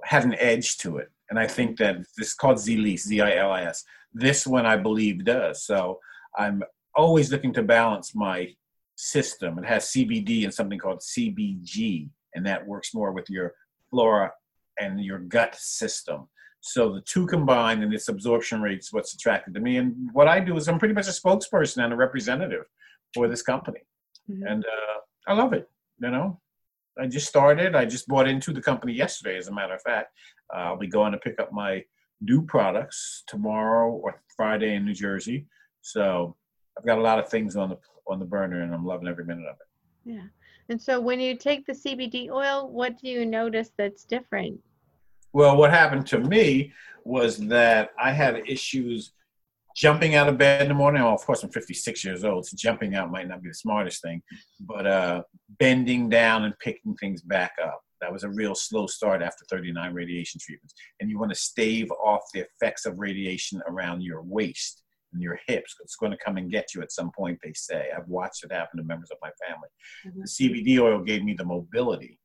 Had 0.05 0.25
an 0.25 0.35
edge 0.35 0.79
to 0.79 0.99
it. 0.99 1.11
And 1.31 1.39
I 1.39 1.47
think 1.47 1.79
that 1.79 1.99
this 2.17 2.29
is 2.29 2.35
called 2.35 2.57
Zilis, 2.57 3.01
Z-I-L-I-S. 3.01 3.85
This 4.13 4.47
one 4.47 4.67
I 4.67 4.77
believe 4.77 5.25
does. 5.25 5.65
So 5.65 6.01
I'm 6.37 6.63
always 6.95 7.31
looking 7.31 7.53
to 7.55 7.63
balance 7.63 8.15
my 8.15 8.55
system. 8.97 9.59
It 9.59 9.67
has 9.67 9.87
CBD 9.87 10.45
and 10.45 10.53
something 10.53 10.79
called 10.79 11.01
CBG, 11.01 12.09
and 12.35 12.47
that 12.47 12.67
works 12.67 12.95
more 12.95 13.13
with 13.13 13.31
your 13.31 13.55
flora 13.91 14.33
and 14.79 15.03
your 15.03 15.19
gut 15.19 15.55
system. 15.55 16.29
So 16.69 16.93
the 16.93 17.01
two 17.01 17.27
combined 17.27 17.83
and 17.83 17.93
its 17.95 18.09
absorption 18.09 18.61
rate 18.61 18.81
is 18.81 18.93
what's 18.93 19.15
attracted 19.15 19.55
to 19.55 19.61
me. 19.61 19.79
And 19.79 20.11
what 20.13 20.29
I 20.29 20.41
do 20.41 20.57
is 20.57 20.69
I'm 20.69 20.79
pretty 20.79 20.95
much 20.95 21.09
a 21.09 21.11
spokesperson 21.11 21.83
and 21.83 21.93
a 21.93 21.97
representative 21.97 22.65
for 23.15 23.27
this 23.29 23.43
company. 23.43 23.81
Mm-hmm. 24.31 24.47
And 24.47 24.65
uh, 24.65 25.01
I 25.27 25.33
love 25.35 25.53
it. 25.55 25.69
You 26.01 26.11
know, 26.11 26.41
I 27.01 27.07
just 27.07 27.27
started. 27.27 27.75
I 27.75 27.85
just 27.85 28.07
bought 28.07 28.29
into 28.29 28.53
the 28.53 28.61
company 28.61 28.93
yesterday, 28.93 29.37
as 29.37 29.49
a 29.49 29.53
matter 29.53 29.75
of 29.75 29.83
fact. 29.83 30.13
Uh, 30.55 30.59
I'll 30.59 30.77
be 30.77 30.87
going 30.87 31.13
to 31.13 31.19
pick 31.19 31.41
up 31.41 31.53
my 31.53 31.85
new 32.21 32.43
products 32.43 33.25
tomorrow 33.27 33.91
or 33.91 34.21
Friday 34.37 34.75
in 34.75 34.85
New 34.85 34.95
Jersey. 34.95 35.47
So 35.81 36.37
I've 36.77 36.85
got 36.85 36.99
a 36.99 37.03
lot 37.03 37.19
of 37.19 37.29
things 37.29 37.57
on 37.57 37.71
the 37.71 37.79
on 38.07 38.19
the 38.19 38.25
burner, 38.25 38.63
and 38.63 38.75
I'm 38.75 38.85
loving 38.85 39.09
every 39.09 39.25
minute 39.25 39.47
of 39.47 39.57
it. 39.57 40.13
Yeah. 40.13 40.27
And 40.71 40.81
so 40.81 41.01
when 41.01 41.19
you 41.19 41.37
take 41.37 41.67
the 41.67 41.73
CBD 41.73 42.31
oil, 42.31 42.69
what 42.71 42.99
do 43.01 43.09
you 43.09 43.25
notice 43.25 43.71
that's 43.77 44.05
different? 44.05 44.61
Well, 45.39 45.57
what 45.57 45.71
happened 45.71 46.05
to 46.09 46.19
me 46.19 46.73
was 47.05 47.39
that 47.47 47.91
I 47.97 48.11
had 48.11 48.43
issues 48.49 49.13
jumping 49.77 50.17
out 50.17 50.29
of 50.29 50.37
bed 50.37 50.63
in 50.63 50.67
the 50.67 50.75
morning. 50.75 51.01
Well, 51.01 51.15
of 51.15 51.25
course, 51.25 51.45
I'm 51.45 51.51
56 51.51 52.05
years 52.05 52.25
old, 52.25 52.45
so 52.45 52.57
jumping 52.59 52.97
out 52.97 53.13
might 53.13 53.29
not 53.29 53.41
be 53.41 53.49
the 53.49 53.55
smartest 53.55 54.03
thing, 54.03 54.21
but 54.59 54.85
uh, 54.85 55.23
bending 55.61 56.09
down 56.09 56.43
and 56.43 56.59
picking 56.59 56.97
things 56.97 57.23
back 57.23 57.53
up. 57.65 57.81
That 58.01 58.13
was 58.13 58.25
a 58.25 58.31
real 58.31 58.57
slow 58.57 58.89
start 58.89 59.23
after 59.23 59.45
39 59.49 59.95
radiation 59.95 60.41
treatments. 60.45 60.75
And 60.99 61.09
you 61.09 61.21
want 61.21 61.31
to 61.31 61.39
stave 61.39 61.89
off 62.05 62.23
the 62.35 62.41
effects 62.41 62.85
of 62.85 62.99
radiation 62.99 63.63
around 63.69 64.03
your 64.03 64.23
waist 64.23 64.83
and 65.13 65.23
your 65.23 65.39
hips. 65.47 65.77
It's 65.85 65.95
going 65.95 66.11
to 66.11 66.19
come 66.19 66.39
and 66.39 66.51
get 66.51 66.75
you 66.75 66.83
at 66.83 66.91
some 66.91 67.13
point, 67.17 67.39
they 67.45 67.53
say. 67.55 67.91
I've 67.97 68.09
watched 68.09 68.43
it 68.43 68.51
happen 68.51 68.79
to 68.79 68.85
members 68.85 69.13
of 69.13 69.19
my 69.23 69.31
family. 69.47 69.69
Mm-hmm. 70.05 70.21
The 70.21 70.27
CBD 70.27 70.81
oil 70.81 70.99
gave 70.99 71.23
me 71.23 71.35
the 71.35 71.45
mobility 71.45 72.19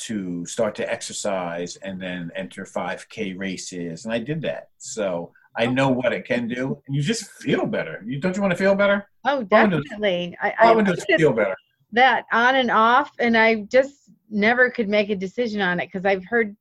to 0.00 0.46
start 0.46 0.74
to 0.76 0.90
exercise 0.90 1.76
and 1.76 2.00
then 2.00 2.30
enter 2.34 2.64
5K 2.64 3.38
races. 3.38 4.04
And 4.04 4.14
I 4.14 4.18
did 4.18 4.40
that. 4.42 4.70
So 4.78 5.32
I 5.56 5.66
know 5.66 5.88
what 5.88 6.12
it 6.12 6.24
can 6.24 6.48
do. 6.48 6.80
And 6.86 6.96
you 6.96 7.02
just 7.02 7.30
feel 7.32 7.66
better. 7.66 8.02
You 8.06 8.18
Don't 8.18 8.34
you 8.36 8.42
want 8.42 8.52
to 8.52 8.56
feel 8.56 8.74
better? 8.74 9.06
Oh, 9.24 9.42
definitely. 9.42 10.36
I, 10.40 10.54
I, 10.58 10.72
I 10.74 10.82
just 10.82 11.06
feel 11.06 11.32
better. 11.32 11.56
That 11.92 12.24
on 12.32 12.56
and 12.56 12.70
off. 12.70 13.10
And 13.18 13.36
I 13.36 13.62
just 13.62 14.10
never 14.30 14.70
could 14.70 14.88
make 14.88 15.10
a 15.10 15.16
decision 15.16 15.60
on 15.60 15.80
it 15.80 15.86
because 15.86 16.06
I've 16.06 16.24
heard, 16.24 16.56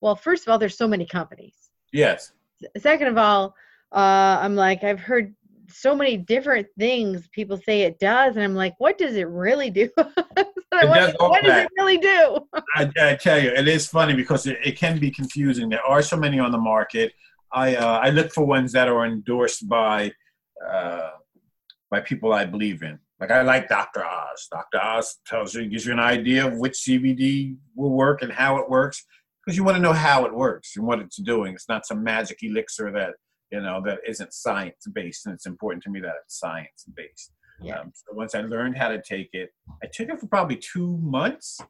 well, 0.00 0.16
first 0.16 0.46
of 0.46 0.50
all, 0.50 0.58
there's 0.58 0.76
so 0.76 0.88
many 0.88 1.06
companies. 1.06 1.70
Yes. 1.92 2.32
Second 2.76 3.08
of 3.08 3.16
all, 3.16 3.54
uh, 3.92 4.38
I'm 4.42 4.56
like, 4.56 4.84
I've 4.84 5.00
heard 5.00 5.34
so 5.74 5.94
many 5.94 6.16
different 6.16 6.66
things 6.78 7.28
people 7.28 7.56
say 7.56 7.82
it 7.82 7.98
does, 7.98 8.36
and 8.36 8.44
I'm 8.44 8.54
like, 8.54 8.74
what 8.78 8.98
does 8.98 9.16
it 9.16 9.28
really 9.28 9.70
do? 9.70 9.90
it 9.98 10.46
does 10.70 11.14
what 11.18 11.42
does 11.42 11.64
it 11.64 11.68
really 11.76 11.98
do? 11.98 12.38
I, 12.74 12.90
I, 13.00 13.14
tell 13.16 13.40
you, 13.40 13.50
it 13.50 13.68
is 13.68 13.86
funny 13.86 14.14
because 14.14 14.46
it, 14.46 14.58
it, 14.64 14.78
can 14.78 14.98
be 14.98 15.10
confusing. 15.10 15.68
There 15.68 15.82
are 15.82 16.02
so 16.02 16.16
many 16.16 16.38
on 16.38 16.52
the 16.52 16.58
market. 16.58 17.12
I 17.52 17.76
uh, 17.76 17.98
I 17.98 18.10
look 18.10 18.32
for 18.32 18.44
ones 18.44 18.72
that 18.72 18.88
are 18.88 19.04
endorsed 19.04 19.68
by 19.68 20.12
uh, 20.66 21.10
by 21.90 22.00
people 22.00 22.32
I 22.32 22.44
believe 22.44 22.82
in. 22.82 22.98
Like 23.20 23.30
I 23.30 23.42
like 23.42 23.68
Dr. 23.68 24.04
Oz. 24.04 24.48
Dr. 24.50 24.82
Oz 24.82 25.18
tells 25.26 25.54
you, 25.54 25.66
gives 25.66 25.86
you 25.86 25.92
an 25.92 26.00
idea 26.00 26.46
of 26.46 26.58
which 26.58 26.74
CBD 26.74 27.56
will 27.74 27.90
work 27.90 28.22
and 28.22 28.32
how 28.32 28.58
it 28.58 28.68
works 28.68 29.04
because 29.44 29.56
you 29.56 29.64
want 29.64 29.76
to 29.76 29.82
know 29.82 29.92
how 29.92 30.24
it 30.24 30.34
works 30.34 30.76
and 30.76 30.86
what 30.86 31.00
it's 31.00 31.16
doing. 31.16 31.54
It's 31.54 31.68
not 31.68 31.86
some 31.86 32.02
magic 32.02 32.38
elixir 32.42 32.90
that 32.92 33.14
you 33.54 33.60
know 33.60 33.80
that 33.84 34.00
isn't 34.06 34.34
science 34.34 34.86
based, 34.92 35.26
and 35.26 35.34
it's 35.34 35.46
important 35.46 35.82
to 35.84 35.90
me 35.90 36.00
that 36.00 36.14
it's 36.24 36.40
science 36.40 36.84
based. 36.96 37.32
Yeah. 37.62 37.78
Um, 37.78 37.92
so 37.94 38.12
once 38.14 38.34
I 38.34 38.40
learned 38.40 38.76
how 38.76 38.88
to 38.88 39.00
take 39.00 39.30
it, 39.32 39.50
I 39.82 39.86
took 39.92 40.08
it 40.08 40.18
for 40.18 40.26
probably 40.26 40.56
two 40.56 40.98
months. 40.98 41.60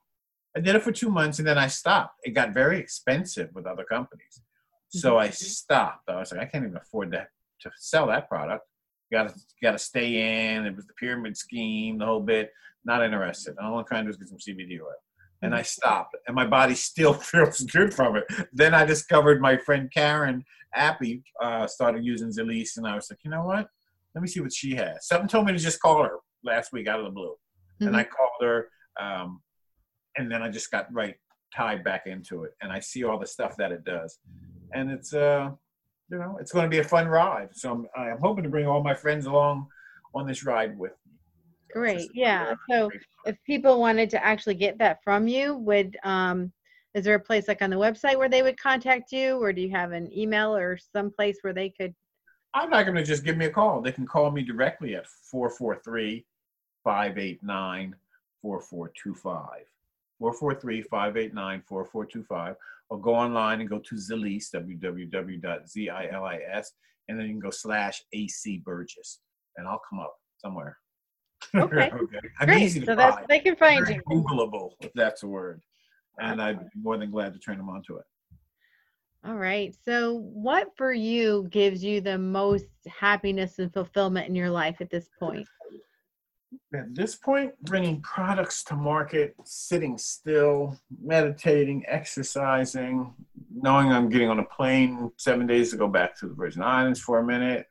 I 0.56 0.60
did 0.60 0.74
it 0.76 0.82
for 0.82 0.92
two 0.92 1.10
months, 1.10 1.38
and 1.38 1.46
then 1.46 1.58
I 1.58 1.66
stopped. 1.66 2.20
It 2.22 2.30
got 2.30 2.54
very 2.54 2.78
expensive 2.78 3.50
with 3.54 3.66
other 3.66 3.84
companies, 3.84 4.40
so 4.88 5.18
I 5.18 5.26
mm-hmm. 5.26 5.34
stopped. 5.34 6.08
I 6.08 6.16
was 6.16 6.32
like, 6.32 6.40
I 6.40 6.46
can't 6.46 6.64
even 6.64 6.78
afford 6.78 7.12
to 7.12 7.26
to 7.62 7.70
sell 7.76 8.06
that 8.06 8.28
product. 8.28 8.64
Got 9.12 9.28
to 9.28 9.34
got 9.62 9.72
to 9.72 9.78
stay 9.78 10.54
in. 10.54 10.64
It 10.64 10.74
was 10.74 10.86
the 10.86 10.94
pyramid 10.94 11.36
scheme, 11.36 11.98
the 11.98 12.06
whole 12.06 12.22
bit. 12.22 12.50
Not 12.86 13.02
interested. 13.02 13.56
All 13.62 13.78
I'm 13.78 13.84
trying 13.84 14.06
to 14.06 14.10
do 14.10 14.10
is 14.10 14.16
get 14.16 14.28
some 14.28 14.38
CBD 14.38 14.80
oil 14.80 14.94
and 15.44 15.54
I 15.54 15.62
stopped, 15.62 16.16
and 16.26 16.34
my 16.34 16.46
body 16.46 16.74
still 16.74 17.14
feels 17.30 17.60
good 17.62 17.92
from 17.92 18.16
it. 18.16 18.24
Then 18.52 18.74
I 18.74 18.84
discovered 18.84 19.40
my 19.40 19.56
friend 19.56 19.90
Karen 19.92 20.44
Appy 20.74 21.22
uh, 21.42 21.66
started 21.66 22.04
using 22.04 22.30
Zilis, 22.30 22.76
and 22.76 22.86
I 22.86 22.94
was 22.94 23.08
like, 23.10 23.20
you 23.24 23.30
know 23.30 23.44
what? 23.44 23.68
Let 24.14 24.22
me 24.22 24.28
see 24.28 24.40
what 24.40 24.52
she 24.52 24.74
has. 24.74 25.06
Something 25.06 25.28
told 25.28 25.46
me 25.46 25.52
to 25.52 25.58
just 25.58 25.80
call 25.80 26.02
her 26.02 26.18
last 26.44 26.72
week 26.72 26.88
out 26.88 26.98
of 26.98 27.06
the 27.06 27.10
blue, 27.10 27.34
mm-hmm. 27.80 27.88
and 27.88 27.96
I 27.96 28.04
called 28.04 28.30
her, 28.40 28.68
um, 29.00 29.40
and 30.16 30.30
then 30.30 30.42
I 30.42 30.48
just 30.48 30.70
got 30.70 30.92
right 30.92 31.16
tied 31.54 31.84
back 31.84 32.02
into 32.06 32.44
it, 32.44 32.52
and 32.62 32.72
I 32.72 32.80
see 32.80 33.04
all 33.04 33.18
the 33.18 33.26
stuff 33.26 33.56
that 33.58 33.72
it 33.72 33.84
does, 33.84 34.18
and 34.72 34.90
it's 34.90 35.12
uh, 35.12 35.50
you 36.10 36.18
know, 36.18 36.36
it's 36.40 36.52
going 36.52 36.64
to 36.64 36.70
be 36.70 36.78
a 36.78 36.84
fun 36.84 37.08
ride. 37.08 37.48
So 37.52 37.72
I'm, 37.72 37.86
I'm 37.96 38.18
hoping 38.20 38.44
to 38.44 38.50
bring 38.50 38.66
all 38.66 38.82
my 38.82 38.94
friends 38.94 39.26
along 39.26 39.66
on 40.14 40.26
this 40.26 40.44
ride 40.44 40.78
with. 40.78 40.92
Great. 41.74 42.10
Yeah. 42.14 42.54
So 42.70 42.90
if 43.26 43.36
people 43.44 43.80
wanted 43.80 44.08
to 44.10 44.24
actually 44.24 44.54
get 44.54 44.78
that 44.78 45.02
from 45.02 45.26
you, 45.26 45.56
would 45.56 45.96
um, 46.04 46.52
is 46.94 47.04
there 47.04 47.16
a 47.16 47.20
place 47.20 47.48
like 47.48 47.60
on 47.62 47.70
the 47.70 47.76
website 47.76 48.16
where 48.16 48.28
they 48.28 48.42
would 48.42 48.58
contact 48.58 49.10
you, 49.10 49.36
or 49.42 49.52
do 49.52 49.60
you 49.60 49.70
have 49.70 49.90
an 49.90 50.16
email 50.16 50.54
or 50.54 50.78
some 50.78 51.10
place 51.10 51.38
where 51.42 51.52
they 51.52 51.68
could? 51.68 51.92
I'd 52.54 52.70
like 52.70 52.86
them 52.86 52.94
to 52.94 53.02
just 53.02 53.24
give 53.24 53.36
me 53.36 53.46
a 53.46 53.50
call. 53.50 53.80
They 53.80 53.90
can 53.90 54.06
call 54.06 54.30
me 54.30 54.42
directly 54.42 54.94
at 54.94 55.08
443 55.08 56.24
589 56.84 57.96
4425. 58.40 59.66
443 60.20 60.82
589 60.82 61.62
4425. 61.66 62.56
Or 62.90 63.00
go 63.00 63.14
online 63.14 63.60
and 63.60 63.68
go 63.68 63.80
to 63.80 63.94
Zilis, 63.96 64.54
www.zilis, 64.54 65.06
and 67.08 67.18
then 67.18 67.26
you 67.26 67.32
can 67.32 67.40
go 67.40 67.50
slash 67.50 68.04
AC 68.12 68.58
Burgess, 68.58 69.18
and 69.56 69.66
I'll 69.66 69.82
come 69.90 69.98
up 69.98 70.14
somewhere. 70.38 70.78
Okay. 71.54 71.90
okay. 71.94 72.18
I'm 72.40 72.48
Great. 72.48 72.62
easy 72.62 72.80
to 72.80 72.86
so 72.86 72.94
that's, 72.94 73.16
they 73.28 73.40
can 73.40 73.56
find 73.56 73.84
Very 73.86 73.96
you. 73.96 74.02
Googleable, 74.02 74.72
if 74.80 74.92
that's 74.94 75.22
a 75.22 75.26
word. 75.26 75.60
And 76.20 76.40
I'd 76.40 76.60
be 76.60 76.66
more 76.80 76.96
than 76.96 77.10
glad 77.10 77.32
to 77.32 77.38
turn 77.38 77.58
them 77.58 77.68
onto 77.68 77.96
it. 77.96 78.04
All 79.26 79.36
right. 79.36 79.74
So, 79.84 80.18
what 80.18 80.68
for 80.76 80.92
you 80.92 81.48
gives 81.50 81.82
you 81.82 82.02
the 82.02 82.18
most 82.18 82.66
happiness 82.86 83.58
and 83.58 83.72
fulfillment 83.72 84.28
in 84.28 84.34
your 84.34 84.50
life 84.50 84.76
at 84.80 84.90
this 84.90 85.08
point? 85.18 85.48
At 86.74 86.94
this 86.94 87.14
point, 87.14 87.52
bringing 87.62 88.02
products 88.02 88.62
to 88.64 88.76
market, 88.76 89.34
sitting 89.44 89.96
still, 89.96 90.78
meditating, 91.02 91.84
exercising, 91.88 93.14
knowing 93.52 93.90
I'm 93.90 94.08
getting 94.08 94.28
on 94.28 94.40
a 94.40 94.44
plane 94.44 95.10
seven 95.16 95.46
days 95.46 95.70
to 95.70 95.78
go 95.78 95.88
back 95.88 96.18
to 96.18 96.28
the 96.28 96.34
Virgin 96.34 96.62
Islands 96.62 97.00
for 97.00 97.18
a 97.18 97.24
minute. 97.24 97.66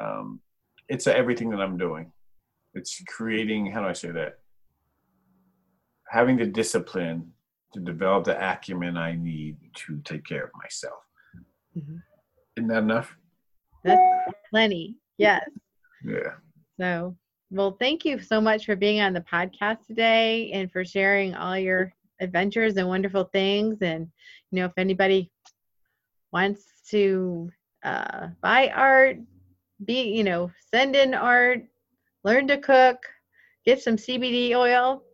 Um, 0.00 0.40
it's 0.88 1.06
everything 1.06 1.50
that 1.50 1.60
I'm 1.60 1.76
doing. 1.76 2.10
It's 2.76 3.02
creating, 3.08 3.72
how 3.72 3.80
do 3.80 3.88
I 3.88 3.94
say 3.94 4.10
that? 4.10 4.38
Having 6.10 6.36
the 6.36 6.46
discipline 6.46 7.32
to 7.72 7.80
develop 7.80 8.24
the 8.24 8.36
acumen 8.36 8.96
I 8.98 9.16
need 9.16 9.56
to 9.86 10.00
take 10.04 10.24
care 10.24 10.44
of 10.44 10.50
myself. 10.62 11.00
Mm-hmm. 11.76 11.96
Isn't 12.56 12.68
that 12.68 12.82
enough? 12.82 13.16
That's 13.82 14.32
plenty. 14.50 14.96
Yes. 15.16 15.48
Yeah. 16.04 16.34
So, 16.78 17.16
well, 17.50 17.76
thank 17.80 18.04
you 18.04 18.20
so 18.20 18.40
much 18.40 18.66
for 18.66 18.76
being 18.76 19.00
on 19.00 19.14
the 19.14 19.22
podcast 19.22 19.86
today 19.86 20.50
and 20.52 20.70
for 20.70 20.84
sharing 20.84 21.34
all 21.34 21.58
your 21.58 21.94
adventures 22.20 22.76
and 22.76 22.88
wonderful 22.88 23.24
things. 23.32 23.78
And, 23.80 24.08
you 24.50 24.60
know, 24.60 24.66
if 24.66 24.72
anybody 24.76 25.30
wants 26.30 26.64
to 26.90 27.50
uh, 27.84 28.28
buy 28.42 28.68
art, 28.68 29.18
be, 29.84 30.14
you 30.14 30.24
know, 30.24 30.50
send 30.74 30.94
in 30.94 31.14
art, 31.14 31.64
learn 32.26 32.48
to 32.48 32.58
cook, 32.58 32.98
get 33.64 33.80
some 33.80 33.96
CBD 33.96 34.54
oil. 34.54 35.04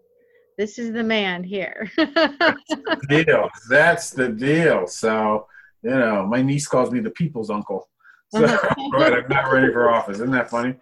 This 0.57 0.79
is 0.79 0.93
the 0.93 1.05
man 1.05 1.45
here. 1.45 1.91
That's 1.97 2.65
the 2.69 3.25
deal. 3.27 3.49
That's 3.69 4.11
the 4.11 4.29
deal. 4.29 4.87
So, 4.87 5.47
you 5.83 5.91
know, 5.91 6.27
my 6.27 6.41
niece 6.41 6.67
calls 6.67 6.91
me 6.91 7.01
the 7.01 7.11
people's 7.11 7.51
uncle. 7.51 7.89
So, 8.31 8.41
right, 8.93 9.13
I'm 9.13 9.29
not 9.29 9.53
ready 9.53 9.71
for 9.73 9.91
office. 9.91 10.17
Isn't 10.17 10.31
that 10.31 10.51
funny? 10.51 10.75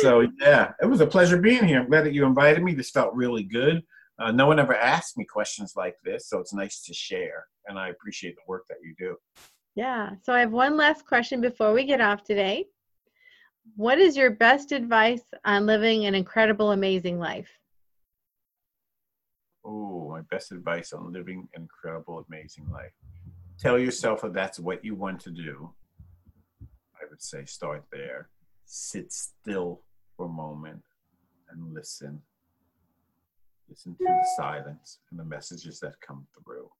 So, 0.00 0.26
yeah, 0.40 0.72
it 0.80 0.86
was 0.86 1.02
a 1.02 1.06
pleasure 1.06 1.36
being 1.36 1.64
here. 1.64 1.80
I'm 1.80 1.88
glad 1.88 2.06
that 2.06 2.14
you 2.14 2.24
invited 2.24 2.62
me. 2.62 2.72
This 2.74 2.90
felt 2.90 3.14
really 3.14 3.42
good. 3.42 3.82
Uh, 4.18 4.32
no 4.32 4.46
one 4.46 4.58
ever 4.58 4.74
asked 4.74 5.18
me 5.18 5.24
questions 5.26 5.74
like 5.76 5.96
this, 6.04 6.28
so 6.28 6.38
it's 6.38 6.54
nice 6.54 6.82
to 6.84 6.94
share. 6.94 7.46
And 7.66 7.78
I 7.78 7.88
appreciate 7.88 8.36
the 8.36 8.42
work 8.46 8.64
that 8.70 8.78
you 8.82 8.94
do. 8.98 9.16
Yeah. 9.74 10.12
So, 10.22 10.32
I 10.32 10.40
have 10.40 10.52
one 10.52 10.78
last 10.78 11.06
question 11.06 11.42
before 11.42 11.74
we 11.74 11.84
get 11.84 12.00
off 12.00 12.24
today. 12.24 12.66
What 13.76 13.98
is 13.98 14.16
your 14.16 14.30
best 14.30 14.72
advice 14.72 15.22
on 15.44 15.66
living 15.66 16.06
an 16.06 16.14
incredible, 16.14 16.72
amazing 16.72 17.18
life? 17.18 17.48
Oh, 19.64 20.10
my 20.10 20.20
best 20.30 20.52
advice 20.52 20.92
on 20.92 21.12
living 21.12 21.48
an 21.54 21.62
incredible, 21.62 22.24
amazing 22.28 22.70
life. 22.70 22.92
Tell 23.58 23.78
yourself 23.78 24.20
that 24.22 24.34
that's 24.34 24.60
what 24.60 24.84
you 24.84 24.94
want 24.94 25.20
to 25.20 25.30
do. 25.30 25.72
I 26.94 27.06
would 27.08 27.22
say 27.22 27.46
start 27.46 27.84
there. 27.90 28.28
Sit 28.66 29.12
still 29.12 29.80
for 30.16 30.26
a 30.26 30.28
moment 30.28 30.82
and 31.50 31.72
listen. 31.72 32.20
Listen 33.68 33.96
to 33.96 34.04
the 34.04 34.28
silence 34.36 34.98
and 35.10 35.18
the 35.18 35.24
messages 35.24 35.80
that 35.80 36.00
come 36.06 36.26
through. 36.44 36.70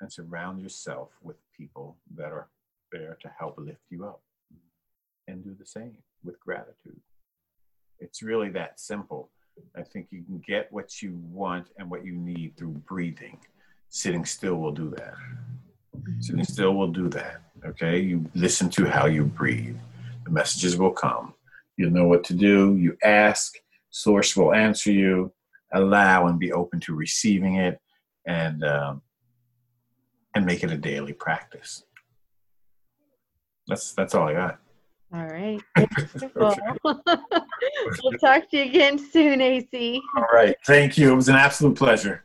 And 0.00 0.12
surround 0.12 0.60
yourself 0.60 1.10
with 1.22 1.36
people 1.56 1.96
that 2.14 2.30
are 2.30 2.48
there 2.92 3.16
to 3.22 3.32
help 3.38 3.56
lift 3.58 3.80
you 3.88 4.04
up 4.04 4.20
and 5.28 5.44
do 5.44 5.54
the 5.58 5.66
same 5.66 5.96
with 6.22 6.38
gratitude. 6.40 7.00
It's 8.00 8.22
really 8.22 8.50
that 8.50 8.80
simple. 8.80 9.30
I 9.76 9.82
think 9.82 10.08
you 10.10 10.22
can 10.24 10.42
get 10.46 10.72
what 10.72 11.00
you 11.00 11.18
want 11.30 11.68
and 11.78 11.90
what 11.90 12.04
you 12.04 12.14
need 12.14 12.56
through 12.56 12.82
breathing. 12.86 13.38
Sitting 13.88 14.24
still 14.24 14.56
will 14.56 14.72
do 14.72 14.90
that. 14.90 15.14
Sitting 16.20 16.44
still 16.44 16.74
will 16.74 16.90
do 16.90 17.08
that. 17.10 17.42
Okay? 17.64 18.00
You 18.00 18.28
listen 18.34 18.68
to 18.70 18.86
how 18.86 19.06
you 19.06 19.24
breathe. 19.24 19.78
The 20.24 20.30
messages 20.30 20.76
will 20.76 20.90
come. 20.90 21.34
You'll 21.76 21.92
know 21.92 22.06
what 22.06 22.24
to 22.24 22.34
do. 22.34 22.76
You 22.76 22.96
ask, 23.02 23.54
source 23.90 24.36
will 24.36 24.52
answer 24.52 24.90
you. 24.90 25.32
Allow 25.72 26.26
and 26.26 26.38
be 26.38 26.52
open 26.52 26.80
to 26.80 26.94
receiving 26.94 27.56
it 27.56 27.80
and 28.26 28.64
um, 28.64 29.02
and 30.34 30.46
make 30.46 30.62
it 30.62 30.70
a 30.70 30.76
daily 30.76 31.12
practice. 31.12 31.84
That's 33.66 33.92
that's 33.92 34.14
all 34.14 34.28
I 34.28 34.34
got. 34.34 34.58
All 35.14 35.26
right. 35.26 35.62
we'll 38.02 38.18
talk 38.20 38.50
to 38.50 38.56
you 38.56 38.64
again 38.64 38.98
soon, 38.98 39.40
AC. 39.40 40.02
All 40.16 40.26
right. 40.32 40.56
Thank 40.66 40.98
you. 40.98 41.12
It 41.12 41.14
was 41.14 41.28
an 41.28 41.36
absolute 41.36 41.76
pleasure. 41.76 42.24